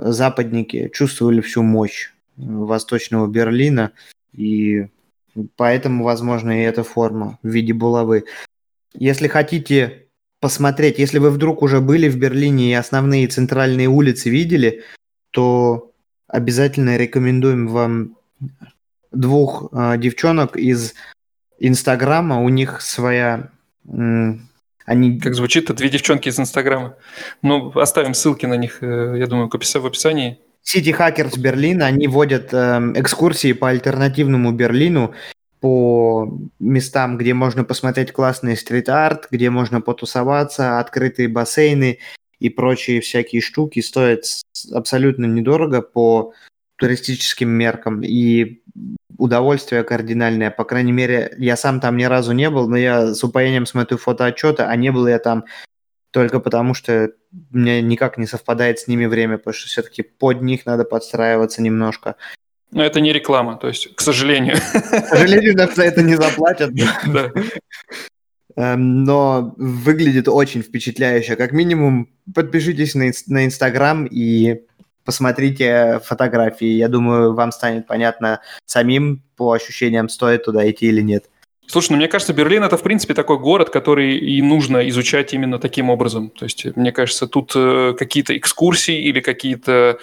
западники 0.00 0.90
чувствовали 0.92 1.40
всю 1.40 1.62
мощь 1.62 2.12
восточного 2.36 3.26
Берлина, 3.26 3.92
и 4.32 4.86
поэтому, 5.56 6.04
возможно, 6.04 6.50
и 6.58 6.64
эта 6.64 6.82
форма 6.82 7.38
в 7.42 7.48
виде 7.48 7.72
булавы. 7.72 8.24
Если 8.94 9.28
хотите 9.28 10.06
посмотреть, 10.40 10.98
если 10.98 11.18
вы 11.18 11.30
вдруг 11.30 11.62
уже 11.62 11.80
были 11.80 12.08
в 12.08 12.16
Берлине 12.16 12.70
и 12.70 12.74
основные 12.74 13.28
центральные 13.28 13.88
улицы 13.88 14.30
видели, 14.30 14.82
то 15.30 15.92
обязательно 16.26 16.96
рекомендуем 16.96 17.68
вам 17.68 18.16
двух 19.12 19.68
э, 19.72 19.98
девчонок 19.98 20.56
из 20.56 20.94
Инстаграма. 21.58 22.40
У 22.40 22.48
них 22.48 22.80
своя 22.80 23.50
они... 24.90 25.20
Как 25.20 25.34
звучит, 25.34 25.64
это 25.64 25.74
две 25.74 25.88
девчонки 25.88 26.28
из 26.28 26.40
Инстаграма. 26.40 26.96
Ну, 27.42 27.70
оставим 27.78 28.12
ссылки 28.12 28.44
на 28.44 28.56
них, 28.56 28.78
э, 28.82 29.14
я 29.18 29.28
думаю, 29.28 29.48
в 29.48 29.86
описании. 29.86 30.40
City 30.64 30.92
Hackers 30.92 31.38
Берлин, 31.38 31.82
они 31.82 32.08
водят 32.08 32.52
э, 32.52 32.56
экскурсии 32.96 33.52
по 33.52 33.68
альтернативному 33.68 34.50
Берлину, 34.50 35.14
по 35.60 36.36
местам, 36.58 37.18
где 37.18 37.34
можно 37.34 37.62
посмотреть 37.62 38.10
классный 38.12 38.56
стрит-арт, 38.56 39.28
где 39.30 39.48
можно 39.48 39.80
потусоваться, 39.80 40.80
открытые 40.80 41.28
бассейны 41.28 41.98
и 42.40 42.48
прочие 42.48 43.00
всякие 43.00 43.42
штуки 43.42 43.80
стоят 43.80 44.24
абсолютно 44.72 45.26
недорого 45.26 45.82
по 45.82 46.32
туристическим 46.80 47.50
меркам. 47.50 48.02
И 48.02 48.62
удовольствие 49.18 49.84
кардинальное. 49.84 50.50
По 50.50 50.64
крайней 50.64 50.92
мере, 50.92 51.34
я 51.38 51.56
сам 51.56 51.78
там 51.78 51.96
ни 51.96 52.04
разу 52.04 52.32
не 52.32 52.48
был, 52.48 52.68
но 52.68 52.76
я 52.76 53.14
с 53.14 53.22
упоением 53.22 53.66
смотрю 53.66 53.98
фотоотчеты, 53.98 54.62
а 54.62 54.74
не 54.76 54.90
был 54.90 55.06
я 55.06 55.18
там 55.18 55.44
только 56.10 56.40
потому, 56.40 56.74
что 56.74 57.12
меня 57.50 57.80
никак 57.82 58.18
не 58.18 58.26
совпадает 58.26 58.80
с 58.80 58.88
ними 58.88 59.06
время, 59.06 59.36
потому 59.36 59.54
что 59.54 59.68
все-таки 59.68 60.02
под 60.02 60.42
них 60.42 60.66
надо 60.66 60.84
подстраиваться 60.84 61.62
немножко. 61.62 62.16
Но 62.72 62.82
это 62.82 63.00
не 63.00 63.12
реклама, 63.12 63.56
то 63.56 63.68
есть, 63.68 63.94
к 63.94 64.00
сожалению. 64.00 64.56
К 64.56 65.06
сожалению, 65.08 65.56
нам 65.56 65.68
за 65.74 65.84
это 65.84 66.02
не 66.02 66.16
заплатят. 66.16 66.70
Эм, 68.56 69.04
но 69.04 69.54
выглядит 69.56 70.28
очень 70.28 70.62
впечатляюще. 70.62 71.36
Как 71.36 71.52
минимум, 71.52 72.08
подпишитесь 72.34 72.94
на 72.94 73.44
Инстаграм 73.44 74.06
и 74.06 74.62
посмотрите 75.04 76.00
фотографии. 76.04 76.68
Я 76.68 76.88
думаю, 76.88 77.34
вам 77.34 77.52
станет 77.52 77.86
понятно 77.86 78.40
самим 78.66 79.22
по 79.36 79.52
ощущениям, 79.52 80.08
стоит 80.08 80.44
туда 80.44 80.68
идти 80.70 80.86
или 80.86 81.00
нет. 81.00 81.30
Слушай, 81.66 81.92
ну 81.92 81.98
мне 81.98 82.08
кажется, 82.08 82.32
Берлин 82.32 82.64
это 82.64 82.76
в 82.76 82.82
принципе 82.82 83.14
такой 83.14 83.38
город, 83.38 83.70
который 83.70 84.18
и 84.18 84.42
нужно 84.42 84.88
изучать 84.88 85.32
именно 85.34 85.58
таким 85.58 85.88
образом. 85.88 86.30
То 86.30 86.44
есть, 86.44 86.64
мне 86.76 86.90
кажется, 86.90 87.28
тут 87.28 87.52
э, 87.54 87.94
какие-то 87.96 88.36
экскурсии 88.36 89.00
или 89.00 89.20
какие-то 89.20 89.98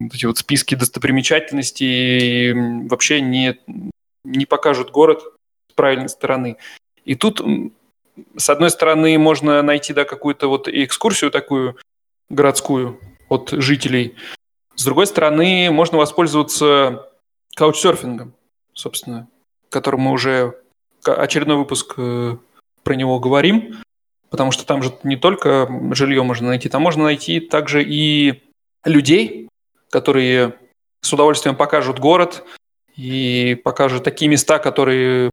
эти 0.00 0.26
вот 0.26 0.38
списки 0.38 0.74
достопримечательностей 0.74 2.88
вообще 2.88 3.20
не, 3.20 3.58
не 4.24 4.46
покажут 4.46 4.90
город 4.90 5.22
с 5.70 5.74
правильной 5.74 6.08
стороны. 6.08 6.56
И 7.04 7.16
тут 7.16 7.40
с 8.36 8.50
одной 8.50 8.70
стороны, 8.70 9.18
можно 9.18 9.62
найти 9.62 9.92
да, 9.92 10.04
какую-то 10.04 10.48
вот 10.48 10.68
экскурсию 10.68 11.30
такую 11.30 11.76
городскую 12.28 12.98
от 13.32 13.50
жителей. 13.50 14.14
С 14.74 14.84
другой 14.84 15.06
стороны, 15.06 15.70
можно 15.70 15.98
воспользоваться 15.98 17.08
каучсерфингом, 17.54 18.34
собственно, 18.74 19.28
которым 19.70 20.02
мы 20.02 20.12
уже 20.12 20.54
очередной 21.04 21.56
выпуск 21.56 21.94
э, 21.96 22.36
про 22.82 22.94
него 22.94 23.18
говорим, 23.18 23.76
потому 24.30 24.50
что 24.50 24.66
там 24.66 24.82
же 24.82 24.92
не 25.02 25.16
только 25.16 25.68
жилье 25.92 26.22
можно 26.22 26.48
найти, 26.48 26.68
там 26.68 26.82
можно 26.82 27.04
найти 27.04 27.40
также 27.40 27.82
и 27.82 28.42
людей, 28.84 29.48
которые 29.90 30.54
с 31.00 31.12
удовольствием 31.12 31.56
покажут 31.56 31.98
город 31.98 32.44
и 32.96 33.60
покажут 33.64 34.04
такие 34.04 34.30
места, 34.30 34.58
которые, 34.58 35.30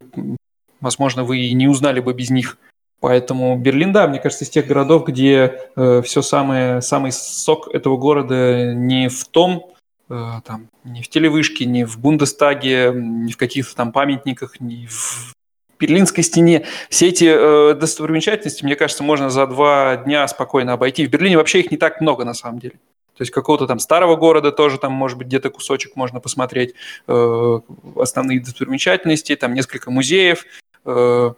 возможно, 0.82 1.24
вы 1.24 1.40
и 1.40 1.54
не 1.54 1.68
узнали 1.68 2.00
бы 2.00 2.14
без 2.14 2.30
них. 2.30 2.58
Поэтому 3.00 3.58
Берлин, 3.58 3.94
да, 3.94 4.08
мне 4.08 4.20
кажется, 4.20 4.44
из 4.44 4.50
тех 4.50 4.68
городов, 4.68 5.06
где 5.06 5.70
э, 5.76 6.02
все 6.04 6.22
самое, 6.22 6.82
самый 6.82 7.12
сок 7.14 7.74
этого 7.74 7.96
города 7.98 8.74
не 8.74 9.08
в 9.08 9.26
том, 9.26 9.72
э, 10.10 10.32
там, 10.46 10.68
не 10.84 11.02
в 11.02 11.08
телевышке, 11.08 11.66
не 11.66 11.86
в 11.86 11.98
Бундестаге, 11.98 12.92
не 12.94 13.32
в 13.32 13.38
каких-то 13.38 13.74
там 13.76 13.94
памятниках, 13.94 14.60
не 14.60 14.88
в 14.88 15.34
Берлинской 15.80 16.24
стене. 16.24 16.66
Все 16.90 17.08
эти 17.08 17.26
э, 17.26 17.74
достопримечательности, 17.74 18.66
мне 18.66 18.76
кажется, 18.76 19.02
можно 19.04 19.30
за 19.30 19.48
два 19.48 19.96
дня 19.96 20.28
спокойно 20.28 20.74
обойти. 20.74 21.08
В 21.08 21.10
Берлине 21.10 21.38
вообще 21.38 21.62
их 21.62 21.72
не 21.72 21.78
так 21.78 22.02
много 22.02 22.26
на 22.26 22.34
самом 22.34 22.60
деле. 22.60 22.76
То 23.16 23.24
есть 23.24 23.32
какого-то 23.32 23.66
там 23.68 23.80
старого 23.80 24.16
города 24.18 24.52
тоже 24.52 24.78
там, 24.78 24.94
может 24.94 25.18
быть, 25.18 25.28
где-то 25.28 25.50
кусочек 25.50 25.96
можно 25.96 26.20
посмотреть, 26.20 26.74
э, 27.08 27.60
основные 27.96 28.42
достопримечательности, 28.42 29.36
там 29.38 29.54
несколько 29.54 29.90
музеев. 29.90 30.46
Э, 30.86 31.32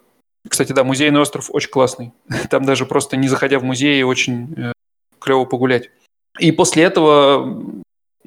кстати, 0.48 0.72
да, 0.72 0.84
музейный 0.84 1.20
остров 1.20 1.50
очень 1.52 1.70
классный. 1.70 2.12
Там 2.50 2.64
даже 2.64 2.86
просто 2.86 3.16
не 3.16 3.28
заходя 3.28 3.58
в 3.58 3.64
музей, 3.64 4.02
очень 4.02 4.54
э, 4.56 4.72
клево 5.18 5.44
погулять. 5.44 5.90
И 6.38 6.52
после 6.52 6.84
этого 6.84 7.62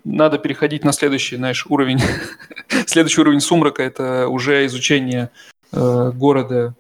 надо 0.04 0.38
переходить 0.38 0.84
на 0.84 0.92
следующий, 0.92 1.36
знаешь, 1.36 1.66
уровень. 1.68 2.00
следующий 2.86 3.22
уровень 3.22 3.42
сумрака– 3.42 3.84
это 3.84 4.28
уже 4.28 4.66
изучение 4.66 5.30
э, 5.72 6.12
города 6.14 6.76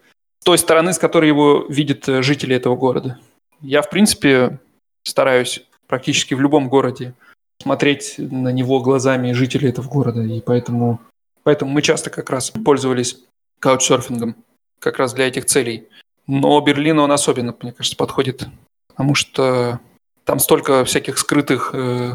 той 0.45 0.59
стороны, 0.59 0.93
с 0.93 0.99
которой 0.99 1.27
его 1.27 1.65
видят 1.67 2.07
э, 2.07 2.21
жители 2.21 2.55
этого 2.55 2.75
города. 2.75 3.17
Я, 3.61 3.81
в 3.81 3.89
принципе, 3.89 4.59
стараюсь 5.03 5.65
практически 5.87 6.35
в 6.35 6.39
любом 6.39 6.69
городе 6.69 7.15
смотреть 7.61 8.15
на 8.19 8.49
него 8.49 8.79
глазами 8.79 9.31
жителей 9.31 9.69
этого 9.69 9.87
города, 9.87 10.21
и 10.21 10.39
поэтому, 10.41 11.01
поэтому 11.43 11.71
мы 11.71 11.81
часто 11.81 12.11
как 12.11 12.29
раз 12.29 12.51
пользовались 12.51 13.23
каучсерфингом 13.59 14.35
как 14.85 14.99
раз 14.99 15.13
для 15.13 15.27
этих 15.27 15.45
целей. 15.45 15.87
Но 16.27 16.61
Берлин, 16.61 16.99
он 16.99 17.11
особенно, 17.11 17.55
мне 17.61 17.73
кажется, 17.73 17.97
подходит, 17.97 18.47
потому 18.87 19.15
что 19.15 19.79
там 20.23 20.39
столько 20.39 20.85
всяких 20.85 21.17
скрытых 21.17 21.71
э, 21.73 22.13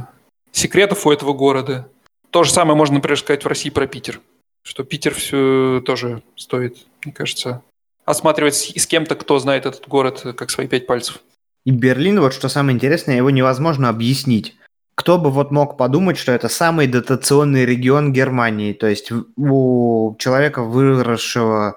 секретов 0.52 1.06
у 1.06 1.12
этого 1.12 1.32
города. 1.32 1.88
То 2.30 2.44
же 2.44 2.52
самое 2.52 2.76
можно, 2.76 2.96
например, 2.96 3.18
сказать 3.18 3.44
в 3.44 3.48
России 3.48 3.70
про 3.70 3.86
Питер. 3.86 4.20
Что 4.62 4.84
Питер 4.84 5.14
все 5.14 5.82
тоже 5.84 6.22
стоит, 6.36 6.86
мне 7.04 7.12
кажется, 7.12 7.62
осматривать 8.04 8.54
с, 8.54 8.70
с 8.70 8.86
кем-то, 8.86 9.16
кто 9.16 9.38
знает 9.38 9.66
этот 9.66 9.88
город 9.88 10.24
как 10.36 10.50
свои 10.50 10.68
пять 10.68 10.86
пальцев. 10.86 11.20
И 11.64 11.70
Берлин, 11.70 12.20
вот 12.20 12.32
что 12.32 12.48
самое 12.48 12.74
интересное, 12.74 13.16
его 13.16 13.30
невозможно 13.30 13.88
объяснить. 13.88 14.56
Кто 14.94 15.18
бы 15.18 15.30
вот 15.30 15.50
мог 15.50 15.76
подумать, 15.76 16.18
что 16.18 16.32
это 16.32 16.48
самый 16.48 16.86
дотационный 16.86 17.64
регион 17.64 18.12
Германии, 18.12 18.74
то 18.74 18.86
есть 18.86 19.10
у 19.36 20.14
человека, 20.18 20.62
выросшего 20.62 21.76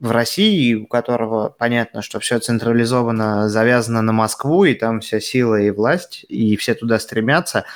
в 0.00 0.10
России, 0.10 0.74
у 0.74 0.86
которого 0.86 1.50
понятно, 1.50 2.02
что 2.02 2.20
все 2.20 2.38
централизованно 2.38 3.48
завязано 3.48 4.00
на 4.02 4.12
Москву, 4.12 4.64
и 4.64 4.74
там 4.74 5.00
вся 5.00 5.20
сила 5.20 5.60
и 5.60 5.70
власть, 5.70 6.24
и 6.28 6.56
все 6.56 6.74
туда 6.74 6.98
стремятся. 6.98 7.66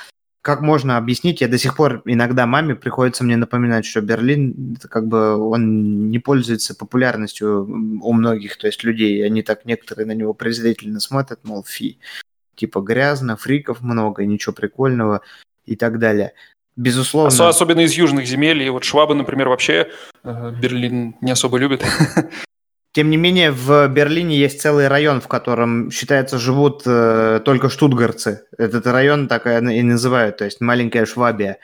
Как 0.41 0.61
можно 0.61 0.97
объяснить? 0.97 1.41
Я 1.41 1.47
до 1.47 1.57
сих 1.57 1.75
пор 1.75 2.01
иногда 2.05 2.45
маме 2.45 2.75
приходится 2.75 3.23
мне 3.23 3.35
напоминать, 3.35 3.85
что 3.85 4.01
Берлин, 4.01 4.77
как 4.89 5.07
бы, 5.07 5.37
он 5.37 6.09
не 6.09 6.19
пользуется 6.19 6.75
популярностью 6.75 7.63
у 8.03 8.13
многих, 8.13 8.57
то 8.57 8.67
есть 8.67 8.83
людей. 8.83 9.25
Они 9.25 9.41
так 9.41 9.65
некоторые 9.65 10.05
на 10.05 10.11
него 10.11 10.33
презрительно 10.33 10.99
смотрят, 10.99 11.39
мол, 11.43 11.63
фи. 11.63 11.99
Типа 12.55 12.81
грязно, 12.81 13.37
фриков 13.37 13.81
много, 13.81 14.25
ничего 14.25 14.53
прикольного 14.53 15.21
и 15.65 15.75
так 15.75 15.99
далее. 15.99 16.33
Безусловно. 16.75 17.29
Ос- 17.29 17.39
особенно 17.39 17.81
из 17.81 17.93
южных 17.93 18.25
земель. 18.25 18.61
И 18.63 18.69
вот 18.69 18.83
Швабы, 18.83 19.15
например, 19.15 19.49
вообще 19.49 19.87
э, 20.23 20.51
Берлин 20.61 21.15
не 21.21 21.31
особо 21.31 21.57
любит. 21.57 21.83
Тем 22.91 23.09
не 23.09 23.17
менее, 23.17 23.51
в 23.51 23.87
Берлине 23.89 24.37
есть 24.37 24.61
целый 24.61 24.87
район, 24.87 25.19
в 25.19 25.27
котором, 25.27 25.91
считается, 25.91 26.37
живут 26.37 26.83
э, 26.85 27.41
только 27.43 27.69
штутгарцы. 27.69 28.45
Этот 28.57 28.87
район 28.87 29.27
так 29.27 29.47
и 29.47 29.81
называют, 29.81 30.37
то 30.37 30.45
есть 30.45 30.61
маленькая 30.61 31.05
Швабия. 31.05 31.57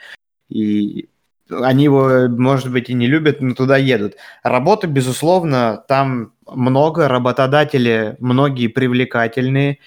И 0.50 1.08
они 1.50 1.84
его, 1.84 2.28
может 2.28 2.70
быть, 2.70 2.90
и 2.90 2.94
не 2.94 3.06
любят, 3.06 3.40
но 3.40 3.54
туда 3.54 3.76
едут. 3.76 4.16
Работы, 4.42 4.86
безусловно, 4.86 5.82
там 5.88 6.32
много, 6.46 7.08
работодатели 7.08 8.16
многие 8.18 8.68
привлекательные, 8.68 9.78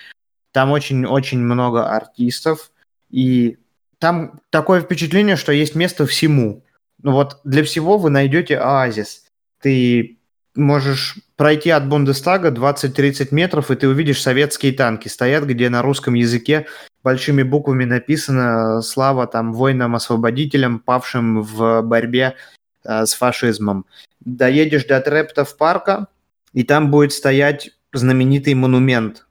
там 0.51 0.71
очень-очень 0.71 1.39
много 1.39 1.88
артистов, 1.89 2.71
и 3.11 3.57
там 3.99 4.39
такое 4.49 4.81
впечатление, 4.81 5.35
что 5.35 5.51
есть 5.51 5.75
место 5.75 6.05
всему. 6.05 6.63
Ну 7.01 7.11
вот 7.11 7.39
для 7.43 7.63
всего 7.63 7.97
вы 7.97 8.09
найдете 8.09 8.57
оазис. 8.57 9.25
Ты 9.61 10.17
можешь 10.55 11.17
пройти 11.35 11.69
от 11.69 11.87
Бундестага 11.87 12.49
20-30 12.49 13.27
метров, 13.31 13.71
и 13.71 13.75
ты 13.75 13.87
увидишь 13.87 14.21
советские 14.21 14.73
танки. 14.73 15.07
Стоят, 15.07 15.43
где 15.45 15.69
на 15.69 15.81
русском 15.81 16.13
языке 16.13 16.67
большими 17.03 17.43
буквами 17.43 17.85
написано 17.85 18.81
«Слава 18.81 19.27
там 19.27 19.53
воинам-освободителям, 19.53 20.79
павшим 20.79 21.41
в 21.41 21.81
борьбе 21.81 22.35
э, 22.83 23.05
с 23.05 23.13
фашизмом». 23.13 23.85
Доедешь 24.21 24.85
до 24.85 24.99
Трептов 25.01 25.55
парка, 25.57 26.07
и 26.53 26.63
там 26.63 26.89
будет 26.89 27.11
стоять 27.11 27.71
знаменитый 27.93 28.53
монумент, 28.53 29.27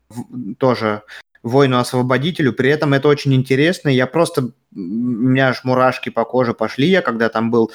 тоже 0.59 1.03
воину-освободителю. 1.45 2.53
При 2.53 2.71
этом 2.71 2.95
это 2.95 3.07
очень 3.09 3.35
интересно. 3.35 3.89
Я 3.89 4.07
просто... 4.07 4.51
У 4.75 4.79
меня 4.79 5.51
аж 5.51 5.63
мурашки 5.63 6.09
по 6.09 6.25
коже 6.25 6.55
пошли, 6.55 6.89
я 6.89 7.03
когда 7.03 7.29
там 7.29 7.51
был. 7.51 7.71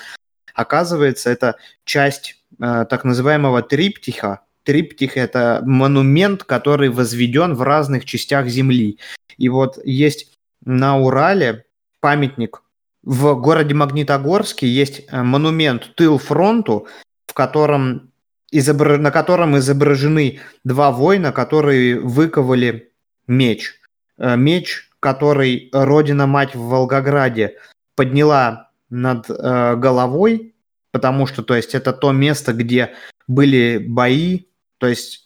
Оказывается, 0.54 1.30
это 1.30 1.56
часть 1.86 2.36
э, 2.60 2.86
так 2.90 3.06
называемого 3.06 3.62
триптиха. 3.62 4.42
Триптих– 4.64 5.12
это 5.16 5.62
монумент, 5.66 6.44
который 6.44 6.90
возведен 6.90 7.54
в 7.54 7.62
разных 7.62 8.04
частях 8.04 8.48
Земли. 8.48 9.00
И 9.38 9.48
вот 9.48 9.80
есть 9.86 10.38
на 10.66 11.00
Урале 11.00 11.64
памятник 12.02 12.62
в 13.04 13.34
городе 13.36 13.74
Магнитогорске 13.74 14.68
есть 14.68 15.04
э, 15.08 15.24
монумент 15.24 15.96
«Тыл 15.96 16.18
фронту», 16.18 16.88
в 17.28 17.34
котором 17.34 18.12
изобр... 18.52 18.98
на 18.98 19.12
котором 19.12 19.58
изображены 19.58 20.40
два 20.64 20.92
воина, 20.92 21.32
которые 21.32 22.00
выковали 22.00 22.89
меч. 23.30 23.76
Э, 24.18 24.36
меч, 24.36 24.90
который 25.00 25.70
Родина-мать 25.72 26.56
в 26.56 26.64
Волгограде 26.68 27.56
подняла 27.96 28.72
над 28.90 29.30
э, 29.30 29.76
головой, 29.78 30.56
потому 30.92 31.28
что, 31.28 31.44
то 31.44 31.56
есть, 31.56 31.76
это 31.76 31.94
то 31.94 32.12
место, 32.12 32.52
где 32.52 32.94
были 33.28 33.78
бои, 33.78 34.48
то 34.80 34.88
есть 34.88 35.26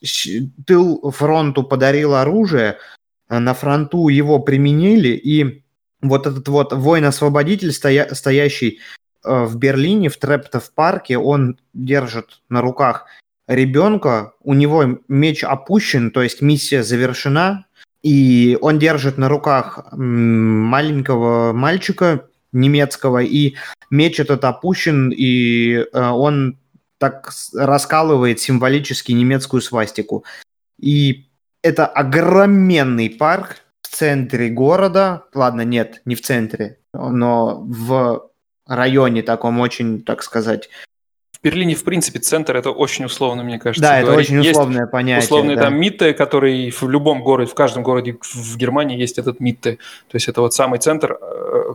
тыл 0.68 1.12
фронту 1.12 1.64
подарил 1.64 2.14
оружие, 2.14 2.78
э, 3.30 3.39
на 3.39 3.54
фронту 3.54 4.10
его 4.10 4.39
применили, 4.39 5.10
и 5.10 5.64
вот 6.01 6.28
этот 6.28 6.47
вот 6.49 6.74
воин-освободитель, 6.74 7.72
стоя, 7.72 8.14
стоящий 8.14 8.80
в 9.24 9.56
Берлине, 9.58 10.10
в 10.10 10.18
Трептов 10.18 10.74
парке, 10.74 11.18
он 11.18 11.58
держит 11.74 12.41
на 12.49 12.60
руках 12.60 13.06
ребенка, 13.47 14.34
у 14.41 14.54
него 14.54 14.99
меч 15.08 15.45
опущен, 15.45 16.12
то 16.12 16.22
есть 16.22 16.41
миссия 16.41 16.84
завершена, 16.84 17.66
и 18.04 18.58
он 18.62 18.80
держит 18.80 19.18
на 19.18 19.30
руках 19.30 19.88
маленького 19.93 21.54
мальчика 21.54 22.28
немецкого, 22.51 23.24
и 23.24 23.56
меч 23.89 24.20
этот 24.20 24.43
опущен, 24.43 25.10
и 25.10 25.76
э, 25.76 25.86
он 25.93 26.60
так 26.99 27.32
раскалывает 27.54 28.39
символически 28.39 29.14
немецкую 29.14 29.62
свастику. 29.62 30.26
И 30.80 31.30
это 31.62 31.86
огроменный 31.86 33.10
парк 33.10 33.58
в 33.82 33.88
центре 33.88 34.49
города. 34.49 35.24
Ладно, 35.34 35.62
нет, 35.62 36.01
не 36.06 36.16
в 36.16 36.22
центре, 36.22 36.80
но 36.93 37.62
в 37.62 38.30
районе 38.68 39.24
таком 39.24 39.60
очень, 39.60 40.04
так 40.04 40.24
сказать, 40.24 40.70
Берлине, 41.44 41.76
в 41.76 41.84
принципе, 41.84 42.20
центр 42.20 42.56
это 42.56 42.72
очень 42.72 43.04
условно, 43.06 43.44
мне 43.44 43.60
кажется. 43.60 43.82
Да, 43.82 44.02
говорить. 44.02 44.30
это 44.30 44.39
очень 44.39 44.50
условное 44.50 44.82
есть 44.82 44.91
понятие. 44.91 45.26
Условный 45.26 45.56
да. 45.56 45.64
там 45.64 45.76
Митте, 45.76 46.14
который 46.14 46.72
в 46.72 46.89
любом 46.89 47.22
городе, 47.22 47.52
в 47.52 47.54
каждом 47.54 47.84
городе 47.84 48.18
в 48.22 48.58
Германии 48.58 48.98
есть 48.98 49.18
этот 49.18 49.41
Митте. 49.41 49.74
То 50.08 50.16
есть 50.16 50.30
это 50.30 50.39
вот 50.39 50.54
самый 50.54 50.80
центр, 50.80 51.18
э, 51.22 51.74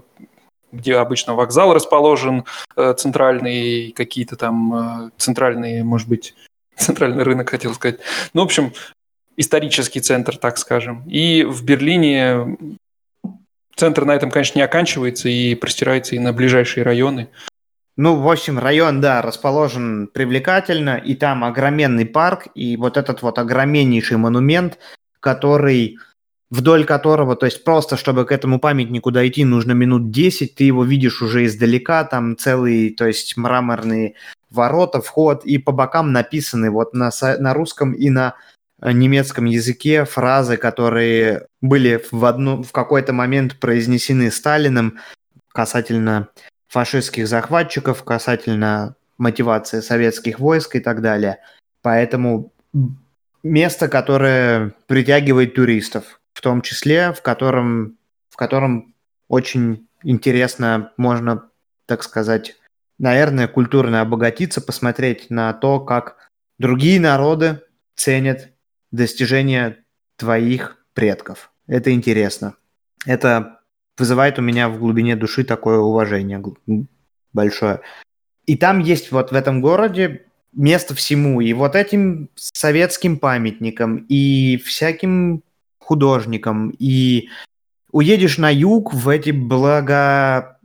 где 0.73 0.97
обычно 0.97 1.35
вокзал 1.35 1.75
расположен, 1.75 2.45
э, 2.77 2.95
центральные 2.97 3.93
какие-то 3.93 4.37
там 4.37 4.75
э, 4.75 5.11
центральные, 5.19 5.85
может 5.85 6.09
быть, 6.09 6.35
центральный 6.77 7.23
рынок, 7.23 7.51
хотел 7.51 7.75
сказать. 7.75 8.01
Ну, 8.33 8.41
в 8.41 8.45
общем, 8.45 8.73
исторический 9.37 10.01
центр, 10.01 10.39
так 10.39 10.57
скажем. 10.57 11.05
И 11.07 11.45
в 11.45 11.63
Берлине 11.63 12.57
центр 13.77 14.07
на 14.07 14.15
этом, 14.15 14.31
конечно, 14.31 14.59
не 14.59 14.65
оканчивается 14.65 15.29
и 15.29 15.55
простирается 15.55 16.17
и 16.17 16.19
на 16.19 16.33
ближайшие 16.33 16.85
районы. 16.85 17.29
Ну, 18.01 18.15
в 18.15 18.31
общем, 18.31 18.61
район, 18.61 19.01
да, 19.01 19.23
расположен 19.23 20.07
привлекательно, 20.07 20.99
и 20.99 21.17
там 21.17 21.43
огроменный 21.43 22.07
парк, 22.07 22.47
и 22.55 22.77
вот 22.77 22.97
этот 22.97 23.23
вот 23.23 23.41
огроменнейший 23.41 24.19
монумент, 24.19 24.79
который 25.19 25.99
вдоль 26.49 26.85
которого, 26.85 27.35
то 27.35 27.47
есть 27.47 27.65
просто, 27.65 27.97
чтобы 27.97 28.25
к 28.25 28.31
этому 28.31 28.61
памятнику 28.61 29.11
дойти, 29.11 29.45
нужно 29.45 29.73
минут 29.73 30.13
10, 30.13 30.55
ты 30.55 30.63
его 30.63 30.85
видишь 30.85 31.23
уже 31.23 31.45
издалека, 31.45 32.05
там 32.05 32.37
целый, 32.37 32.91
то 32.91 33.05
есть 33.05 33.37
мраморные 33.37 34.15
ворота, 34.49 35.03
вход, 35.03 35.45
и 35.45 35.59
по 35.59 35.73
бокам 35.73 36.13
написаны 36.13 36.71
вот 36.71 36.95
на, 36.95 37.11
на 37.41 37.53
русском 37.53 37.95
и 37.95 38.11
на 38.11 38.37
немецком 38.81 39.45
языке 39.47 40.05
фразы, 40.05 40.57
которые 40.57 41.49
были 41.61 42.01
в, 42.13 42.25
одну, 42.25 42.63
в 42.63 42.71
какой-то 42.71 43.13
момент 43.13 43.59
произнесены 43.59 44.31
Сталиным 44.31 45.01
касательно 45.53 46.29
фашистских 46.69 47.27
захватчиков, 47.27 48.05
касательно 48.05 48.95
мотивации 49.17 49.81
советских 49.81 50.39
войск 50.39 50.77
и 50.77 50.81
так 50.81 51.03
далее. 51.03 51.39
Поэтому 51.83 52.53
место, 53.43 53.89
которое 53.89 54.75
притягивает 54.87 55.55
туристов 55.55 56.21
в 56.33 56.41
том 56.41 56.63
числе, 56.63 57.13
в 57.13 57.21
котором, 57.23 57.99
в 58.31 58.37
котором 58.37 58.95
очень 59.27 59.89
интересно 60.05 60.93
можно, 60.97 61.51
так 61.87 62.05
сказать, 62.05 62.55
наверное, 62.99 63.49
культурно 63.49 64.01
обогатиться, 64.01 64.61
посмотреть 64.61 65.31
на 65.31 65.53
то, 65.53 65.81
как 65.81 66.31
другие 66.59 67.01
народы 67.01 67.63
ценят 67.97 68.51
достижения 68.93 69.85
твоих 70.17 70.79
предков. 70.95 71.51
Это 71.67 71.93
интересно. 71.93 72.55
Это 73.05 73.58
вызывает 73.99 74.39
у 74.39 74.43
меня 74.43 74.69
в 74.69 74.79
глубине 74.79 75.17
души 75.17 75.45
такое 75.45 75.79
уважение 75.79 76.43
большое. 77.33 77.81
И 78.47 78.57
там 78.57 78.79
есть 78.79 79.13
вот 79.13 79.31
в 79.31 79.35
этом 79.35 79.61
городе 79.61 80.25
место 80.53 80.95
всему. 80.95 81.41
И 81.41 81.53
вот 81.53 81.77
этим 81.77 82.31
советским 82.35 83.19
памятникам, 83.19 84.07
и 84.09 84.57
всяким 84.59 85.43
художником, 85.79 86.71
и 86.79 87.29
уедешь 87.93 88.39
на 88.39 88.51
юг 88.51 88.95
в 88.95 89.09
эти 89.09 89.31
благородные, 89.31 90.61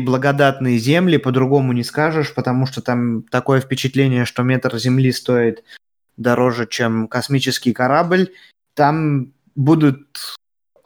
благодатные 0.00 0.78
земли, 0.78 1.16
по-другому 1.16 1.72
не 1.72 1.84
скажешь, 1.84 2.34
потому 2.34 2.66
что 2.66 2.82
там 2.82 3.22
такое 3.22 3.60
впечатление, 3.60 4.24
что 4.24 4.42
метр 4.42 4.76
земли 4.78 5.12
стоит 5.12 5.64
дороже, 6.16 6.66
чем 6.66 7.08
космический 7.08 7.72
корабль. 7.72 8.32
Там 8.74 9.32
будут 9.54 10.37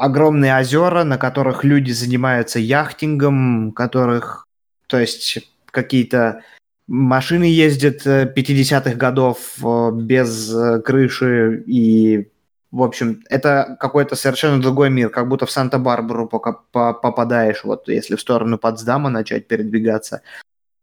огромные 0.03 0.59
озера, 0.59 1.05
на 1.05 1.17
которых 1.17 1.63
люди 1.63 1.93
занимаются 1.93 2.59
яхтингом, 2.59 3.71
которых, 3.71 4.49
то 4.89 4.99
есть 4.99 5.39
какие-то 5.67 6.43
машины 6.89 7.45
ездят 7.45 8.05
50-х 8.05 8.91
э, 8.91 8.95
годов 8.97 9.39
э, 9.63 9.91
без 9.95 10.53
э, 10.53 10.81
крыши 10.81 11.63
и 11.69 12.29
в 12.73 12.83
общем, 12.83 13.23
это 13.29 13.77
какой-то 13.79 14.17
совершенно 14.17 14.61
другой 14.61 14.89
мир, 14.91 15.11
как 15.11 15.29
будто 15.29 15.45
в 15.45 15.51
Санта-Барбару 15.51 16.27
попадаешь, 16.27 17.65
вот 17.65 17.87
если 17.87 18.17
в 18.17 18.21
сторону 18.21 18.57
Потсдама 18.57 19.11
начать 19.11 19.47
передвигаться. 19.47 20.23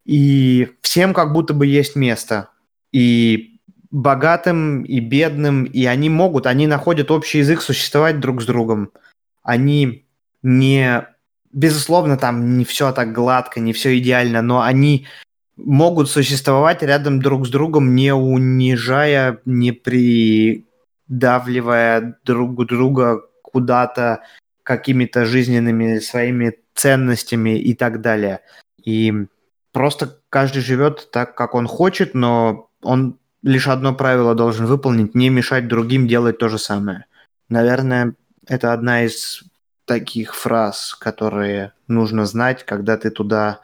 И 0.06 0.70
всем 0.82 1.16
как 1.16 1.34
будто 1.34 1.56
бы 1.56 1.66
есть 1.66 1.96
место. 1.96 2.52
И 2.92 3.60
богатым, 3.90 4.84
и 4.84 5.00
бедным, 5.00 5.64
и 5.64 5.86
они 5.86 6.10
могут, 6.10 6.46
они 6.46 6.68
находят 6.68 7.10
общий 7.10 7.40
язык 7.40 7.62
существовать 7.62 8.20
друг 8.20 8.44
с 8.44 8.46
другом. 8.46 8.92
Они 9.44 10.06
не... 10.42 11.08
Безусловно, 11.52 12.18
там 12.18 12.58
не 12.58 12.66
все 12.66 12.92
так 12.92 13.12
гладко, 13.12 13.60
не 13.60 13.74
все 13.74 13.98
идеально, 13.98 14.42
но 14.42 14.62
они 14.62 15.08
могут 15.58 16.10
существовать 16.10 16.84
рядом 16.84 17.22
друг 17.22 17.48
с 17.48 17.50
другом, 17.50 17.96
не 17.96 18.14
унижая, 18.14 19.40
не 19.46 19.72
при 19.72 20.68
давливая 21.08 22.20
друг 22.24 22.66
друга 22.68 23.22
куда-то 23.42 24.22
какими-то 24.64 25.26
жизненными 25.26 26.00
своими 26.00 26.56
ценностями 26.76 27.60
и 27.60 27.74
так 27.74 28.02
далее. 28.02 28.42
И 28.84 29.14
просто 29.72 30.20
каждый 30.30 30.62
живет 30.62 31.10
так, 31.12 31.36
как 31.36 31.56
он 31.56 31.68
хочет, 31.68 32.14
но 32.14 32.70
он 32.84 33.18
лишь 33.42 33.68
одно 33.68 33.94
правило 33.94 34.36
должен 34.36 34.66
выполнить, 34.66 35.16
не 35.16 35.30
мешать 35.30 35.68
другим 35.68 36.08
делать 36.08 36.38
то 36.38 36.50
же 36.50 36.60
самое. 36.60 37.06
Наверное, 37.50 38.14
это 38.50 38.74
одна 38.74 39.06
из 39.06 39.44
таких 39.86 40.36
фраз, 40.36 40.96
которые 40.96 41.72
нужно 41.88 42.26
знать, 42.26 42.66
когда 42.66 42.98
ты 42.98 43.10
туда 43.10 43.62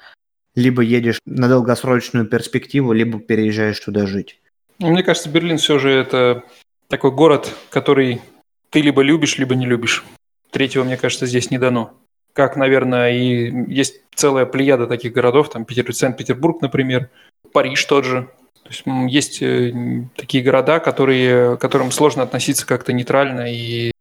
либо 0.56 0.82
едешь 0.82 1.20
на 1.26 1.50
долгосрочную 1.50 2.26
перспективу, 2.26 2.94
либо 2.94 3.20
переезжаешь 3.20 3.80
туда 3.80 4.08
жить. 4.08 4.40
Мне 4.80 5.04
кажется, 5.04 5.30
Берлин 5.30 5.58
все 5.58 5.78
же 5.80 5.92
это 5.92 6.44
такой 6.88 7.12
город, 7.12 7.54
который 7.70 8.22
ты 8.70 8.82
либо 8.82 9.02
любишь, 9.02 9.38
либо 9.38 9.56
не 9.56 9.66
любишь. 9.66 10.04
Третьего, 10.52 10.84
мне 10.84 10.98
кажется, 10.98 11.26
здесь 11.26 11.52
не 11.52 11.58
дано. 11.58 11.94
Как, 12.34 12.56
наверное, 12.56 13.12
и 13.12 13.72
есть 13.72 14.02
целая 14.14 14.46
плеяда 14.46 14.88
таких 14.88 15.14
городов, 15.14 15.50
там 15.50 15.66
Питер, 15.66 15.94
Санкт-Петербург, 15.94 16.62
например, 16.62 17.10
Париж 17.54 17.84
тот 17.86 18.06
же. 18.06 18.30
То 18.64 18.70
есть 18.70 18.84
есть 19.14 19.42
э, 19.42 19.72
такие 20.16 20.44
города, 20.44 20.80
которые, 20.80 21.56
к 21.56 21.62
которым 21.62 21.92
сложно 21.92 22.24
относиться 22.24 22.66
как-то 22.66 22.94
нейтрально, 22.94 23.54
и 23.54 23.92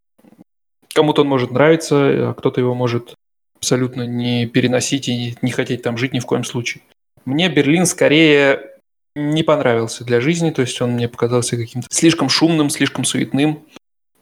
кому-то 0.95 1.21
он 1.21 1.27
может 1.27 1.51
нравиться, 1.51 2.29
а 2.29 2.33
кто-то 2.33 2.61
его 2.61 2.73
может 2.73 3.13
абсолютно 3.57 4.07
не 4.07 4.47
переносить 4.47 5.09
и 5.09 5.35
не 5.41 5.51
хотеть 5.51 5.81
там 5.83 5.97
жить 5.97 6.13
ни 6.13 6.19
в 6.19 6.25
коем 6.25 6.43
случае. 6.43 6.81
Мне 7.25 7.49
Берлин 7.49 7.85
скорее 7.85 8.71
не 9.15 9.43
понравился 9.43 10.03
для 10.05 10.21
жизни, 10.21 10.51
то 10.51 10.61
есть 10.61 10.81
он 10.81 10.91
мне 10.91 11.09
показался 11.09 11.57
каким-то 11.57 11.87
слишком 11.91 12.29
шумным, 12.29 12.69
слишком 12.69 13.05
суетным. 13.05 13.63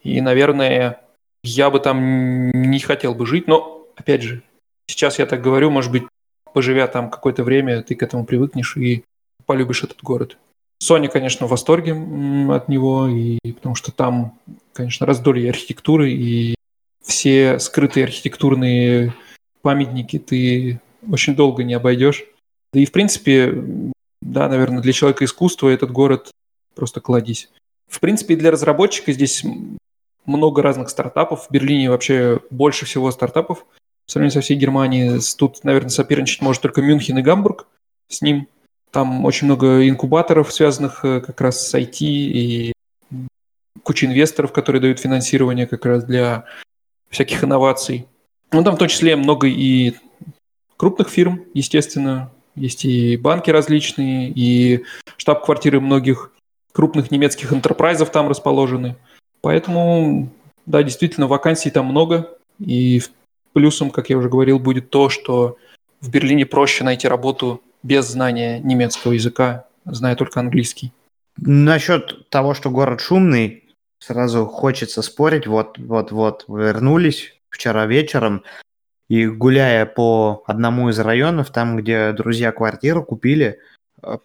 И, 0.03 0.19
наверное, 0.21 1.01
я 1.43 1.69
бы 1.69 1.79
там 1.79 2.51
не 2.51 2.79
хотел 2.79 3.13
бы 3.13 3.25
жить, 3.25 3.47
но, 3.47 3.87
опять 3.95 4.21
же, 4.21 4.41
сейчас 4.87 5.19
я 5.19 5.25
так 5.25 5.41
говорю, 5.41 5.69
может 5.71 5.91
быть, 5.91 6.03
поживя 6.53 6.87
там 6.87 7.09
какое-то 7.09 7.43
время, 7.43 7.83
ты 7.83 7.95
к 7.95 8.03
этому 8.03 8.25
привыкнешь 8.25 8.77
и 8.77 9.03
полюбишь 9.45 9.83
этот 9.83 10.01
город. 10.01 10.37
Соня, 10.79 11.07
конечно, 11.07 11.47
в 11.47 11.49
восторге 11.49 11.93
от 12.49 12.67
него, 12.67 13.07
и 13.07 13.39
потому 13.53 13.75
что 13.75 13.91
там, 13.91 14.37
конечно, 14.73 15.05
раздолье 15.05 15.49
архитектуры, 15.49 16.11
и 16.11 16.55
все 17.03 17.59
скрытые 17.59 18.05
архитектурные 18.05 19.13
памятники 19.61 20.19
ты 20.19 20.81
очень 21.09 21.35
долго 21.35 21.63
не 21.63 21.73
обойдешь. 21.73 22.23
Да 22.71 22.79
и, 22.79 22.85
в 22.85 22.91
принципе, 22.91 23.53
да, 24.21 24.47
наверное, 24.47 24.81
для 24.81 24.93
человека 24.93 25.25
искусства 25.25 25.69
этот 25.69 25.91
город 25.91 26.31
просто 26.75 27.01
кладись. 27.01 27.49
В 27.87 27.99
принципе, 27.99 28.35
для 28.35 28.51
разработчика 28.51 29.11
здесь 29.11 29.43
много 30.25 30.61
разных 30.61 30.89
стартапов. 30.89 31.47
В 31.47 31.51
Берлине 31.51 31.89
вообще 31.89 32.39
больше 32.49 32.85
всего 32.85 33.11
стартапов. 33.11 33.65
В 34.05 34.11
сравнении 34.11 34.33
со 34.33 34.41
всей 34.41 34.57
Германией. 34.57 35.19
Тут, 35.37 35.63
наверное, 35.63 35.89
соперничать 35.89 36.41
может 36.41 36.61
только 36.61 36.81
Мюнхен 36.81 37.17
и 37.17 37.21
Гамбург 37.21 37.67
с 38.07 38.21
ним. 38.21 38.47
Там 38.91 39.25
очень 39.25 39.45
много 39.45 39.87
инкубаторов, 39.87 40.53
связанных 40.53 41.03
э, 41.03 41.19
как 41.21 41.41
раз 41.41 41.67
с 41.67 41.75
IT 41.75 41.97
и 42.01 42.73
куча 43.81 44.05
инвесторов, 44.05 44.51
которые 44.51 44.81
дают 44.81 44.99
финансирование 44.99 45.67
как 45.67 45.85
раз 45.85 46.03
для 46.03 46.45
всяких 47.13 47.43
инноваций. 47.43 48.07
Ну, 48.51 48.63
там 48.63 48.75
в 48.75 48.79
том 48.79 48.87
числе 48.87 49.15
много 49.15 49.47
и 49.47 49.93
крупных 50.77 51.09
фирм, 51.09 51.45
естественно, 51.53 52.31
есть 52.55 52.85
и 52.85 53.15
банки 53.17 53.49
различные, 53.49 54.29
и 54.29 54.83
штаб-квартиры 55.17 55.79
многих 55.79 56.31
крупных 56.71 57.11
немецких 57.11 57.53
интерпрайзов 57.53 58.11
там 58.11 58.27
расположены. 58.27 58.95
Поэтому, 59.41 60.29
да, 60.65 60.83
действительно, 60.83 61.27
вакансий 61.27 61.69
там 61.69 61.85
много. 61.85 62.29
И 62.59 63.01
плюсом, 63.53 63.91
как 63.91 64.09
я 64.09 64.17
уже 64.17 64.29
говорил, 64.29 64.59
будет 64.59 64.89
то, 64.89 65.09
что 65.09 65.57
в 66.01 66.09
Берлине 66.09 66.45
проще 66.45 66.83
найти 66.83 67.07
работу 67.07 67.61
без 67.83 68.05
знания 68.05 68.59
немецкого 68.59 69.13
языка, 69.13 69.65
зная 69.85 70.15
только 70.15 70.39
английский. 70.39 70.91
Насчет 71.37 72.29
того, 72.29 72.53
что 72.53 72.69
город 72.69 73.01
шумный, 73.01 73.62
сразу 74.05 74.45
хочется 74.45 75.01
спорить. 75.01 75.47
Вот, 75.47 75.77
вот, 75.77 76.11
вот, 76.11 76.45
вернулись 76.47 77.33
вчера 77.49 77.85
вечером. 77.85 78.43
И 79.09 79.27
гуляя 79.27 79.85
по 79.85 80.43
одному 80.47 80.89
из 80.89 80.99
районов, 80.99 81.51
там, 81.51 81.77
где 81.77 82.11
друзья 82.13 82.51
квартиру 82.51 83.03
купили, 83.03 83.59
э, 84.01 84.17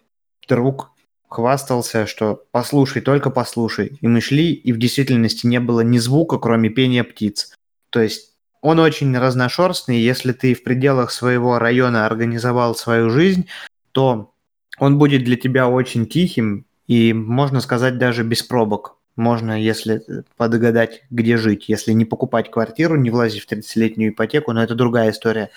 друг 0.47 0.91
хвастался, 1.27 2.07
что 2.07 2.43
послушай, 2.51 3.01
только 3.01 3.29
послушай. 3.29 3.97
И 4.01 4.07
мы 4.07 4.19
шли, 4.19 4.51
и 4.51 4.73
в 4.73 4.79
действительности 4.79 5.45
не 5.45 5.59
было 5.59 5.81
ни 5.81 5.99
звука, 5.99 6.39
кроме 6.39 6.69
пения 6.69 7.03
птиц. 7.03 7.53
То 7.91 8.01
есть 8.01 8.33
он 8.61 8.79
очень 8.79 9.15
разношерстный, 9.17 9.99
если 9.99 10.33
ты 10.33 10.53
в 10.53 10.63
пределах 10.63 11.11
своего 11.11 11.59
района 11.59 12.05
организовал 12.05 12.75
свою 12.75 13.09
жизнь, 13.09 13.47
то 13.91 14.33
он 14.79 14.97
будет 14.97 15.23
для 15.23 15.35
тебя 15.35 15.67
очень 15.67 16.07
тихим 16.07 16.65
И 16.87 17.13
можно 17.13 17.61
сказать 17.61 17.97
даже 17.97 18.23
без 18.23 18.41
пробок. 18.41 18.98
Можно, 19.19 19.61
если 19.61 20.01
подгадать, 20.37 21.03
где 21.09 21.35
жить. 21.35 21.67
Если 21.67 21.91
не 21.91 22.05
покупать 22.05 22.49
квартиру, 22.49 22.95
не 22.95 23.09
влазить 23.09 23.43
в 23.43 23.51
30-летнюю 23.51 24.13
ипотеку, 24.13 24.53
но 24.53 24.63
это 24.63 24.75
другая 24.75 25.11
история. 25.11 25.49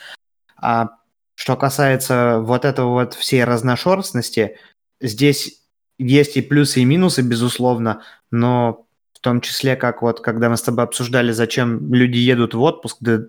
А 0.57 0.97
что 1.37 1.57
касается 1.57 2.41
вот 2.41 2.65
этого 2.65 2.91
вот 2.91 3.15
всей 3.15 3.45
разношерстности, 3.45 4.59
здесь 5.01 5.61
есть 5.97 6.37
и 6.37 6.43
плюсы, 6.43 6.81
и 6.81 6.85
минусы, 6.85 7.23
безусловно, 7.23 8.03
но 8.33 8.85
в 9.13 9.21
том 9.21 9.41
числе, 9.41 9.77
как 9.77 10.03
вот 10.03 10.19
когда 10.19 10.49
мы 10.49 10.57
с 10.57 10.63
тобой 10.63 10.83
обсуждали, 10.83 11.31
зачем 11.31 11.95
люди 11.95 12.19
едут 12.19 12.55
в 12.55 12.61
отпуск, 12.63 12.97
да 12.99 13.27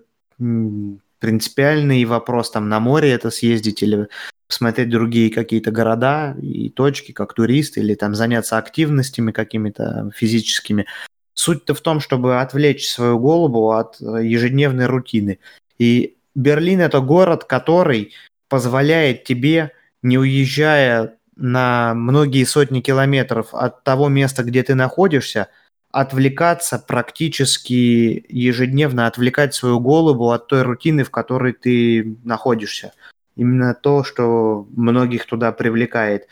принципиальный 1.18 2.04
вопрос, 2.04 2.50
там 2.50 2.68
на 2.68 2.80
море 2.80 3.10
это 3.12 3.30
съездить 3.30 3.82
или 3.82 4.08
посмотреть 4.46 4.90
другие 4.90 5.30
какие-то 5.30 5.70
города 5.70 6.36
и 6.40 6.68
точки, 6.68 7.12
как 7.12 7.34
турист, 7.34 7.78
или 7.78 7.94
там 7.94 8.14
заняться 8.14 8.58
активностями 8.58 9.32
какими-то 9.32 10.10
физическими. 10.14 10.86
Суть-то 11.34 11.74
в 11.74 11.80
том, 11.80 12.00
чтобы 12.00 12.40
отвлечь 12.40 12.88
свою 12.88 13.18
голову 13.18 13.72
от 13.72 14.00
э, 14.00 14.24
ежедневной 14.24 14.86
рутины. 14.86 15.40
И 15.78 16.16
Берлин 16.34 16.80
это 16.80 17.00
город, 17.00 17.44
который 17.44 18.12
позволяет 18.48 19.24
тебе, 19.24 19.72
не 20.02 20.18
уезжая 20.18 21.16
на 21.36 21.94
многие 21.94 22.44
сотни 22.44 22.80
километров 22.80 23.48
от 23.52 23.82
того 23.82 24.08
места, 24.08 24.44
где 24.44 24.62
ты 24.62 24.74
находишься, 24.74 25.48
отвлекаться 25.94 26.80
практически 26.80 28.26
ежедневно, 28.28 29.06
отвлекать 29.06 29.54
свою 29.54 29.78
голову 29.78 30.32
от 30.32 30.48
той 30.48 30.62
рутины, 30.62 31.04
в 31.04 31.10
которой 31.10 31.52
ты 31.52 32.16
находишься. 32.24 32.92
Именно 33.36 33.74
то, 33.74 34.02
что 34.02 34.66
многих 34.70 35.24
туда 35.24 35.52
привлекает. 35.52 36.26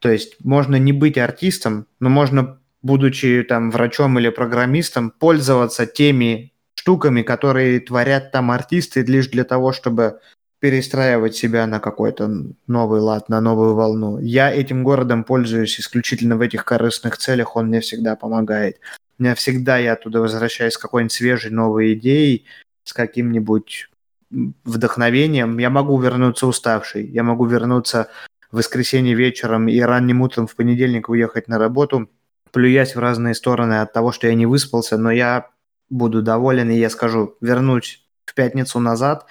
То 0.00 0.10
есть 0.10 0.36
можно 0.44 0.76
не 0.76 0.92
быть 0.92 1.16
артистом, 1.16 1.86
но 1.98 2.10
можно, 2.10 2.58
будучи 2.82 3.42
там 3.48 3.70
врачом 3.70 4.18
или 4.18 4.28
программистом, 4.28 5.10
пользоваться 5.10 5.86
теми 5.86 6.52
штуками, 6.74 7.22
которые 7.22 7.80
творят 7.80 8.32
там 8.32 8.50
артисты 8.50 9.02
лишь 9.02 9.28
для 9.28 9.44
того, 9.44 9.72
чтобы 9.72 10.20
перестраивать 10.60 11.34
себя 11.34 11.66
на 11.66 11.80
какой-то 11.80 12.30
новый 12.66 13.00
лад, 13.00 13.30
на 13.30 13.40
новую 13.40 13.74
волну. 13.74 14.18
Я 14.18 14.52
этим 14.52 14.84
городом 14.84 15.24
пользуюсь 15.24 15.80
исключительно 15.80 16.36
в 16.36 16.42
этих 16.42 16.66
корыстных 16.66 17.16
целях, 17.16 17.56
он 17.56 17.68
мне 17.68 17.80
всегда 17.80 18.14
помогает. 18.14 18.78
Меня 19.18 19.34
всегда 19.34 19.78
я 19.78 19.94
оттуда 19.94 20.20
возвращаюсь 20.20 20.74
с 20.74 20.78
какой-нибудь 20.78 21.12
свежей 21.12 21.50
новой 21.50 21.94
идеей, 21.94 22.46
с 22.84 22.92
каким-нибудь 22.92 23.88
вдохновением. 24.30 25.58
Я 25.58 25.70
могу 25.70 25.98
вернуться 26.00 26.46
уставший, 26.46 27.06
я 27.06 27.22
могу 27.22 27.46
вернуться 27.46 28.08
в 28.50 28.56
воскресенье 28.58 29.14
вечером 29.14 29.68
и 29.68 29.80
ранним 29.80 30.20
утром 30.20 30.46
в 30.46 30.54
понедельник 30.54 31.08
уехать 31.08 31.48
на 31.48 31.58
работу, 31.58 32.08
плюясь 32.52 32.94
в 32.94 32.98
разные 32.98 33.34
стороны 33.34 33.80
от 33.80 33.92
того, 33.92 34.12
что 34.12 34.26
я 34.26 34.34
не 34.34 34.46
выспался, 34.46 34.98
но 34.98 35.10
я 35.10 35.50
буду 35.88 36.22
доволен, 36.22 36.70
и 36.70 36.76
я 36.76 36.90
скажу, 36.90 37.36
вернусь 37.40 38.04
в 38.24 38.34
пятницу 38.34 38.80
назад, 38.80 39.26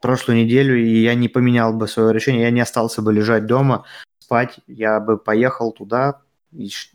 прошлую 0.00 0.44
неделю, 0.44 0.78
и 0.78 1.02
я 1.02 1.14
не 1.14 1.28
поменял 1.28 1.72
бы 1.72 1.86
свое 1.88 2.12
решение, 2.12 2.42
я 2.42 2.50
не 2.50 2.60
остался 2.60 3.02
бы 3.02 3.12
лежать 3.12 3.46
дома, 3.46 3.84
спать, 4.18 4.60
я 4.66 4.98
бы 4.98 5.18
поехал 5.18 5.72
туда 5.72 6.22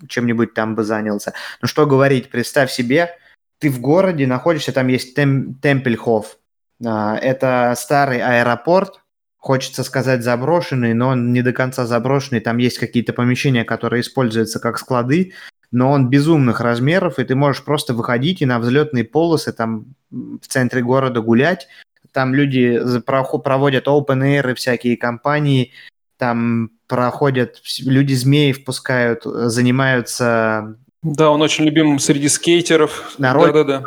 чем-нибудь 0.08 0.53
там 0.53 0.76
бы 0.76 0.84
занялся. 0.84 1.34
Ну 1.62 1.68
что 1.68 1.86
говорить, 1.86 2.30
представь 2.30 2.72
себе, 2.72 3.18
ты 3.60 3.70
в 3.70 3.80
городе 3.80 4.28
находишься, 4.28 4.72
там 4.72 4.88
есть 4.88 5.16
Тем, 5.16 5.56
Темпельхоф, 5.56 6.38
а, 6.86 7.18
это 7.18 7.74
старый 7.78 8.22
аэропорт, 8.22 9.01
хочется 9.38 9.84
сказать 9.84 10.24
заброшенный, 10.24 10.93
но 10.93 11.10
он 11.10 11.32
не 11.32 11.41
до 11.41 11.53
конца 11.53 11.86
заброшенный, 11.86 12.41
там 12.41 12.58
есть 12.58 12.80
какие-то 12.80 13.14
помещения, 13.14 13.64
которые 13.64 14.01
используются 14.01 14.60
как 14.60 14.78
склады, 14.78 15.34
но 15.72 15.91
он 15.91 16.10
безумных 16.10 16.62
размеров, 16.62 17.20
и 17.20 17.24
ты 17.24 17.36
можешь 17.36 17.64
просто 17.64 17.93
выходить 17.93 18.41
и 18.41 18.45
на 18.45 18.60
взлетные 18.60 19.03
полосы 19.03 19.53
там 19.53 19.95
в 20.10 20.47
центре 20.47 20.82
города 20.82 21.22
гулять. 21.22 21.68
Там 22.12 22.34
люди 22.34 22.82
проводят 23.06 23.88
open 23.88 24.22
air 24.22 24.51
и 24.51 24.56
всякие 24.56 24.95
компании, 24.95 25.74
там 26.18 26.72
проходят, 26.88 27.62
люди 27.80 28.14
змеи 28.14 28.52
впускают, 28.52 29.24
занимаются... 29.24 30.78
Да, 31.02 31.30
он 31.32 31.42
очень 31.42 31.66
любим 31.66 32.00
среди 32.00 32.30
скейтеров. 32.30 33.16
Народ. 33.18 33.54
Да-да-да. 33.54 33.84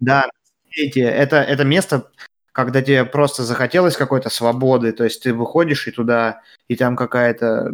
Да, 0.00 0.24
это, 0.74 1.36
это 1.36 1.64
место, 1.64 2.10
когда 2.52 2.82
тебе 2.82 3.04
просто 3.04 3.44
захотелось 3.44 3.96
какой-то 3.96 4.28
свободы, 4.30 4.92
то 4.92 5.04
есть 5.04 5.22
ты 5.22 5.32
выходишь 5.32 5.86
и 5.86 5.90
туда, 5.90 6.42
и 6.68 6.76
там 6.76 6.96
какая-то 6.96 7.70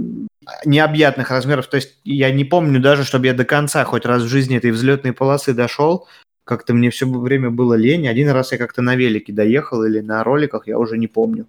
необъятных 0.65 1.31
размеров, 1.31 1.67
то 1.67 1.77
есть 1.77 1.99
я 2.05 2.31
не 2.31 2.45
помню 2.45 2.81
даже, 2.81 3.05
чтобы 3.05 3.27
я 3.27 3.35
до 3.35 3.45
конца 3.45 3.85
хоть 3.85 4.05
раз 4.05 4.23
в 4.23 4.29
жизни 4.29 4.57
этой 4.57 4.71
взлетной 4.71 5.13
полосы 5.13 5.55
дошел, 5.55 6.07
как-то 6.45 6.75
мне 6.75 6.91
все 6.91 7.07
время 7.07 7.51
было 7.51 7.75
лень, 7.75 8.07
один 8.07 8.29
раз 8.31 8.53
я 8.53 8.59
как-то 8.59 8.83
на 8.83 8.95
велике 8.95 9.33
доехал 9.33 9.83
или 9.85 10.01
на 10.01 10.23
роликах, 10.23 10.67
я 10.67 10.79
уже 10.79 10.99
не 10.99 11.09
помню, 11.09 11.47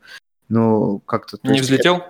но 0.49 0.99
как-то... 0.99 1.37
Не 1.43 1.61
взлетел? 1.61 2.03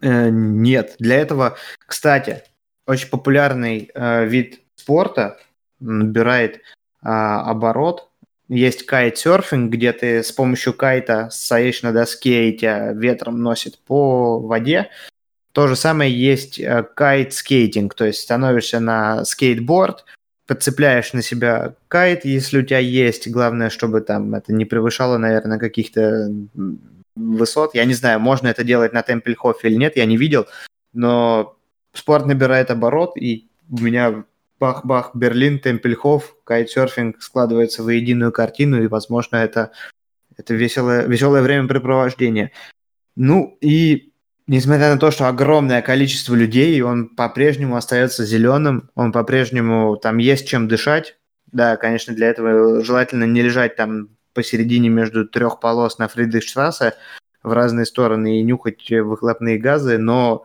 Э, 0.00 0.28
нет, 0.30 0.96
для 0.98 1.16
этого, 1.16 1.56
кстати, 1.86 2.42
очень 2.86 3.08
популярный 3.08 3.90
э, 3.94 4.26
вид 4.26 4.60
спорта 4.76 5.38
набирает 5.80 6.56
э, 6.56 6.60
оборот, 7.02 8.08
есть 8.48 8.86
кайт-серфинг, 8.86 9.70
где 9.70 9.92
ты 9.92 10.22
с 10.22 10.32
помощью 10.32 10.72
кайта 10.72 11.28
стоишь 11.30 11.82
на 11.82 11.92
доске 11.92 12.48
и 12.48 12.56
тебя 12.56 12.92
ветром 12.92 13.42
носит 13.42 13.78
по 13.78 14.40
воде. 14.40 14.88
То 15.52 15.66
же 15.66 15.76
самое 15.76 16.10
есть 16.10 16.58
э, 16.58 16.84
кайт-скейтинг, 16.94 17.94
то 17.94 18.06
есть 18.06 18.22
становишься 18.22 18.80
на 18.80 19.24
скейтборд, 19.24 20.06
подцепляешь 20.46 21.12
на 21.12 21.20
себя 21.20 21.74
кайт, 21.88 22.24
если 22.24 22.60
у 22.60 22.62
тебя 22.62 22.78
есть. 22.78 23.28
Главное, 23.30 23.68
чтобы 23.68 24.00
там 24.00 24.34
это 24.34 24.52
не 24.54 24.64
превышало, 24.64 25.18
наверное, 25.18 25.58
каких-то 25.58 26.32
высот. 27.18 27.74
Я 27.74 27.84
не 27.84 27.94
знаю, 27.94 28.20
можно 28.20 28.48
это 28.48 28.64
делать 28.64 28.92
на 28.92 29.02
Темпельхофе 29.02 29.68
или 29.68 29.76
нет, 29.76 29.96
я 29.96 30.06
не 30.06 30.16
видел, 30.16 30.46
но 30.92 31.56
спорт 31.92 32.26
набирает 32.26 32.70
оборот, 32.70 33.16
и 33.16 33.48
у 33.70 33.80
меня 33.80 34.24
бах-бах, 34.60 35.10
Берлин, 35.14 35.58
Темпельхоф, 35.58 36.36
кайтсерфинг 36.44 37.22
складывается 37.22 37.82
в 37.82 37.88
единую 37.88 38.32
картину, 38.32 38.82
и, 38.82 38.86
возможно, 38.86 39.36
это, 39.36 39.72
это 40.36 40.54
веселое, 40.54 41.06
веселое 41.06 41.42
времяпрепровождение. 41.42 42.52
Ну 43.14 43.56
и 43.60 44.12
несмотря 44.46 44.92
на 44.92 44.98
то, 44.98 45.10
что 45.10 45.28
огромное 45.28 45.82
количество 45.82 46.34
людей, 46.34 46.80
он 46.82 47.08
по-прежнему 47.08 47.76
остается 47.76 48.24
зеленым, 48.24 48.90
он 48.94 49.12
по-прежнему 49.12 49.96
там 49.96 50.18
есть 50.18 50.48
чем 50.48 50.68
дышать. 50.68 51.16
Да, 51.52 51.76
конечно, 51.76 52.14
для 52.14 52.28
этого 52.28 52.82
желательно 52.84 53.24
не 53.24 53.42
лежать 53.42 53.76
там 53.76 54.17
посередине 54.38 54.88
между 54.88 55.26
трех 55.26 55.58
полос 55.58 55.98
на 55.98 56.06
Фридрихштрассе 56.06 56.94
в 57.42 57.52
разные 57.52 57.86
стороны 57.86 58.38
и 58.38 58.44
нюхать 58.44 58.88
выхлопные 58.88 59.58
газы, 59.58 59.98
но 59.98 60.44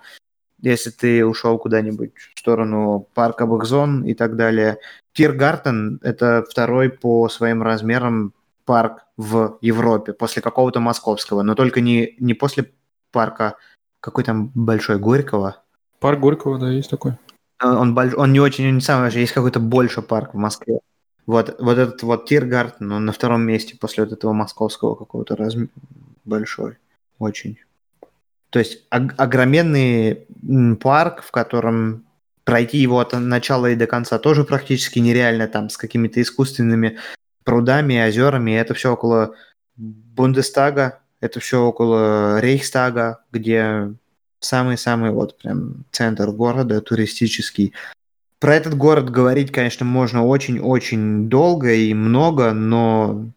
если 0.64 0.90
ты 0.90 1.24
ушел 1.24 1.60
куда-нибудь 1.60 2.14
в 2.34 2.40
сторону 2.40 3.08
парка 3.14 3.46
Бэкзон 3.46 4.04
и 4.04 4.16
так 4.16 4.36
далее. 4.36 4.80
Тиргартен– 5.14 6.00
это 6.02 6.44
второй 6.50 6.90
по 6.90 7.30
своим 7.30 7.62
размерам 7.62 8.34
парк 8.66 9.06
в 9.16 9.60
Европе, 9.62 10.14
после 10.14 10.42
какого-то 10.42 10.80
московского, 10.80 11.44
но 11.44 11.54
только 11.54 11.80
не, 11.80 12.16
не 12.20 12.34
после 12.34 12.72
парка, 13.12 13.58
какой 14.00 14.24
там 14.24 14.50
большой, 14.56 14.98
Горького. 14.98 15.58
Парк 16.00 16.20
Горького, 16.20 16.58
да, 16.58 16.72
есть 16.72 16.90
такой. 16.90 17.12
Он, 17.62 17.96
он, 17.96 18.14
он 18.18 18.34
не 18.34 18.40
очень, 18.40 18.70
он 18.70 18.76
не 18.76 18.82
самый 18.82 19.04
большой, 19.04 19.22
есть 19.22 19.34
какой-то 19.34 19.60
больше 19.60 20.02
парк 20.02 20.34
в 20.34 20.38
Москве. 20.38 20.80
Вот, 21.26 21.56
вот 21.60 21.78
этот 21.78 22.04
вот 22.04 22.26
Тиргартен, 22.26 22.92
он 22.92 23.06
на 23.06 23.12
втором 23.14 23.44
месте 23.44 23.78
после 23.80 24.04
вот 24.04 24.14
этого 24.14 24.34
московского 24.34 24.96
какого-то 24.96 25.36
размера 25.36 25.70
большой. 26.26 26.78
Очень. 27.20 27.60
То 28.50 28.60
есть 28.60 28.86
огроменный 28.90 30.28
парк, 30.82 31.24
в 31.24 31.32
котором 31.32 32.06
пройти 32.44 32.78
его 32.78 33.00
от 33.00 33.14
начала 33.14 33.68
и 33.68 33.76
до 33.76 33.88
конца 33.88 34.20
тоже 34.20 34.44
практически 34.44 35.00
нереально, 35.00 35.48
там 35.48 35.70
с 35.70 35.78
какими-то 35.78 36.22
искусственными 36.22 37.00
прудами, 37.44 38.06
озерами. 38.06 38.52
Это 38.52 38.74
все 38.74 38.94
около 38.94 39.36
Бундестага, 39.76 41.00
это 41.20 41.40
все 41.40 41.64
около 41.64 42.40
Рейхстага, 42.42 43.24
где 43.32 43.94
самый-самый 44.40 45.12
вот 45.12 45.38
прям 45.38 45.86
центр 45.92 46.32
города 46.32 46.82
туристический. 46.82 47.74
Про 48.44 48.56
этот 48.56 48.76
город 48.76 49.10
говорить, 49.10 49.54
конечно, 49.54 49.86
можно 49.86 50.26
очень-очень 50.26 51.30
долго 51.30 51.72
и 51.72 51.94
много, 51.94 52.52
но, 52.52 53.28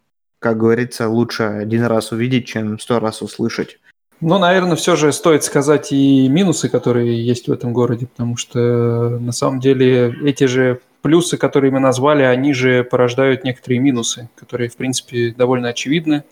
как 0.41 0.59
говорится, 0.59 1.09
лучше 1.09 1.45
один 1.45 1.85
раз 1.85 2.11
увидеть, 2.11 2.49
чем 2.49 2.81
сто 2.81 2.99
раз 2.99 3.23
услышать. 3.23 3.79
Ну, 4.21 4.37
наверное, 4.39 4.75
все 4.75 4.97
же 4.97 5.13
стоит 5.13 5.45
сказать 5.45 5.93
и 5.93 6.27
минусы, 6.27 6.69
которые 6.69 7.25
есть 7.25 7.47
в 7.47 7.53
этом 7.53 7.73
городе, 7.73 8.09
потому 8.09 8.37
что 8.37 9.21
на 9.21 9.31
самом 9.31 9.61
деле 9.61 10.13
эти 10.25 10.43
же 10.43 10.81
плюсы, 11.03 11.37
которые 11.37 11.71
мы 11.71 11.79
назвали, 11.79 12.25
они 12.25 12.53
же 12.53 12.83
порождают 12.83 13.45
некоторые 13.45 13.79
минусы, 13.79 14.29
которые, 14.35 14.69
в 14.69 14.77
принципе, 14.77 15.31
довольно 15.31 15.69
очевидны. 15.69 16.25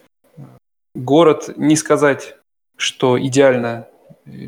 Город, 0.97 1.51
не 1.57 1.77
сказать, 1.77 2.35
что 2.77 3.25
идеально 3.25 3.87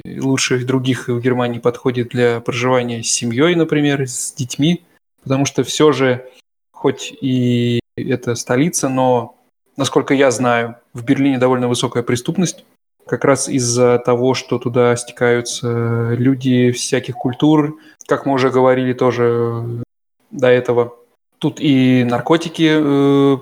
лучше 0.04 0.64
других 0.64 1.08
в 1.08 1.20
Германии 1.20 1.58
подходит 1.58 2.08
для 2.08 2.40
проживания 2.40 3.02
с 3.02 3.10
семьей, 3.10 3.54
например, 3.54 4.06
с 4.06 4.32
детьми, 4.32 4.82
потому 5.22 5.44
что 5.44 5.64
все 5.64 5.92
же, 5.92 6.28
хоть 6.72 7.12
и 7.20 7.80
это 7.96 8.34
столица, 8.34 8.88
но, 8.88 9.36
насколько 9.76 10.14
я 10.14 10.30
знаю, 10.30 10.76
в 10.92 11.04
Берлине 11.04 11.38
довольно 11.38 11.68
высокая 11.68 12.02
преступность, 12.02 12.64
как 13.06 13.24
раз 13.24 13.48
из-за 13.48 13.98
того, 13.98 14.34
что 14.34 14.58
туда 14.58 14.96
стекаются 14.96 16.14
люди 16.14 16.72
всяких 16.72 17.14
культур, 17.14 17.78
как 18.06 18.26
мы 18.26 18.32
уже 18.32 18.50
говорили 18.50 18.92
тоже 18.92 19.82
до 20.30 20.48
этого. 20.48 20.96
Тут 21.38 21.60
и 21.60 22.04
наркотики, 22.04 22.70
э, 22.72 23.38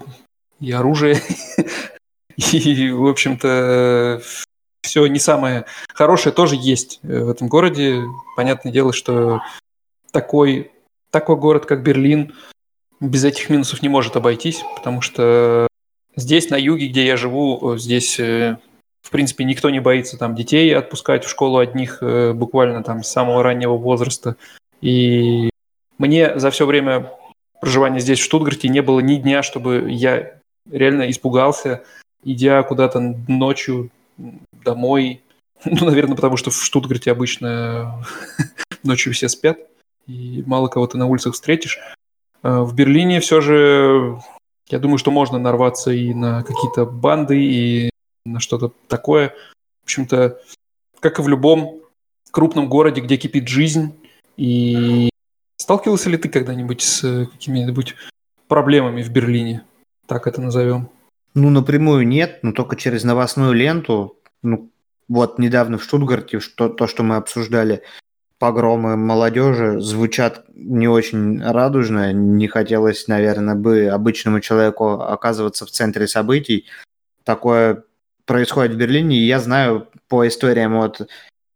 и 0.60 0.72
оружие, 0.72 1.20
и, 2.36 2.90
в 2.90 3.06
общем-то, 3.06 4.20
все 4.84 5.06
не 5.06 5.18
самое 5.18 5.64
хорошее 5.92 6.34
тоже 6.34 6.56
есть 6.56 7.00
э, 7.02 7.24
в 7.24 7.30
этом 7.30 7.48
городе. 7.48 8.04
Понятное 8.36 8.72
дело, 8.72 8.92
что 8.92 9.40
такой, 10.12 10.70
такой 11.10 11.36
город, 11.36 11.66
как 11.66 11.82
Берлин, 11.82 12.34
без 13.00 13.24
этих 13.24 13.50
минусов 13.50 13.82
не 13.82 13.88
может 13.88 14.16
обойтись, 14.16 14.62
потому 14.76 15.00
что 15.00 15.66
здесь, 16.14 16.50
на 16.50 16.56
юге, 16.56 16.88
где 16.88 17.04
я 17.06 17.16
живу, 17.16 17.76
здесь 17.76 18.20
э, 18.20 18.58
в 19.04 19.10
принципе, 19.10 19.44
никто 19.44 19.68
не 19.68 19.80
боится 19.80 20.18
там 20.18 20.34
детей 20.34 20.74
отпускать 20.74 21.24
в 21.24 21.28
школу 21.28 21.58
одних 21.58 21.98
э, 22.00 22.32
буквально 22.32 22.82
там 22.82 23.02
с 23.02 23.08
самого 23.08 23.42
раннего 23.42 23.76
возраста. 23.76 24.36
И 24.80 25.50
мне 25.98 26.38
за 26.38 26.50
все 26.50 26.64
время 26.64 27.12
проживания 27.60 28.00
здесь, 28.00 28.18
в 28.18 28.24
Штутгарте, 28.24 28.68
не 28.68 28.80
было 28.80 29.00
ни 29.00 29.16
дня, 29.16 29.42
чтобы 29.42 29.86
я 29.90 30.40
реально 30.70 31.10
испугался, 31.10 31.84
идя 32.24 32.62
куда-то 32.62 33.00
ночью 33.28 33.90
домой. 34.64 35.22
Ну, 35.64 35.86
наверное, 35.86 36.16
потому 36.16 36.36
что 36.36 36.50
в 36.50 36.62
Штутгарте 36.62 37.10
обычно 37.10 38.04
ночью 38.82 39.12
все 39.12 39.28
спят, 39.28 39.58
и 40.06 40.42
мало 40.46 40.68
кого 40.68 40.86
ты 40.86 40.98
на 40.98 41.06
улицах 41.06 41.34
встретишь. 41.34 41.78
А 42.42 42.62
в 42.62 42.74
Берлине 42.74 43.20
все 43.20 43.40
же, 43.40 44.18
я 44.68 44.78
думаю, 44.78 44.98
что 44.98 45.10
можно 45.10 45.38
нарваться 45.38 45.90
и 45.90 46.12
на 46.12 46.42
какие-то 46.42 46.84
банды, 46.84 47.42
и 47.42 47.90
на 48.26 48.40
что-то 48.40 48.72
такое. 48.88 49.34
В 49.82 49.84
общем-то, 49.84 50.40
как 51.00 51.18
и 51.18 51.22
в 51.22 51.28
любом 51.28 51.80
крупном 52.34 52.68
городе, 52.68 53.00
где 53.00 53.16
кипит 53.16 53.48
жизнь. 53.48 53.94
И 54.36 55.08
сталкивался 55.56 56.10
ли 56.10 56.18
ты 56.18 56.28
когда-нибудь 56.28 56.82
с 56.82 57.26
какими-нибудь 57.30 57.94
проблемами 58.48 59.02
в 59.02 59.10
Берлине? 59.10 59.62
Так 60.06 60.26
это 60.26 60.40
назовем. 60.40 60.90
Ну, 61.34 61.50
напрямую 61.50 62.06
нет, 62.06 62.40
но 62.42 62.52
только 62.52 62.76
через 62.76 63.04
новостную 63.04 63.52
ленту. 63.52 64.16
Ну, 64.44 64.70
вот 65.08 65.38
недавно 65.38 65.78
в 65.78 65.82
Штутгарте, 65.82 66.38
что, 66.38 66.68
то, 66.68 66.86
что 66.86 67.02
мы 67.02 67.16
обсуждали, 67.16 67.82
погромы 68.38 68.96
молодежи 68.96 69.80
звучат 69.80 70.44
не 70.54 70.86
очень 70.86 71.42
радужно. 71.42 72.12
Не 72.12 72.46
хотелось, 72.46 73.08
наверное, 73.08 73.54
бы 73.54 73.88
обычному 73.88 74.40
человеку 74.40 75.00
оказываться 75.00 75.64
в 75.64 75.70
центре 75.70 76.06
событий. 76.06 76.66
Такое 77.24 77.84
происходит 78.26 78.74
в 78.74 78.76
Берлине, 78.76 79.18
и 79.18 79.26
я 79.26 79.40
знаю 79.40 79.88
по 80.08 80.28
историям 80.28 80.76
от 80.76 81.08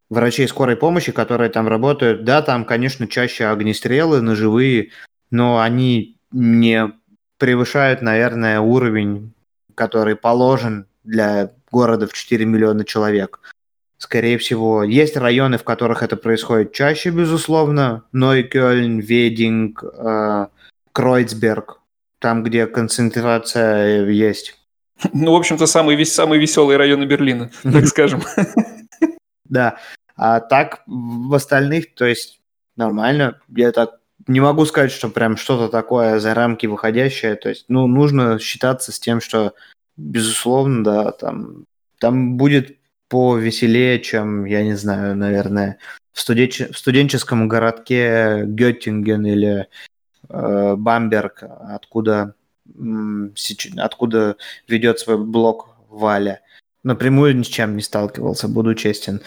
врачей 0.08 0.48
скорой 0.48 0.76
помощи, 0.76 1.12
которые 1.12 1.50
там 1.50 1.68
работают, 1.68 2.24
да, 2.24 2.40
там, 2.40 2.64
конечно, 2.64 3.06
чаще 3.06 3.46
огнестрелы 3.46 4.22
ножевые, 4.22 4.92
но 5.30 5.60
они 5.60 6.16
не 6.32 6.90
превышают, 7.36 8.00
наверное, 8.00 8.60
уровень, 8.60 9.34
который 9.74 10.16
положен 10.16 10.87
для 11.08 11.50
города 11.70 12.06
в 12.06 12.12
4 12.12 12.44
миллиона 12.44 12.84
человек. 12.84 13.40
Скорее 13.96 14.38
всего, 14.38 14.84
есть 14.84 15.16
районы, 15.16 15.58
в 15.58 15.64
которых 15.64 16.02
это 16.02 16.16
происходит 16.16 16.72
чаще, 16.72 17.10
безусловно. 17.10 18.04
Нойкёльн, 18.12 19.00
Вединг, 19.00 19.82
э, 19.82 20.46
Кройцберг, 20.92 21.80
там, 22.20 22.44
где 22.44 22.66
концентрация 22.66 24.06
есть 24.06 24.58
ну, 25.12 25.32
в 25.32 25.36
общем-то, 25.36 25.66
самый, 25.66 25.96
весь, 25.96 26.12
самый 26.12 26.38
веселый 26.38 26.76
районы 26.76 27.04
Берлина, 27.04 27.50
так 27.62 27.86
скажем. 27.86 28.22
Да. 29.44 29.78
А 30.14 30.40
так 30.40 30.82
в 30.86 31.32
остальных, 31.32 31.94
то 31.94 32.04
есть 32.04 32.38
нормально. 32.76 33.40
Я 33.48 33.72
так 33.72 33.92
не 34.26 34.40
могу 34.40 34.66
сказать, 34.66 34.92
что 34.92 35.08
прям 35.08 35.38
что-то 35.38 35.70
такое 35.70 36.18
за 36.18 36.34
рамки 36.34 36.66
выходящее. 36.66 37.34
То 37.34 37.48
есть, 37.48 37.64
ну, 37.68 37.86
нужно 37.86 38.38
считаться 38.38 38.92
с 38.92 39.00
тем, 39.00 39.22
что, 39.22 39.54
безусловно, 39.98 40.84
да, 40.84 41.12
там, 41.12 41.64
там 41.98 42.38
будет 42.38 42.78
повеселее, 43.08 44.00
чем, 44.00 44.44
я 44.46 44.62
не 44.62 44.74
знаю, 44.74 45.16
наверное, 45.16 45.78
в, 46.12 46.20
студенч... 46.20 46.60
в 46.60 46.78
студенческом 46.78 47.48
городке 47.48 48.44
Геттинген 48.46 49.26
или 49.26 49.68
э, 50.28 50.74
Бамберг, 50.76 51.42
откуда 51.42 52.34
откуда 53.78 54.36
ведет 54.68 54.98
свой 54.98 55.18
блог 55.18 55.70
Валя. 55.88 56.42
Напрямую 56.82 57.36
ни 57.36 57.42
с 57.42 57.46
чем 57.46 57.76
не 57.76 57.82
сталкивался, 57.82 58.48
буду 58.48 58.74
честен. 58.74 59.20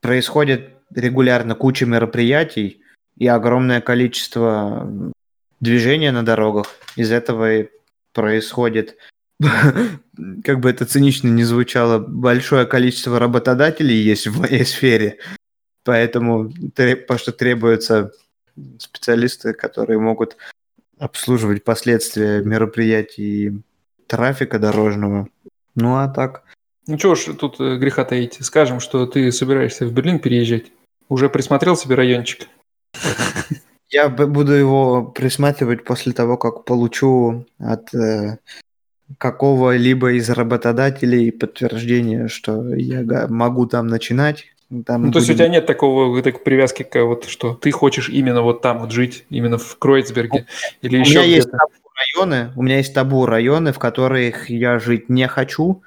Происходит 0.00 0.70
регулярно 0.94 1.54
куча 1.54 1.86
мероприятий 1.86 2.82
и 3.16 3.26
огромное 3.26 3.80
количество 3.80 5.12
движения 5.60 6.12
на 6.12 6.24
дорогах. 6.24 6.76
Из 6.96 7.10
этого 7.10 7.60
и 7.60 7.68
происходит, 8.12 8.96
как 10.44 10.60
бы 10.60 10.70
это 10.70 10.84
цинично 10.84 11.28
не 11.28 11.44
звучало, 11.44 11.98
большое 11.98 12.66
количество 12.66 13.18
работодателей 13.18 13.96
есть 13.96 14.26
в 14.26 14.40
моей 14.40 14.64
сфере. 14.64 15.18
Поэтому, 15.84 16.50
потому 16.74 17.18
что 17.18 17.32
требуются 17.32 18.12
специалисты, 18.78 19.52
которые 19.52 19.98
могут 19.98 20.36
обслуживать 20.98 21.64
последствия 21.64 22.42
мероприятий 22.42 23.62
трафика 24.06 24.58
дорожного. 24.58 25.28
Ну 25.74 25.96
а 25.96 26.08
так. 26.08 26.42
Ну 26.86 26.96
чего 26.96 27.14
ж 27.14 27.34
тут 27.34 27.60
э, 27.60 27.76
греха 27.76 28.04
таить. 28.04 28.38
Скажем, 28.40 28.80
что 28.80 29.06
ты 29.06 29.30
собираешься 29.30 29.86
в 29.86 29.92
Берлин 29.92 30.18
переезжать. 30.18 30.72
Уже 31.08 31.28
присмотрел 31.28 31.76
себе 31.76 31.94
райончик? 31.94 32.48
Я 33.90 34.08
буду 34.08 34.52
его 34.52 35.04
присматривать 35.04 35.84
после 35.84 36.12
того, 36.12 36.36
как 36.36 36.64
получу 36.64 37.46
от 37.58 37.94
э, 37.94 38.38
какого-либо 39.16 40.12
из 40.12 40.28
работодателей 40.28 41.32
подтверждение, 41.32 42.28
что 42.28 42.74
я 42.74 43.26
могу 43.28 43.66
там 43.66 43.86
начинать. 43.86 44.46
Там 44.84 45.06
ну, 45.06 45.12
то 45.12 45.18
есть 45.18 45.30
у 45.30 45.34
тебя 45.34 45.48
нет 45.48 45.64
такого 45.64 46.22
такой 46.22 46.42
привязки, 46.42 46.82
к, 46.82 47.02
вот, 47.02 47.24
что 47.24 47.54
ты 47.54 47.70
хочешь 47.70 48.10
именно 48.10 48.42
вот 48.42 48.60
там 48.60 48.80
вот 48.80 48.92
жить, 48.92 49.24
именно 49.30 49.56
в 49.56 49.78
Кройцберге 49.78 50.46
или 50.82 50.98
у 50.98 51.00
еще 51.00 51.20
меня 51.20 51.22
есть 51.22 51.50
табу 51.50 51.72
районы, 51.96 52.52
у 52.54 52.62
меня 52.62 52.76
есть 52.76 52.92
табу 52.92 53.24
районы, 53.24 53.72
в 53.72 53.78
которых 53.78 54.50
я 54.50 54.78
жить 54.78 55.08
не 55.08 55.26
хочу, 55.26 55.82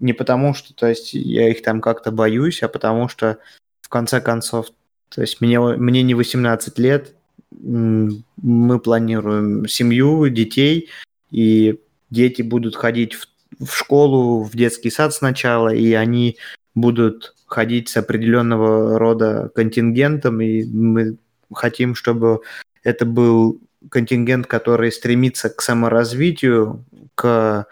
не 0.00 0.14
потому 0.14 0.54
что, 0.54 0.72
то 0.72 0.86
есть 0.86 1.12
я 1.12 1.50
их 1.50 1.62
там 1.62 1.82
как-то 1.82 2.12
боюсь, 2.12 2.62
а 2.62 2.68
потому 2.68 3.08
что 3.08 3.38
в 3.82 3.90
конце 3.90 4.22
концов, 4.22 4.68
то 5.10 5.20
есть 5.20 5.42
мне, 5.42 5.60
мне 5.60 6.02
не 6.02 6.14
18 6.14 6.78
лет, 6.78 7.14
мы 7.50 8.78
планируем 8.80 9.68
семью, 9.68 10.28
детей, 10.30 10.88
и 11.30 11.78
дети 12.14 12.40
будут 12.40 12.76
ходить 12.76 13.14
в, 13.14 13.26
в 13.58 13.76
школу, 13.76 14.42
в 14.42 14.56
детский 14.56 14.90
сад 14.90 15.12
сначала, 15.12 15.68
и 15.68 15.92
они 15.92 16.38
будут 16.74 17.34
ходить 17.46 17.88
с 17.88 17.96
определенного 17.96 18.98
рода 18.98 19.50
контингентом, 19.54 20.40
и 20.40 20.64
мы 20.64 21.16
хотим, 21.52 21.94
чтобы 21.94 22.40
это 22.82 23.04
был 23.04 23.60
контингент, 23.90 24.46
который 24.46 24.90
стремится 24.90 25.50
к 25.50 25.60
саморазвитию, 25.60 26.84
к 27.14 27.66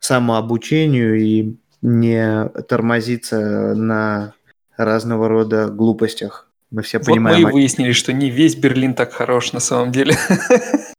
самообучению 0.00 1.20
и 1.20 1.56
не 1.82 2.48
тормозится 2.68 3.74
на 3.74 4.34
разного 4.76 5.28
рода 5.28 5.68
глупостях. 5.68 6.48
Мы 6.70 6.82
все 6.82 6.98
вот 6.98 7.06
понимаем. 7.06 7.42
Мы 7.42 7.50
и 7.50 7.52
выяснили, 7.52 7.92
что 7.92 8.12
не 8.12 8.30
весь 8.30 8.56
Берлин 8.56 8.94
так 8.94 9.12
хорош 9.12 9.52
на 9.52 9.60
самом 9.60 9.92
деле. 9.92 10.14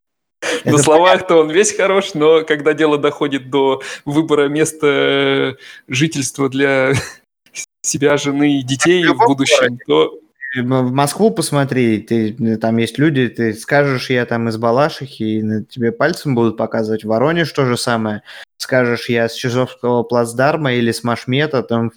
На 0.72 0.78
словах-то 0.78 1.38
он 1.38 1.49
весь 1.49 1.76
хорош, 1.76 2.13
но 2.13 2.43
когда 2.43 2.74
дело 2.74 2.97
доходит 2.97 3.49
до 3.49 3.82
выбора 4.05 4.47
места 4.47 5.57
жительства 5.88 6.49
для 6.49 6.93
себя, 7.82 8.18
жены 8.18 8.59
и 8.59 8.63
детей 8.63 9.05
в 9.05 9.18
будущем, 9.18 9.80
то... 9.88 10.20
В 10.55 10.91
Москву 10.91 11.30
посмотри, 11.30 11.99
ты, 11.99 12.57
там 12.57 12.78
есть 12.78 12.97
люди, 12.97 13.28
ты 13.28 13.53
скажешь, 13.53 14.09
я 14.09 14.26
там 14.26 14.47
из 14.47 14.57
Балашихи, 14.57 15.24
и 15.24 15.43
на 15.43 15.63
тебе 15.63 15.91
пальцем 15.91 16.36
будут 16.36 16.57
показывать. 16.57 17.03
В 17.03 17.09
Воронеж 17.09 17.51
то 17.51 17.65
же 17.65 17.78
самое. 17.78 18.24
Скажешь, 18.57 19.09
я 19.09 19.28
с 19.28 19.34
Чижовского 19.34 20.03
плацдарма 20.03 20.74
или 20.74 20.91
с 20.91 21.03
Машмета, 21.03 21.63
там 21.63 21.91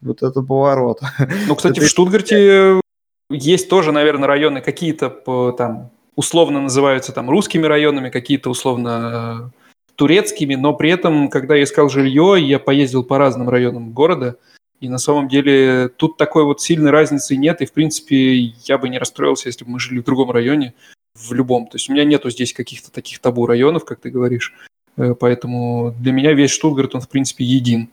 вот 0.00 0.22
это 0.22 0.40
поворот. 0.40 1.00
Ну, 1.48 1.56
кстати, 1.56 1.80
в 1.80 1.88
Штутгарте 1.88 2.80
есть 3.28 3.68
тоже, 3.68 3.92
наверное, 3.92 4.28
районы 4.28 4.60
какие-то 4.60 5.10
по, 5.10 5.52
там 5.52 5.90
условно 6.16 6.60
называются 6.60 7.12
там 7.12 7.30
русскими 7.30 7.66
районами, 7.66 8.10
какие-то 8.10 8.50
условно 8.50 9.52
турецкими, 9.96 10.54
но 10.54 10.74
при 10.74 10.90
этом, 10.90 11.28
когда 11.28 11.56
я 11.56 11.64
искал 11.64 11.88
жилье, 11.88 12.36
я 12.38 12.58
поездил 12.58 13.04
по 13.04 13.18
разным 13.18 13.48
районам 13.48 13.92
города– 13.92 14.36
И 14.80 14.88
на 14.88 14.98
самом 14.98 15.28
деле 15.28 15.88
тут 15.88 16.16
такой 16.16 16.44
вот 16.44 16.62
сильной 16.62 16.90
разницы 16.90 17.36
нет, 17.36 17.60
и 17.60 17.66
в 17.66 17.72
принципе 17.72 18.34
я 18.64 18.78
бы 18.78 18.88
не 18.88 18.98
расстроился, 18.98 19.48
если 19.48 19.64
бы 19.64 19.72
мы 19.72 19.80
жили 19.80 20.00
в 20.00 20.04
другом 20.04 20.30
районе, 20.30 20.72
в 21.14 21.32
любом. 21.34 21.66
То 21.66 21.76
есть 21.76 21.90
у 21.90 21.92
меня 21.92 22.04
нету 22.04 22.30
здесь 22.30 22.54
каких-то 22.54 22.90
таких 22.90 23.18
табу 23.18 23.46
районов, 23.46 23.84
как 23.84 24.00
ты 24.00 24.10
говоришь. 24.10 24.54
Э, 24.96 25.14
поэтому 25.14 25.94
для 25.98 26.12
меня 26.12 26.32
весь 26.32 26.50
Штутгарт, 26.50 26.94
он 26.94 27.02
в 27.02 27.08
принципе 27.10 27.44
един. 27.44 27.90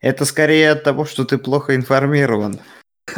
Это 0.00 0.24
скорее 0.24 0.72
от 0.72 0.82
того, 0.82 1.04
что 1.04 1.24
ты 1.24 1.38
плохо 1.38 1.76
информирован. 1.76 2.58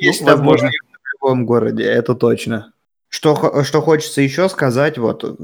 Есть 0.00 0.20
ну, 0.20 0.28
возможно. 0.28 0.68
в 0.68 1.24
любом 1.24 1.44
городе, 1.44 1.82
это 1.82 2.14
точно. 2.14 2.72
Что, 3.08 3.62
что 3.64 3.80
хочется 3.80 4.20
еще 4.20 4.48
сказать, 4.48 4.98
вот 4.98 5.38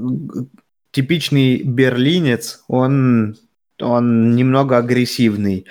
типичный 0.90 1.62
берлинец, 1.62 2.62
он, 2.68 3.36
он 3.80 4.36
немного 4.36 4.78
агрессивный, 4.78 5.66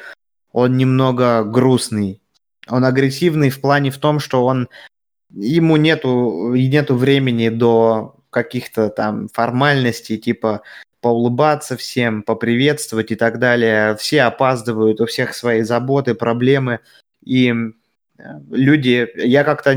он 0.52 0.78
немного 0.78 1.44
грустный. 1.44 2.22
Он 2.68 2.86
агрессивный 2.86 3.50
в 3.50 3.60
плане 3.60 3.92
в 3.92 3.98
том, 3.98 4.20
что 4.20 4.46
он 4.46 4.70
ему 5.34 5.78
нету, 5.78 6.54
нету 6.54 6.96
времени 6.96 7.50
до 7.50 8.16
каких-то 8.30 8.90
там 8.90 9.28
формальностей, 9.30 10.18
типа 10.18 10.62
поулыбаться 11.02 11.76
всем, 11.78 12.22
поприветствовать 12.22 13.12
и 13.12 13.16
так 13.16 13.40
далее. 13.40 13.96
Все 13.98 14.24
опаздывают, 14.24 15.02
у 15.02 15.06
всех 15.06 15.34
свои 15.34 15.64
заботы, 15.64 16.14
проблемы. 16.14 16.80
И 17.24 17.52
э, 17.52 18.24
люди, 18.52 19.08
я 19.16 19.44
как-то 19.44 19.76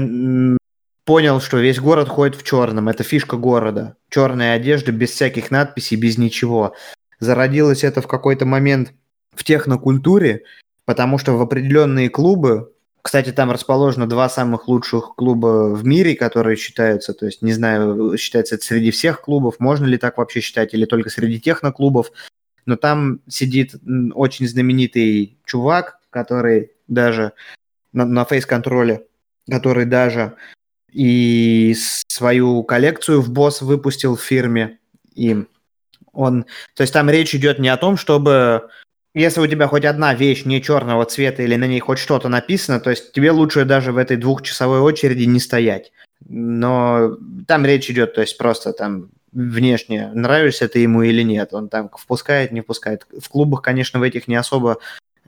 понял, 1.04 1.40
что 1.40 1.58
весь 1.58 1.80
город 1.80 2.08
ходит 2.08 2.36
в 2.36 2.42
черном. 2.42 2.88
Это 2.88 3.02
фишка 3.02 3.36
города. 3.36 3.96
Черная 4.10 4.54
одежда, 4.54 4.92
без 4.92 5.10
всяких 5.10 5.50
надписей, 5.50 5.96
без 5.96 6.18
ничего. 6.18 6.74
Зародилось 7.20 7.84
это 7.84 8.00
в 8.02 8.06
какой-то 8.06 8.46
момент 8.46 8.92
в 9.34 9.44
технокультуре, 9.44 10.44
потому 10.84 11.18
что 11.18 11.36
в 11.36 11.42
определенные 11.42 12.08
клубы 12.08 12.70
кстати, 13.04 13.32
там 13.32 13.50
расположено 13.50 14.08
два 14.08 14.30
самых 14.30 14.66
лучших 14.66 15.14
клуба 15.14 15.74
в 15.74 15.84
мире, 15.84 16.16
которые 16.16 16.56
считаются, 16.56 17.12
то 17.12 17.26
есть, 17.26 17.42
не 17.42 17.52
знаю, 17.52 18.16
считается 18.16 18.54
это 18.54 18.64
среди 18.64 18.90
всех 18.92 19.20
клубов, 19.20 19.56
можно 19.60 19.84
ли 19.84 19.98
так 19.98 20.16
вообще 20.16 20.40
считать, 20.40 20.72
или 20.72 20.86
только 20.86 21.10
среди 21.10 21.38
техноклубов, 21.38 22.12
но 22.64 22.76
там 22.76 23.20
сидит 23.28 23.74
очень 24.14 24.48
знаменитый 24.48 25.36
чувак, 25.44 26.00
который 26.08 26.72
даже 26.88 27.32
на, 27.92 28.06
на 28.06 28.24
фейс-контроле, 28.24 29.06
который 29.50 29.84
даже 29.84 30.36
и 30.94 31.74
свою 32.08 32.62
коллекцию 32.62 33.20
в 33.20 33.30
босс 33.30 33.60
выпустил 33.60 34.16
в 34.16 34.22
фирме, 34.22 34.78
и 35.14 35.44
он, 36.12 36.46
то 36.74 36.82
есть 36.82 36.92
там 36.92 37.10
речь 37.10 37.34
идет 37.34 37.58
не 37.58 37.68
о 37.68 37.76
том, 37.76 37.96
чтобы 37.96 38.68
если 39.14 39.40
у 39.40 39.46
тебя 39.46 39.68
хоть 39.68 39.84
одна 39.84 40.14
вещь 40.14 40.44
не 40.44 40.60
черного 40.62 41.04
цвета 41.04 41.42
или 41.42 41.56
на 41.56 41.66
ней 41.66 41.80
хоть 41.80 41.98
что-то 41.98 42.28
написано, 42.28 42.80
то 42.80 42.90
есть 42.90 43.12
тебе 43.12 43.30
лучше 43.30 43.64
даже 43.64 43.92
в 43.92 43.96
этой 43.96 44.16
двухчасовой 44.16 44.80
очереди 44.80 45.24
не 45.24 45.38
стоять. 45.38 45.92
Но 46.26 47.16
там 47.46 47.64
речь 47.64 47.90
идет, 47.90 48.14
то 48.14 48.22
есть 48.22 48.36
просто 48.38 48.72
там 48.72 49.10
внешне 49.32 50.10
нравишься 50.14 50.68
ты 50.68 50.80
ему 50.80 51.02
или 51.02 51.22
нет. 51.22 51.52
Он 51.52 51.68
там 51.68 51.90
впускает, 51.96 52.50
не 52.52 52.60
впускает. 52.60 53.06
В 53.20 53.28
клубах, 53.28 53.62
конечно, 53.62 54.00
в 54.00 54.02
этих 54.02 54.26
не 54.26 54.36
особо 54.36 54.78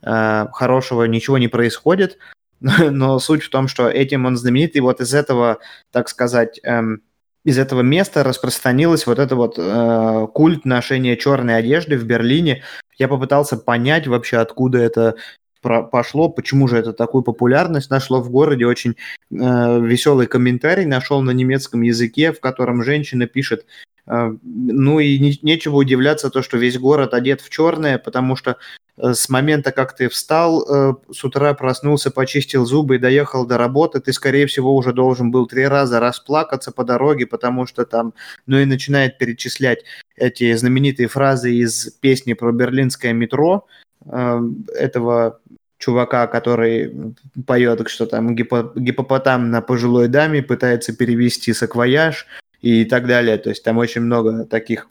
э, 0.03 0.47
хорошего 0.53 1.05
ничего 1.05 1.39
не 1.39 1.49
происходит, 1.49 2.19
но 2.61 3.19
суть 3.19 3.43
в 3.43 3.51
том, 3.51 3.69
что 3.69 3.89
этим 3.89 4.27
он 4.27 4.37
знаменит, 4.37 4.77
и 4.77 4.81
вот 4.81 5.01
из 5.01 5.15
этого, 5.15 5.59
так 5.91 6.09
сказать, 6.09 6.61
эм, 6.63 7.03
из 7.45 7.59
этого 7.59 7.83
места 7.83 8.25
распространилась 8.25 9.07
вот 9.07 9.19
это 9.19 9.37
вот 9.37 9.55
э, 9.57 10.27
культ 10.35 10.65
ношения 10.65 11.17
черной 11.17 11.57
одежды 11.57 11.97
в 11.97 12.05
Берлине. 12.05 12.65
Я 12.99 13.07
попытался 13.07 13.57
понять 13.57 14.09
вообще, 14.09 14.39
откуда 14.39 14.79
это 14.79 15.15
пошло, 15.63 16.29
почему 16.29 16.69
же 16.69 16.77
это 16.77 16.93
такую 16.93 17.23
популярность 17.23 17.91
нашло 17.91 18.21
в 18.21 18.31
городе. 18.31 18.67
Очень 18.67 18.93
э, 18.93 18.95
веселый 19.31 20.27
комментарий 20.27 20.87
нашел 20.87 21.23
на 21.23 21.31
немецком 21.31 21.83
языке, 21.83 22.33
в 22.33 22.41
котором 22.41 22.83
женщина 22.83 23.27
пишет, 23.27 23.67
ну 24.07 25.01
и 25.01 25.19
не, 25.19 25.39
нечего 25.43 25.77
удивляться 25.77 26.31
то, 26.31 26.43
что 26.43 26.59
весь 26.59 26.79
город 26.79 27.13
одет 27.15 27.41
в 27.41 27.51
черное, 27.51 27.99
потому 27.99 28.37
что 28.37 28.57
Э, 28.97 29.15
с 29.15 29.29
момента, 29.29 29.73
как 29.73 29.95
ты 29.95 30.09
встал, 30.09 30.65
э, 30.69 30.95
с 31.13 31.25
утра 31.25 31.55
проснулся, 31.55 32.11
почистил 32.11 32.65
зубы 32.65 32.97
и 32.97 32.99
доехал 32.99 33.47
до 33.47 33.59
работы, 33.59 34.01
ты, 34.01 34.13
скорее 34.13 34.47
всего, 34.47 34.75
уже 34.75 34.93
должен 34.93 35.31
был 35.31 35.47
три 35.47 35.67
раза 35.67 36.01
расплакаться 36.01 36.73
по 36.73 36.85
дороге, 36.85 37.27
потому 37.27 37.67
что 37.67 37.85
там, 37.85 38.15
ну 38.47 38.59
и 38.59 38.65
начинает 38.65 39.19
перечислять 39.19 39.85
эти 40.17 40.55
знаменитые 40.55 41.09
фразы 41.09 41.53
из 41.53 41.91
песни 42.01 42.33
про 42.33 42.53
берлинское 42.53 43.13
метро, 43.13 43.67
э, 44.07 44.41
этого 44.75 45.41
чувака, 45.79 46.27
который 46.27 47.15
поет, 47.47 47.87
что 47.91 48.07
там 48.07 48.35
гипо, 48.35 48.73
гипопотам 48.75 49.51
на 49.51 49.61
пожилой 49.61 50.09
даме 50.09 50.43
пытается 50.43 50.97
перевести 50.97 51.53
саквояж 51.53 52.27
и 52.67 52.85
так 52.85 53.07
далее. 53.07 53.39
То 53.39 53.51
есть 53.51 53.63
там 53.63 53.79
очень 53.79 54.03
много 54.03 54.45
таких 54.45 54.89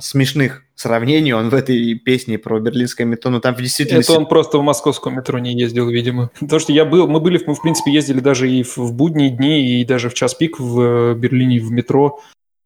смешных 0.00 0.62
сравнений 0.74 1.32
он 1.32 1.48
в 1.48 1.54
этой 1.54 1.94
песне 1.94 2.38
про 2.38 2.60
берлинское 2.60 3.06
метро, 3.06 3.30
ну 3.30 3.40
там 3.40 3.54
действительно... 3.54 4.00
Это 4.00 4.12
он 4.12 4.26
просто 4.26 4.58
в 4.58 4.62
московском 4.62 5.16
метро 5.16 5.38
не 5.38 5.58
ездил, 5.58 5.88
видимо. 5.88 6.30
Потому 6.40 6.60
что 6.60 6.72
я 6.72 6.84
был, 6.84 7.08
мы 7.08 7.20
были, 7.20 7.42
мы 7.46 7.54
в 7.54 7.62
принципе 7.62 7.92
ездили 7.92 8.20
даже 8.20 8.50
и 8.50 8.62
в, 8.62 8.92
будние 8.92 9.30
дни, 9.30 9.80
и 9.80 9.84
даже 9.84 10.10
в 10.10 10.14
час 10.14 10.34
пик 10.34 10.58
в 10.58 10.80
э, 10.80 11.14
Берлине 11.14 11.60
в 11.60 11.70
метро. 11.70 12.20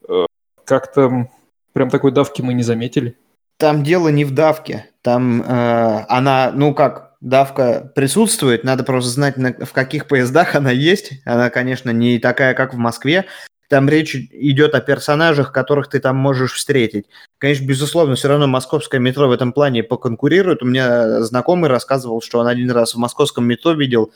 Э, 0.08 0.24
как-то 0.64 1.28
прям 1.72 1.90
такой 1.90 2.11
давки 2.12 2.42
мы 2.42 2.54
не 2.54 2.62
заметили. 2.62 3.16
Там 3.58 3.84
дело 3.84 4.08
не 4.08 4.24
в 4.24 4.32
давке, 4.32 4.86
там 5.02 5.42
э, 5.42 6.04
она, 6.08 6.50
ну 6.54 6.74
как, 6.74 7.11
давка 7.20 7.92
присутствует, 7.94 8.64
надо 8.64 8.82
просто 8.82 9.11
знать, 9.11 9.36
на, 9.36 9.52
в 9.52 9.72
каких 9.72 10.08
поездах 10.08 10.54
она 10.54 10.70
есть. 10.70 11.12
Она, 11.26 11.50
конечно, 11.50 11.90
не 11.90 12.18
такая, 12.18 12.54
как 12.54 12.72
в 12.72 12.78
Москве, 12.78 13.26
там 13.71 13.89
речь 13.89 14.16
идет 14.16 14.75
о 14.75 14.81
персонажах, 14.81 15.53
которых 15.53 15.89
ты 15.89 16.01
там 16.01 16.16
можешь 16.16 16.55
встретить. 16.55 17.07
Конечно, 17.39 17.64
безусловно, 17.66 18.16
все 18.16 18.27
равно 18.27 18.49
московское 18.49 19.01
метро 19.01 19.29
в 19.29 19.33
этом 19.33 19.53
плане 19.53 19.85
поконкурирует. 19.85 20.61
У 20.64 20.66
меня 20.66 21.23
знакомый 21.23 21.71
рассказывал, 21.71 22.21
что 22.21 22.41
он 22.41 22.49
один 22.49 22.73
раз 22.73 22.95
в 22.95 22.99
московском 22.99 23.45
метро 23.45 23.71
видел 23.71 24.12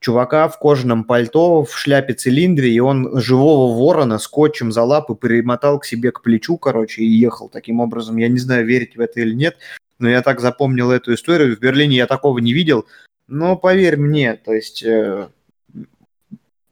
чувака 0.00 0.48
в 0.48 0.58
кожаном 0.58 1.04
пальто, 1.04 1.64
в 1.64 1.76
шляпе-цилиндре, 1.76 2.70
и 2.70 2.80
он 2.80 3.20
живого 3.20 3.76
ворона 3.76 4.18
скотчем 4.18 4.72
за 4.72 4.82
лапы 4.84 5.14
перемотал 5.14 5.80
к 5.80 5.84
себе 5.84 6.10
к 6.10 6.22
плечу, 6.22 6.56
короче, 6.56 7.02
и 7.02 7.06
ехал 7.06 7.50
таким 7.50 7.80
образом. 7.80 8.16
Я 8.16 8.28
не 8.28 8.38
знаю, 8.38 8.64
верить 8.64 8.96
в 8.96 9.00
это 9.00 9.20
или 9.20 9.34
нет, 9.34 9.58
но 9.98 10.08
я 10.08 10.22
так 10.22 10.40
запомнил 10.40 10.90
эту 10.90 11.12
историю. 11.12 11.54
В 11.54 11.60
Берлине 11.60 11.98
я 11.98 12.06
такого 12.06 12.38
не 12.38 12.54
видел. 12.54 12.86
Но 13.28 13.54
поверь 13.54 13.98
мне, 13.98 14.34
то 14.34 14.54
есть 14.54 14.82
э, 14.82 15.28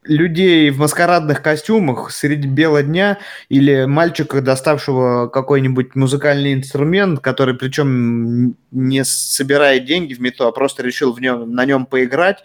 людей 0.04 0.70
в 0.70 0.78
маскарадных 0.78 1.42
костюмах 1.42 2.10
среди 2.10 2.48
бела 2.48 2.82
дня 2.82 3.18
или 3.48 3.84
мальчика, 3.84 4.40
доставшего 4.40 5.28
какой-нибудь 5.28 5.94
музыкальный 5.94 6.54
инструмент, 6.54 7.20
который 7.20 7.54
причем 7.54 8.56
не 8.70 9.04
собирает 9.04 9.84
деньги 9.84 10.14
в 10.14 10.20
метро, 10.20 10.48
а 10.48 10.52
просто 10.52 10.82
решил 10.82 11.12
в 11.12 11.20
нем, 11.20 11.52
на 11.52 11.64
нем 11.64 11.86
поиграть, 11.86 12.42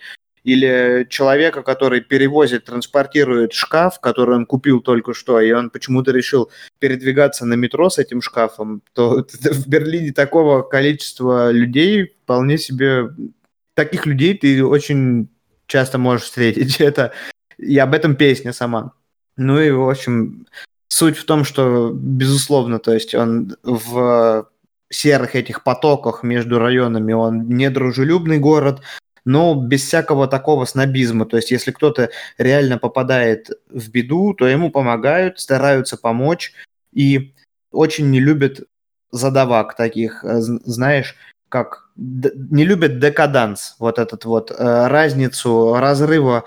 или 0.47 1.05
человека, 1.09 1.61
который 1.61 1.99
перевозит, 1.99 2.65
транспортирует 2.65 3.51
шкаф, 3.51 3.99
который 3.99 4.35
он 4.35 4.45
купил 4.45 4.79
только 4.79 5.13
что, 5.13 5.41
и 5.41 5.51
он 5.51 5.69
почему-то 5.69 6.11
решил 6.11 6.49
передвигаться 6.79 7.45
на 7.45 7.55
метро 7.55 7.89
с 7.89 7.97
этим 7.97 8.21
шкафом, 8.21 8.81
то 8.93 9.25
в 9.25 9.67
Берлине 9.67 10.13
такого 10.13 10.61
количества 10.61 11.51
людей 11.51 12.15
вполне 12.23 12.57
себе... 12.57 13.09
Таких 13.73 14.05
людей 14.05 14.37
ты 14.37 14.63
очень 14.63 15.27
часто 15.67 15.97
можешь 15.97 16.25
встретить. 16.25 16.79
Это 16.79 17.11
и 17.57 17.77
об 17.77 17.93
этом 17.93 18.15
песня 18.15 18.53
сама. 18.53 18.93
Ну 19.35 19.59
и, 19.59 19.69
в 19.71 19.89
общем, 19.89 20.47
суть 20.87 21.17
в 21.17 21.25
том, 21.25 21.43
что, 21.43 21.91
безусловно, 21.93 22.79
то 22.79 22.93
есть 22.93 23.13
он 23.13 23.55
в 23.63 24.47
серых 24.89 25.35
этих 25.35 25.63
потоках 25.63 26.23
между 26.23 26.59
районами, 26.59 27.13
он 27.13 27.47
недружелюбный 27.49 28.39
город, 28.39 28.81
но 29.25 29.55
без 29.55 29.83
всякого 29.83 30.27
такого 30.27 30.65
снобизма. 30.65 31.25
То 31.25 31.37
есть, 31.37 31.51
если 31.51 31.71
кто-то 31.71 32.09
реально 32.37 32.77
попадает 32.77 33.49
в 33.69 33.89
беду, 33.91 34.33
то 34.33 34.47
ему 34.47 34.71
помогают, 34.71 35.39
стараются 35.39 35.97
помочь 35.97 36.53
и 36.93 37.33
очень 37.71 38.09
не 38.09 38.19
любят 38.19 38.61
задавак 39.11 39.75
таких, 39.75 40.23
э, 40.23 40.39
знаешь, 40.39 41.15
как 41.49 41.89
не 41.95 42.65
любят 42.65 42.99
декаданс, 42.99 43.75
вот 43.79 43.99
этот 43.99 44.25
вот 44.25 44.51
э, 44.51 44.87
разницу 44.87 45.75
разрыва 45.77 46.45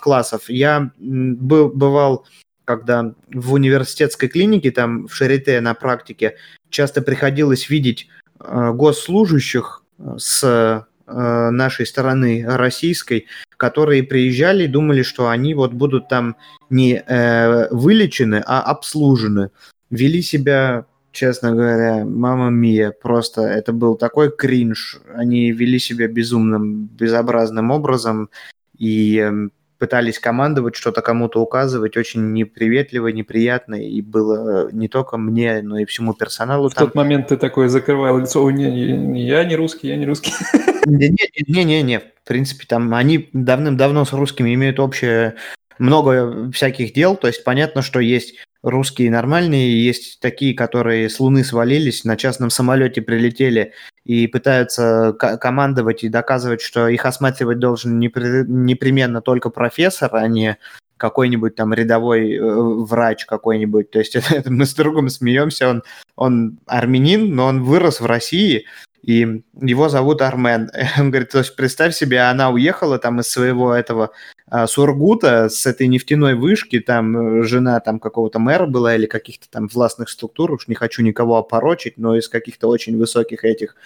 классов. 0.00 0.48
Я 0.48 0.90
был, 0.98 1.68
бывал, 1.68 2.26
когда 2.64 3.14
в 3.32 3.52
университетской 3.52 4.28
клинике, 4.28 4.70
там 4.70 5.06
в 5.06 5.14
Шарите 5.14 5.60
на 5.60 5.74
практике, 5.74 6.36
часто 6.70 7.02
приходилось 7.02 7.68
видеть 7.68 8.08
э, 8.40 8.72
госслужащих 8.72 9.82
э, 9.98 10.14
с 10.18 10.86
нашей 11.04 11.84
стороны 11.84 12.44
российской, 12.46 13.26
которые 13.58 14.02
приезжали 14.02 14.64
и 14.64 14.68
думали, 14.68 15.02
что 15.02 15.28
они 15.28 15.52
вот 15.52 15.72
будут 15.72 16.08
там 16.08 16.36
не 16.70 16.94
э, 16.94 17.68
вылечены, 17.70 18.42
а 18.46 18.62
обслужены. 18.62 19.50
Вели 19.90 20.22
себя 20.22 20.86
честно 21.10 21.52
говоря, 21.52 22.04
мама 22.06 22.48
Мия, 22.48 22.90
просто 22.90 23.42
это 23.42 23.72
был 23.72 23.96
такой 23.96 24.34
кринж. 24.34 25.00
Они 25.14 25.52
вели 25.52 25.78
себя 25.78 26.08
безумным, 26.08 26.86
безобразным 26.86 27.70
образом 27.70 28.30
и 28.78 29.18
эм, 29.18 29.52
пытались 29.82 30.20
командовать, 30.20 30.76
что-то 30.76 31.02
кому-то 31.02 31.42
указывать, 31.42 31.96
очень 31.96 32.32
неприветливо, 32.32 33.08
неприятно, 33.08 33.74
и 33.74 34.00
было 34.00 34.70
не 34.70 34.86
только 34.86 35.18
мне, 35.18 35.60
но 35.60 35.76
и 35.76 35.86
всему 35.86 36.14
персоналу. 36.14 36.68
В 36.68 36.74
там. 36.74 36.86
тот 36.86 36.94
момент 36.94 37.26
ты 37.26 37.36
такой 37.36 37.66
закрывал 37.66 38.18
лицо, 38.18 38.48
не, 38.52 38.70
не, 38.92 39.26
я 39.26 39.42
не 39.42 39.56
русский, 39.56 39.88
я 39.88 39.96
не 39.96 40.06
русский. 40.06 40.30
Не-не-не, 40.86 41.98
в 41.98 42.28
принципе, 42.28 42.64
там 42.68 42.94
они 42.94 43.28
давным-давно 43.32 44.04
с 44.04 44.12
русскими 44.12 44.54
имеют 44.54 44.78
общее 44.78 45.34
много 45.80 46.52
всяких 46.52 46.92
дел, 46.92 47.16
то 47.16 47.26
есть 47.26 47.42
понятно, 47.42 47.82
что 47.82 47.98
есть 47.98 48.36
русские 48.62 49.10
нормальные, 49.10 49.84
есть 49.84 50.20
такие, 50.20 50.54
которые 50.54 51.08
с 51.08 51.18
Луны 51.20 51.44
свалились, 51.44 52.04
на 52.04 52.16
частном 52.16 52.50
самолете 52.50 53.02
прилетели 53.02 53.72
и 54.04 54.26
пытаются 54.26 55.12
командовать 55.12 56.04
и 56.04 56.08
доказывать, 56.08 56.60
что 56.60 56.88
их 56.88 57.04
осматривать 57.04 57.58
должен 57.58 58.00
непри- 58.00 58.44
непременно 58.46 59.20
только 59.20 59.50
профессор, 59.50 60.14
а 60.14 60.26
не 60.28 60.58
какой-нибудь 60.96 61.56
там 61.56 61.74
рядовой 61.74 62.34
э, 62.34 62.40
врач 62.40 63.26
какой-нибудь. 63.26 63.90
То 63.90 63.98
есть 63.98 64.14
это, 64.14 64.34
это 64.36 64.52
мы 64.52 64.66
с 64.66 64.74
другом 64.74 65.08
смеемся, 65.08 65.68
он, 65.68 65.82
он 66.14 66.58
армянин, 66.66 67.34
но 67.34 67.46
он 67.46 67.64
вырос 67.64 68.00
в 68.00 68.06
России, 68.06 68.66
и 69.02 69.42
его 69.60 69.88
зовут 69.88 70.22
Армен. 70.22 70.70
Он 70.98 71.10
говорит, 71.10 71.30
то 71.30 71.38
есть 71.38 71.56
представь 71.56 71.94
себе, 71.94 72.20
она 72.20 72.50
уехала 72.50 72.98
там 72.98 73.20
из 73.20 73.28
своего 73.28 73.74
этого 73.74 74.12
а, 74.48 74.66
Сургута, 74.66 75.48
с 75.48 75.66
этой 75.66 75.88
нефтяной 75.88 76.34
вышки, 76.34 76.78
там 76.78 77.40
э, 77.40 77.42
жена 77.42 77.80
там 77.80 77.98
какого-то 77.98 78.38
мэра 78.38 78.66
была 78.66 78.94
или 78.94 79.06
каких-то 79.06 79.48
там 79.50 79.66
властных 79.66 80.08
структур, 80.08 80.52
уж 80.52 80.68
не 80.68 80.74
хочу 80.74 81.02
никого 81.02 81.36
опорочить, 81.36 81.98
но 81.98 82.16
из 82.16 82.28
каких-то 82.28 82.68
очень 82.68 82.96
высоких 82.96 83.44
этих 83.44 83.76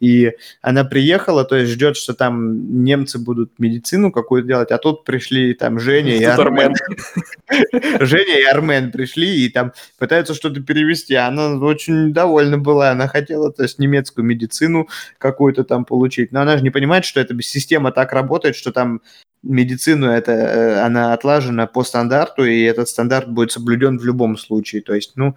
и 0.00 0.32
она 0.62 0.84
приехала, 0.84 1.44
то 1.44 1.56
есть 1.56 1.72
ждет, 1.72 1.96
что 1.96 2.14
там 2.14 2.84
немцы 2.84 3.18
будут 3.18 3.58
медицину 3.58 4.12
какую-то 4.12 4.48
делать, 4.48 4.70
а 4.70 4.78
тут 4.78 5.04
пришли 5.04 5.54
там 5.54 5.78
Женя 5.78 6.16
и 6.16 6.24
Армен. 6.24 6.74
Женя 8.00 8.38
и 8.38 8.44
Армен 8.44 8.90
пришли 8.90 9.44
и 9.44 9.48
там 9.48 9.72
пытаются 9.98 10.34
что-то 10.34 10.60
перевести. 10.60 11.14
Она 11.14 11.56
очень 11.56 12.12
довольна 12.12 12.58
была, 12.58 12.90
она 12.90 13.08
хотела, 13.08 13.52
то 13.52 13.62
есть 13.62 13.78
немецкую 13.78 14.24
медицину 14.24 14.88
какую-то 15.18 15.64
там 15.64 15.84
получить. 15.84 16.32
Но 16.32 16.40
она 16.40 16.56
же 16.56 16.62
не 16.62 16.70
понимает, 16.70 17.04
что 17.04 17.20
эта 17.20 17.40
система 17.42 17.92
так 17.92 18.12
работает, 18.12 18.56
что 18.56 18.72
там 18.72 19.00
медицину 19.42 20.06
это 20.06 20.32
э, 20.32 20.80
она 20.80 21.12
отлажена 21.12 21.66
по 21.66 21.84
стандарту, 21.84 22.44
и 22.44 22.62
этот 22.62 22.88
стандарт 22.88 23.28
будет 23.28 23.52
соблюден 23.52 23.98
в 23.98 24.04
любом 24.04 24.36
случае. 24.36 24.82
То 24.82 24.94
есть, 24.94 25.12
ну, 25.16 25.36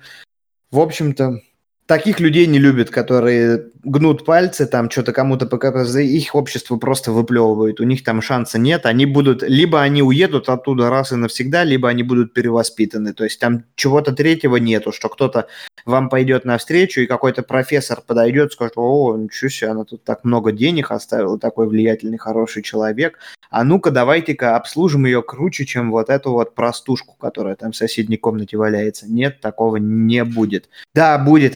в 0.72 0.80
общем-то, 0.80 1.42
таких 1.90 2.20
людей 2.20 2.46
не 2.46 2.60
любят, 2.60 2.92
которые 2.92 3.72
гнут 3.84 4.24
пальцы, 4.24 4.68
там 4.68 4.92
что-то 4.92 5.12
кому-то 5.12 5.48
показывают, 5.48 6.08
их 6.08 6.36
общество 6.36 6.78
просто 6.78 7.12
выплевывает, 7.12 7.80
у 7.80 7.84
них 7.84 8.04
там 8.04 8.22
шанса 8.22 8.60
нет, 8.60 8.86
они 8.86 9.08
будут, 9.08 9.42
либо 9.42 9.82
они 9.82 10.04
уедут 10.04 10.50
оттуда 10.50 10.92
раз 10.92 11.14
и 11.14 11.16
навсегда, 11.16 11.64
либо 11.64 11.90
они 11.90 12.04
будут 12.04 12.32
перевоспитаны, 12.34 13.14
то 13.14 13.24
есть 13.24 13.40
там 13.40 13.64
чего-то 13.74 14.14
третьего 14.14 14.58
нету, 14.58 14.92
что 14.92 15.10
кто-то 15.10 15.48
вам 15.84 16.10
пойдет 16.10 16.46
навстречу, 16.46 17.02
и 17.02 17.08
какой-то 17.08 17.42
профессор 17.42 18.02
подойдет, 18.06 18.54
скажет, 18.54 18.74
о, 18.76 19.18
ничего 19.18 19.50
себе, 19.50 19.72
она 19.72 19.84
тут 19.84 20.04
так 20.04 20.24
много 20.24 20.52
денег 20.52 20.92
оставила, 20.92 21.40
такой 21.40 21.68
влиятельный, 21.68 22.20
хороший 22.20 22.62
человек, 22.62 23.18
а 23.50 23.64
ну-ка 23.64 23.90
давайте-ка 23.90 24.56
обслужим 24.56 25.06
ее 25.06 25.24
круче, 25.24 25.66
чем 25.66 25.90
вот 25.90 26.10
эту 26.10 26.34
вот 26.34 26.54
простушку, 26.54 27.16
которая 27.20 27.56
там 27.56 27.72
в 27.72 27.76
соседней 27.76 28.18
комнате 28.18 28.58
валяется. 28.58 29.08
Нет, 29.08 29.42
такого 29.42 29.78
не 29.78 30.24
будет. 30.24 30.70
Да, 30.94 31.18
будет 31.18 31.56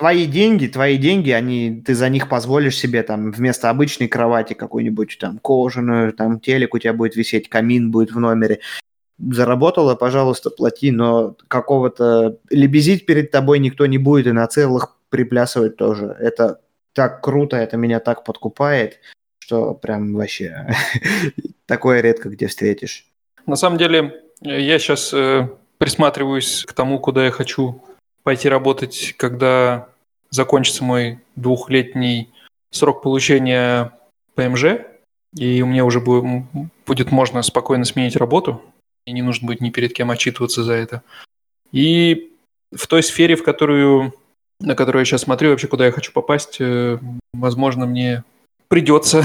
твои 0.00 0.24
деньги, 0.24 0.66
твои 0.66 0.96
деньги, 0.96 1.30
они, 1.30 1.82
ты 1.84 1.94
за 1.94 2.08
них 2.08 2.30
позволишь 2.30 2.78
себе 2.78 3.02
там 3.02 3.32
вместо 3.32 3.68
обычной 3.68 4.08
кровати 4.08 4.54
какую-нибудь 4.54 5.18
там 5.20 5.38
кожаную, 5.38 6.14
там 6.14 6.40
телек 6.40 6.72
у 6.72 6.78
тебя 6.78 6.94
будет 6.94 7.16
висеть, 7.16 7.50
камин 7.50 7.90
будет 7.90 8.10
в 8.10 8.18
номере. 8.18 8.60
Заработала, 9.18 9.96
пожалуйста, 9.96 10.48
плати, 10.48 10.90
но 10.90 11.36
какого-то 11.48 12.38
лебезить 12.48 13.04
перед 13.04 13.30
тобой 13.30 13.58
никто 13.58 13.84
не 13.84 13.98
будет 13.98 14.28
и 14.28 14.32
на 14.32 14.46
целых 14.46 14.96
приплясывать 15.10 15.76
тоже. 15.76 16.16
Это 16.18 16.62
так 16.94 17.22
круто, 17.22 17.58
это 17.58 17.76
меня 17.76 18.00
так 18.00 18.24
подкупает, 18.24 19.00
что 19.38 19.74
прям 19.74 20.14
вообще 20.14 20.74
такое 21.66 22.00
редко 22.00 22.30
где 22.30 22.46
встретишь. 22.46 23.04
На 23.44 23.56
самом 23.56 23.76
деле, 23.76 24.14
я 24.40 24.78
сейчас 24.78 25.12
э, 25.12 25.46
присматриваюсь 25.76 26.64
к 26.66 26.72
тому, 26.72 26.98
куда 27.00 27.26
я 27.26 27.30
хочу 27.30 27.82
пойти 28.22 28.48
работать, 28.48 29.14
когда 29.18 29.89
закончится 30.30 30.84
мой 30.84 31.18
двухлетний 31.36 32.30
срок 32.70 33.02
получения 33.02 33.92
ПМЖ, 34.34 34.86
и 35.36 35.62
у 35.62 35.66
меня 35.66 35.84
уже 35.84 36.00
будет 36.00 37.10
можно 37.10 37.42
спокойно 37.42 37.84
сменить 37.84 38.16
работу, 38.16 38.62
и 39.06 39.12
не 39.12 39.22
нужно 39.22 39.46
будет 39.46 39.60
ни 39.60 39.70
перед 39.70 39.92
кем 39.92 40.10
отчитываться 40.10 40.64
за 40.64 40.74
это. 40.74 41.02
И 41.72 42.32
в 42.72 42.86
той 42.86 43.02
сфере, 43.02 43.36
в 43.36 43.42
которую, 43.42 44.14
на 44.60 44.74
которую 44.74 45.02
я 45.02 45.04
сейчас 45.04 45.22
смотрю, 45.22 45.50
вообще 45.50 45.68
куда 45.68 45.86
я 45.86 45.92
хочу 45.92 46.12
попасть, 46.12 46.60
э, 46.60 46.98
возможно, 47.32 47.86
мне 47.86 48.24
придется, 48.68 49.24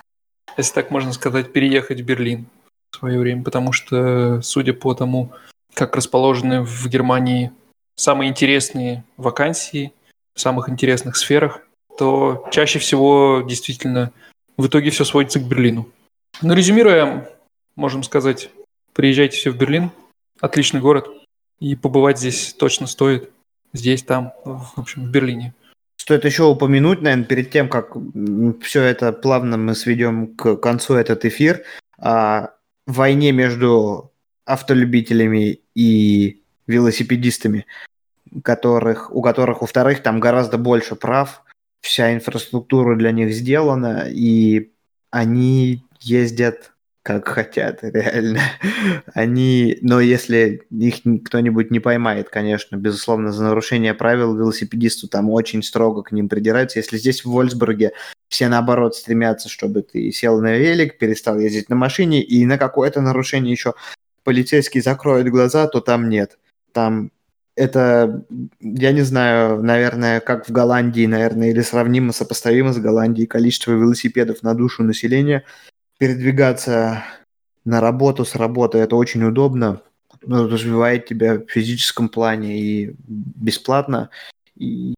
если 0.56 0.74
так 0.74 0.90
можно 0.90 1.12
сказать, 1.12 1.52
переехать 1.52 2.00
в 2.00 2.04
Берлин 2.04 2.46
в 2.92 2.98
свое 2.98 3.18
время, 3.18 3.42
потому 3.42 3.72
что, 3.72 4.40
судя 4.42 4.74
по 4.74 4.94
тому, 4.94 5.32
как 5.74 5.96
расположены 5.96 6.62
в 6.62 6.86
Германии 6.88 7.50
самые 7.96 8.30
интересные 8.30 9.04
вакансии 9.16 9.92
в 10.34 10.40
самых 10.40 10.68
интересных 10.68 11.16
сферах, 11.16 11.60
то 11.98 12.46
чаще 12.50 12.78
всего 12.78 13.44
действительно 13.46 14.12
в 14.56 14.66
итоге 14.66 14.90
все 14.90 15.04
сводится 15.04 15.40
к 15.40 15.44
Берлину. 15.46 15.88
Но 16.40 16.54
резюмируя, 16.54 17.28
можем 17.76 18.02
сказать, 18.02 18.50
приезжайте 18.92 19.36
все 19.36 19.50
в 19.50 19.56
Берлин, 19.56 19.90
отличный 20.40 20.80
город, 20.80 21.08
и 21.60 21.76
побывать 21.76 22.18
здесь 22.18 22.54
точно 22.54 22.86
стоит. 22.86 23.30
Здесь, 23.72 24.02
там, 24.02 24.32
в 24.44 24.78
общем, 24.78 25.04
в 25.04 25.10
Берлине. 25.10 25.54
Стоит 25.96 26.24
еще 26.24 26.44
упомянуть, 26.44 27.00
наверное, 27.00 27.24
перед 27.24 27.50
тем, 27.50 27.68
как 27.68 27.96
все 28.62 28.82
это 28.82 29.12
плавно 29.12 29.56
мы 29.56 29.74
сведем 29.74 30.34
к 30.34 30.56
концу 30.56 30.94
этот 30.94 31.24
эфир, 31.24 31.62
о 31.96 32.48
войне 32.86 33.32
между 33.32 34.12
автолюбителями 34.44 35.60
и 35.74 36.42
велосипедистами 36.66 37.66
которых, 38.42 39.14
у 39.14 39.22
которых, 39.22 39.62
у 39.62 39.66
вторых, 39.66 40.02
там 40.02 40.20
гораздо 40.20 40.58
больше 40.58 40.96
прав, 40.96 41.42
вся 41.80 42.14
инфраструктура 42.14 42.96
для 42.96 43.10
них 43.12 43.32
сделана, 43.34 44.06
и 44.08 44.72
они 45.10 45.84
ездят 46.00 46.72
как 47.02 47.26
хотят, 47.26 47.80
реально. 47.82 48.40
Они, 49.12 49.78
но 49.82 50.00
если 50.00 50.62
их 50.70 51.02
кто-нибудь 51.24 51.70
не 51.70 51.80
поймает, 51.80 52.28
конечно, 52.28 52.76
безусловно, 52.76 53.32
за 53.32 53.42
нарушение 53.42 53.94
правил 53.94 54.36
велосипедисту 54.36 55.08
там 55.08 55.28
очень 55.30 55.62
строго 55.62 56.02
к 56.02 56.12
ним 56.12 56.28
придираются. 56.28 56.78
Если 56.78 56.96
здесь 56.96 57.24
в 57.24 57.30
Вольсбурге 57.30 57.92
все 58.28 58.48
наоборот 58.48 58.94
стремятся, 58.94 59.48
чтобы 59.48 59.82
ты 59.82 60.10
сел 60.12 60.40
на 60.40 60.56
велик, 60.56 60.98
перестал 60.98 61.38
ездить 61.38 61.68
на 61.68 61.76
машине, 61.76 62.22
и 62.22 62.46
на 62.46 62.56
какое-то 62.56 63.00
нарушение 63.00 63.52
еще 63.52 63.74
полицейский 64.24 64.80
закроет 64.80 65.28
глаза, 65.28 65.66
то 65.66 65.80
там 65.80 66.08
нет. 66.08 66.38
Там 66.72 67.10
это, 67.54 68.24
я 68.60 68.92
не 68.92 69.02
знаю, 69.02 69.62
наверное, 69.62 70.20
как 70.20 70.48
в 70.48 70.52
Голландии, 70.52 71.06
наверное, 71.06 71.50
или 71.50 71.60
сравнимо, 71.60 72.12
сопоставимо 72.12 72.72
с 72.72 72.78
Голландией, 72.78 73.26
количество 73.26 73.72
велосипедов 73.72 74.42
на 74.42 74.54
душу 74.54 74.82
населения. 74.82 75.44
Передвигаться 75.98 77.04
на 77.64 77.80
работу 77.80 78.24
с 78.24 78.34
работы 78.34 78.78
это 78.78 78.96
очень 78.96 79.22
удобно, 79.22 79.82
развивает 80.26 81.06
тебя 81.06 81.36
в 81.36 81.46
физическом 81.48 82.08
плане 82.08 82.58
и 82.58 82.94
бесплатно. 83.06 84.10
И 84.56 84.94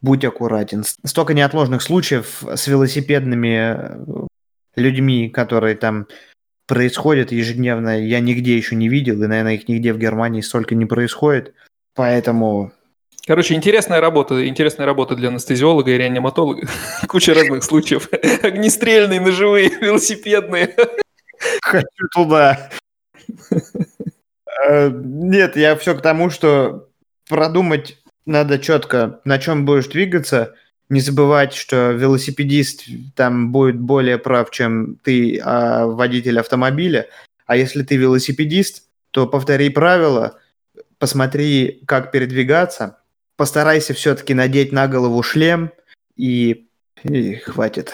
будь 0.00 0.24
аккуратен. 0.24 0.84
Столько 1.04 1.34
неотложных 1.34 1.82
случаев 1.82 2.42
с 2.42 2.66
велосипедными 2.66 4.28
людьми, 4.76 5.28
которые 5.28 5.74
там 5.76 6.06
происходят 6.66 7.32
ежедневно, 7.32 8.00
я 8.00 8.20
нигде 8.20 8.56
еще 8.56 8.76
не 8.76 8.88
видел, 8.88 9.22
и, 9.22 9.26
наверное, 9.26 9.54
их 9.54 9.68
нигде 9.68 9.92
в 9.92 9.98
Германии 9.98 10.40
столько 10.40 10.74
не 10.74 10.86
происходит. 10.86 11.54
Поэтому... 11.94 12.72
Короче, 13.26 13.54
интересная 13.54 14.00
работа, 14.00 14.48
интересная 14.48 14.86
работа 14.86 15.14
для 15.14 15.28
анестезиолога 15.28 15.90
и 15.92 15.98
реаниматолога. 15.98 16.66
Куча 17.06 17.34
разных 17.34 17.62
случаев. 17.62 18.08
Огнестрельные, 18.42 19.20
ножевые, 19.20 19.68
велосипедные. 19.80 20.74
Хочу 21.62 22.08
туда. 22.14 22.70
Э, 24.68 24.90
нет, 24.90 25.56
я 25.56 25.76
все 25.76 25.94
к 25.94 26.02
тому, 26.02 26.30
что 26.30 26.88
продумать 27.28 27.98
надо 28.26 28.58
четко, 28.58 29.20
на 29.24 29.38
чем 29.38 29.64
будешь 29.64 29.86
двигаться. 29.88 30.54
Не 30.88 31.00
забывать, 31.00 31.54
что 31.54 31.92
велосипедист 31.92 32.86
там 33.14 33.52
будет 33.52 33.78
более 33.78 34.18
прав, 34.18 34.50
чем 34.50 34.96
ты, 35.04 35.38
а 35.44 35.86
водитель 35.86 36.40
автомобиля. 36.40 37.06
А 37.46 37.56
если 37.56 37.82
ты 37.82 37.96
велосипедист, 37.96 38.84
то 39.12 39.26
повтори 39.26 39.68
правила– 39.68 40.38
посмотри, 41.00 41.82
как 41.86 42.12
передвигаться, 42.12 42.98
постарайся 43.36 43.94
все-таки 43.94 44.34
надеть 44.34 44.70
на 44.70 44.86
голову 44.86 45.20
шлем 45.24 45.72
и, 46.14 46.68
и 47.02 47.34
хватит. 47.36 47.92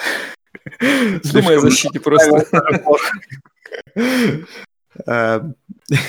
Думай 1.33 1.57
о 1.57 1.61
защите 1.61 2.01
просто. 2.01 2.45
А, 5.07 5.53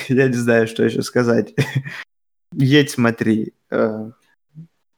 я 0.08 0.28
не 0.28 0.34
знаю, 0.34 0.66
что 0.66 0.82
еще 0.82 1.02
сказать. 1.02 1.54
Едь, 2.52 2.90
смотри. 2.90 3.52
А, 3.70 4.10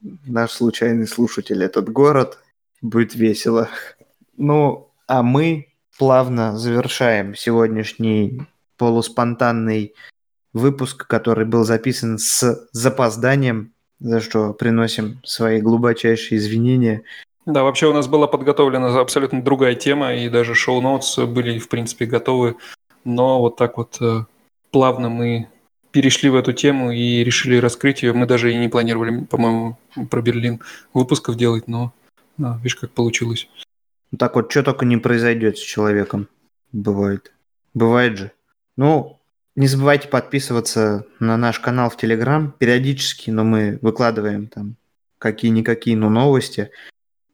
наш 0.01 0.53
случайный 0.53 1.09
слушатель 1.09 1.63
этот 1.65 1.91
город. 1.91 2.39
Будет 2.81 3.17
весело. 3.17 3.69
Ну, 4.37 4.93
а 5.09 5.25
мы 5.25 5.75
плавно 5.99 6.57
завершаем 6.57 7.35
сегодняшний 7.35 8.47
полуспонтанный 8.77 9.95
выпуск, 10.53 11.07
который 11.07 11.45
был 11.45 11.65
записан 11.65 12.19
с 12.19 12.69
запозданием, 12.73 13.73
за 14.01 14.21
что 14.21 14.53
приносим 14.53 15.21
свои 15.25 15.61
глубочайшие 15.61 16.39
извинения. 16.39 17.03
Да, 17.47 17.63
вообще 17.63 17.87
у 17.87 17.93
нас 17.93 18.07
была 18.07 18.27
подготовлена 18.27 19.01
абсолютно 19.01 19.43
другая 19.43 19.75
тема, 19.75 20.15
и 20.15 20.29
даже 20.29 20.55
шоу-ноутс 20.55 21.19
были, 21.19 21.59
в 21.59 21.69
принципе, 21.69 22.07
готовы, 22.07 22.57
но 23.05 23.41
вот 23.41 23.57
так 23.57 23.77
вот 23.79 23.97
э, 24.01 24.25
плавно 24.71 25.09
мы 25.09 25.49
перешли 25.91 26.31
в 26.31 26.37
эту 26.37 26.53
тему 26.53 26.93
и 26.93 27.25
решили 27.25 27.57
раскрыть 27.57 28.03
ее. 28.03 28.13
Мы 28.13 28.27
даже 28.27 28.53
и 28.53 28.57
не 28.57 28.69
планировали, 28.69 29.25
по-моему, 29.25 29.79
про 30.11 30.23
Берлин 30.23 30.61
выпусков 30.95 31.37
делать, 31.37 31.67
но 31.67 31.93
да, 32.37 32.57
видишь, 32.59 32.77
как 32.77 32.91
получилось. 32.91 33.49
Так 34.19 34.35
вот, 34.35 34.51
что 34.51 34.63
только 34.63 34.85
не 34.85 34.97
произойдет 34.97 35.59
с 35.59 35.61
человеком. 35.61 36.29
Бывает. 36.73 37.33
Бывает 37.75 38.17
же. 38.17 38.33
Ну, 38.77 39.20
не 39.57 39.67
забывайте 39.67 40.09
подписываться 40.09 41.07
на 41.19 41.37
наш 41.37 41.59
канал 41.59 41.91
в 41.91 41.97
Телеграм 41.97 42.55
периодически, 42.57 43.31
но 43.31 43.45
мы 43.45 43.79
выкладываем 43.83 44.47
там 44.47 44.77
какие-никакие, 45.19 45.97
но 45.97 46.09
новости. 46.09 46.71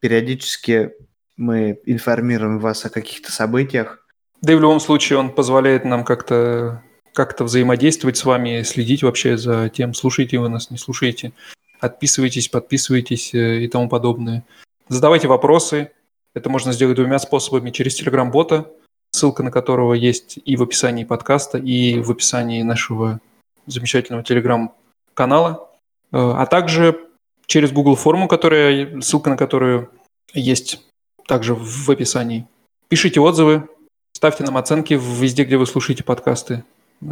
Периодически 0.00 0.92
мы 1.36 1.80
информируем 1.84 2.58
вас 2.58 2.84
о 2.84 2.90
каких-то 2.90 3.30
событиях. 3.30 4.06
Да 4.40 4.52
и 4.52 4.56
в 4.56 4.60
любом 4.60 4.80
случае 4.80 5.18
он 5.18 5.30
позволяет 5.30 5.84
нам 5.84 6.04
как-то 6.04 6.82
как-то 7.12 7.44
взаимодействовать 7.44 8.18
с 8.18 8.26
вами, 8.26 8.62
следить 8.62 9.02
вообще 9.02 9.38
за 9.38 9.70
тем, 9.70 9.94
слушаете 9.94 10.38
вы 10.38 10.50
нас, 10.50 10.70
не 10.70 10.76
слушаете, 10.76 11.32
отписывайтесь, 11.80 12.48
подписывайтесь 12.48 13.32
э, 13.32 13.62
и 13.62 13.68
тому 13.68 13.88
подобное. 13.88 14.44
Задавайте 14.88 15.26
вопросы. 15.26 15.92
Это 16.34 16.50
можно 16.50 16.74
сделать 16.74 16.96
двумя 16.96 17.18
способами. 17.18 17.70
Через 17.70 17.94
Телеграм-бота– 17.94 18.70
ссылка 19.16 19.42
на 19.42 19.50
которого 19.50 19.94
есть 19.94 20.38
и 20.44 20.56
в 20.56 20.62
описании 20.62 21.04
подкаста, 21.04 21.58
и 21.58 22.00
в 22.00 22.10
описании 22.10 22.62
нашего 22.62 23.20
замечательного 23.66 24.22
телеграм-канала, 24.22 25.70
э, 26.12 26.18
а 26.18 26.46
также 26.46 27.00
через 27.46 27.72
Google 27.72 27.96
форму, 27.96 28.28
которая, 28.28 29.00
ссылка 29.00 29.30
на 29.30 29.36
которую 29.36 29.90
есть 30.34 30.82
также 31.26 31.54
в 31.54 31.90
описании. 31.90 32.46
Пишите 32.88 33.20
отзывы, 33.20 33.68
ставьте 34.12 34.44
нам 34.44 34.56
оценки 34.56 34.94
везде, 34.94 35.44
где 35.44 35.56
вы 35.56 35.66
слушаете 35.66 36.04
подкасты. 36.04 36.64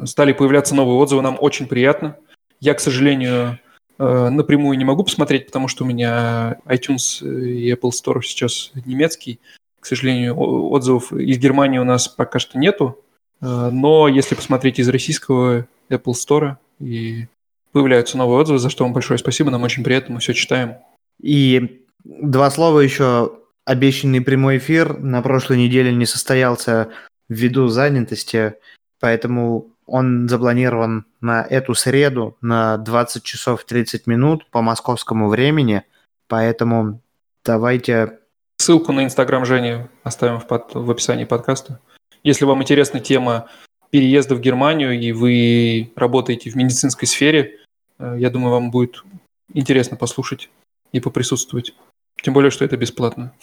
Стали 0.04 0.32
появляться 0.32 0.74
новые 0.74 0.96
отзывы, 0.96 1.22
нам 1.22 1.36
очень 1.40 1.66
приятно. 1.66 2.16
Я, 2.60 2.74
к 2.74 2.80
сожалению, 2.80 3.58
э, 3.98 4.28
напрямую 4.28 4.78
не 4.78 4.84
могу 4.84 5.04
посмотреть, 5.04 5.46
потому 5.46 5.68
что 5.68 5.84
у 5.84 5.86
меня 5.86 6.58
iTunes 6.66 7.26
и 7.26 7.72
Apple 7.72 7.90
Store 7.90 8.22
сейчас 8.22 8.70
немецкий. 8.84 9.40
К 9.84 9.86
сожалению, 9.86 10.34
отзывов 10.38 11.12
из 11.12 11.36
Германии 11.36 11.76
у 11.76 11.84
нас 11.84 12.08
пока 12.08 12.38
что 12.38 12.58
нету, 12.58 13.04
э, 13.42 13.68
но 13.70 14.08
если 14.08 14.34
посмотреть 14.34 14.78
из 14.78 14.88
российского 14.88 15.66
Apple 15.90 16.14
Store, 16.14 16.56
и 16.80 17.26
появляются 17.70 18.16
новые 18.16 18.40
отзывы, 18.40 18.58
за 18.58 18.70
что 18.70 18.84
вам 18.84 18.94
большое 18.94 19.18
спасибо, 19.18 19.50
нам 19.50 19.62
очень 19.62 19.84
приятно, 19.84 20.14
мы 20.14 20.20
все 20.20 20.32
читаем. 20.32 20.76
И 21.20 21.82
два 22.02 22.50
слова 22.50 22.80
еще. 22.80 23.40
Обещанный 23.66 24.22
прямой 24.22 24.56
эфир 24.56 24.98
на 24.98 25.20
прошлой 25.20 25.58
неделе 25.58 25.92
не 25.92 26.06
состоялся 26.06 26.88
ввиду 27.28 27.68
занятости, 27.68 28.54
поэтому 29.00 29.66
он 29.86 30.30
запланирован 30.30 31.04
на 31.20 31.42
эту 31.42 31.74
среду 31.74 32.38
на 32.40 32.78
20 32.78 33.22
часов 33.22 33.64
30 33.64 34.06
минут 34.06 34.46
по 34.50 34.62
московскому 34.62 35.28
времени, 35.28 35.82
поэтому 36.26 37.02
давайте 37.44 38.18
Ссылку 38.64 38.92
на 38.92 39.04
Инстаграм 39.04 39.44
Жени 39.44 39.88
оставим 40.04 40.40
в, 40.40 40.46
под, 40.46 40.74
в 40.74 40.90
описании 40.90 41.26
подкаста. 41.26 41.80
Если 42.22 42.46
вам 42.46 42.62
интересна 42.62 42.98
тема 42.98 43.46
переезда 43.90 44.34
в 44.36 44.40
Германию 44.40 44.98
и 44.98 45.12
вы 45.12 45.92
работаете 45.96 46.48
в 46.48 46.54
медицинской 46.54 47.06
сфере, 47.06 47.58
э, 47.98 48.16
я 48.18 48.30
думаю, 48.30 48.52
вам 48.52 48.70
будет 48.70 49.04
интересно 49.52 49.98
послушать 49.98 50.48
и 50.92 51.00
поприсутствовать. 51.00 51.74
Тем 52.22 52.32
более, 52.32 52.50
что 52.50 52.64
это 52.64 52.78
бесплатно. 52.78 53.34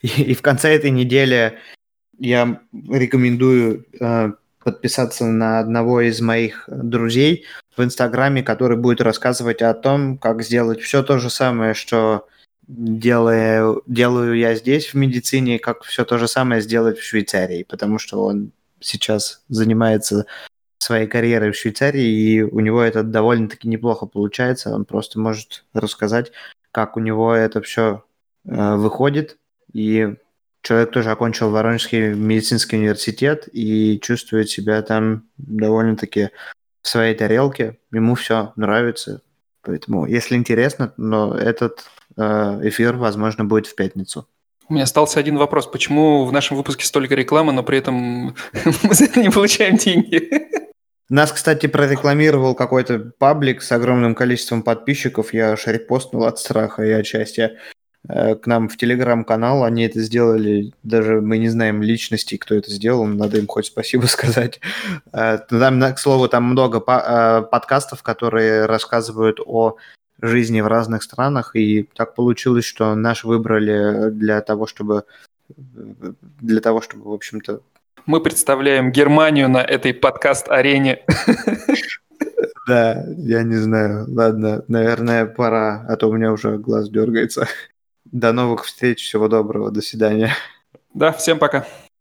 И, 0.00 0.06
и 0.06 0.32
в 0.32 0.40
конце 0.40 0.74
этой 0.74 0.88
недели 0.90 1.58
я 2.18 2.58
рекомендую 2.72 3.84
э, 4.00 4.32
подписаться 4.64 5.26
на 5.26 5.58
одного 5.58 6.00
из 6.00 6.22
моих 6.22 6.64
друзей 6.66 7.44
в 7.76 7.84
Инстаграме, 7.84 8.42
который 8.42 8.78
будет 8.78 9.02
рассказывать 9.02 9.60
о 9.60 9.74
том, 9.74 10.16
как 10.16 10.42
сделать 10.42 10.80
все 10.80 11.02
то 11.02 11.18
же 11.18 11.28
самое, 11.28 11.74
что 11.74 12.26
делаю, 12.68 13.82
делаю 13.86 14.36
я 14.36 14.54
здесь 14.54 14.88
в 14.88 14.94
медицине, 14.94 15.58
как 15.58 15.84
все 15.84 16.04
то 16.04 16.18
же 16.18 16.28
самое 16.28 16.60
сделать 16.60 16.98
в 16.98 17.04
Швейцарии, 17.04 17.62
потому 17.62 17.98
что 17.98 18.24
он 18.24 18.52
сейчас 18.80 19.42
занимается 19.48 20.26
своей 20.78 21.06
карьерой 21.06 21.52
в 21.52 21.56
Швейцарии, 21.56 22.04
и 22.04 22.42
у 22.42 22.60
него 22.60 22.82
это 22.82 23.02
довольно-таки 23.02 23.68
неплохо 23.68 24.06
получается. 24.06 24.74
Он 24.74 24.84
просто 24.84 25.18
может 25.18 25.64
рассказать, 25.72 26.32
как 26.70 26.96
у 26.96 27.00
него 27.00 27.32
это 27.34 27.62
все 27.62 28.04
э, 28.44 28.76
выходит. 28.76 29.38
И 29.72 30.14
человек 30.62 30.90
тоже 30.90 31.10
окончил 31.10 31.50
Воронежский 31.50 32.12
медицинский 32.12 32.76
университет 32.76 33.48
и 33.52 33.98
чувствует 34.00 34.50
себя 34.50 34.82
там 34.82 35.24
довольно-таки 35.38 36.30
в 36.82 36.88
своей 36.88 37.14
тарелке. 37.14 37.78
Ему 37.90 38.14
все 38.14 38.52
нравится. 38.56 39.22
Поэтому, 39.62 40.06
если 40.06 40.36
интересно, 40.36 40.92
но 40.96 41.36
этот 41.36 41.86
эфир, 42.16 42.96
возможно, 42.96 43.44
будет 43.44 43.66
в 43.66 43.74
пятницу. 43.74 44.26
У 44.68 44.74
меня 44.74 44.84
остался 44.84 45.20
один 45.20 45.36
вопрос. 45.36 45.66
Почему 45.66 46.24
в 46.24 46.32
нашем 46.32 46.56
выпуске 46.56 46.84
столько 46.84 47.14
рекламы, 47.14 47.52
но 47.52 47.62
при 47.62 47.78
этом 47.78 47.96
мы 48.82 48.94
за 48.94 49.04
это 49.04 49.20
не 49.20 49.30
получаем 49.30 49.76
деньги? 49.76 50.28
Нас, 51.08 51.30
кстати, 51.30 51.66
прорекламировал 51.66 52.56
какой-то 52.56 53.12
паблик 53.18 53.62
с 53.62 53.70
огромным 53.70 54.16
количеством 54.16 54.62
подписчиков. 54.62 55.32
Я 55.32 55.52
аж 55.52 55.66
репостнул 55.68 56.24
от 56.24 56.40
страха 56.40 56.82
и 56.82 56.90
от 56.90 57.06
счастья 57.06 57.58
э, 58.08 58.34
к 58.34 58.48
нам 58.48 58.68
в 58.68 58.76
телеграм-канал. 58.76 59.62
Они 59.62 59.84
это 59.84 60.00
сделали, 60.00 60.72
даже 60.82 61.20
мы 61.20 61.38
не 61.38 61.48
знаем 61.48 61.80
личностей, 61.80 62.36
кто 62.36 62.56
это 62.56 62.72
сделал, 62.72 63.06
надо 63.06 63.38
им 63.38 63.46
хоть 63.46 63.66
спасибо 63.66 64.06
сказать. 64.06 64.58
Э, 65.12 65.38
там, 65.48 65.80
к 65.94 65.98
слову, 66.00 66.26
там 66.26 66.42
много 66.42 66.80
подкастов, 66.80 68.02
которые 68.02 68.66
рассказывают 68.66 69.38
о 69.46 69.76
жизни 70.20 70.60
в 70.60 70.66
разных 70.66 71.02
странах, 71.02 71.54
и 71.54 71.82
так 71.94 72.14
получилось, 72.14 72.64
что 72.64 72.94
наш 72.94 73.24
выбрали 73.24 74.10
для 74.10 74.40
того, 74.40 74.66
чтобы 74.66 75.04
для 76.40 76.60
того, 76.60 76.80
чтобы, 76.80 77.10
в 77.10 77.12
общем-то... 77.12 77.60
Мы 78.06 78.20
представляем 78.20 78.90
Германию 78.92 79.48
на 79.48 79.62
этой 79.62 79.94
подкаст-арене. 79.94 81.04
Да, 82.66 83.04
я 83.16 83.44
не 83.44 83.54
знаю. 83.54 84.06
Ладно, 84.08 84.64
наверное, 84.66 85.24
пора, 85.26 85.86
а 85.88 85.94
то 85.94 86.08
у 86.08 86.12
меня 86.12 86.32
уже 86.32 86.58
глаз 86.58 86.90
дергается. 86.90 87.46
До 88.04 88.32
новых 88.32 88.64
встреч, 88.64 89.04
всего 89.04 89.28
доброго, 89.28 89.70
до 89.70 89.80
свидания. 89.80 90.32
Да, 90.92 91.12
всем 91.12 91.38
пока. 91.38 91.64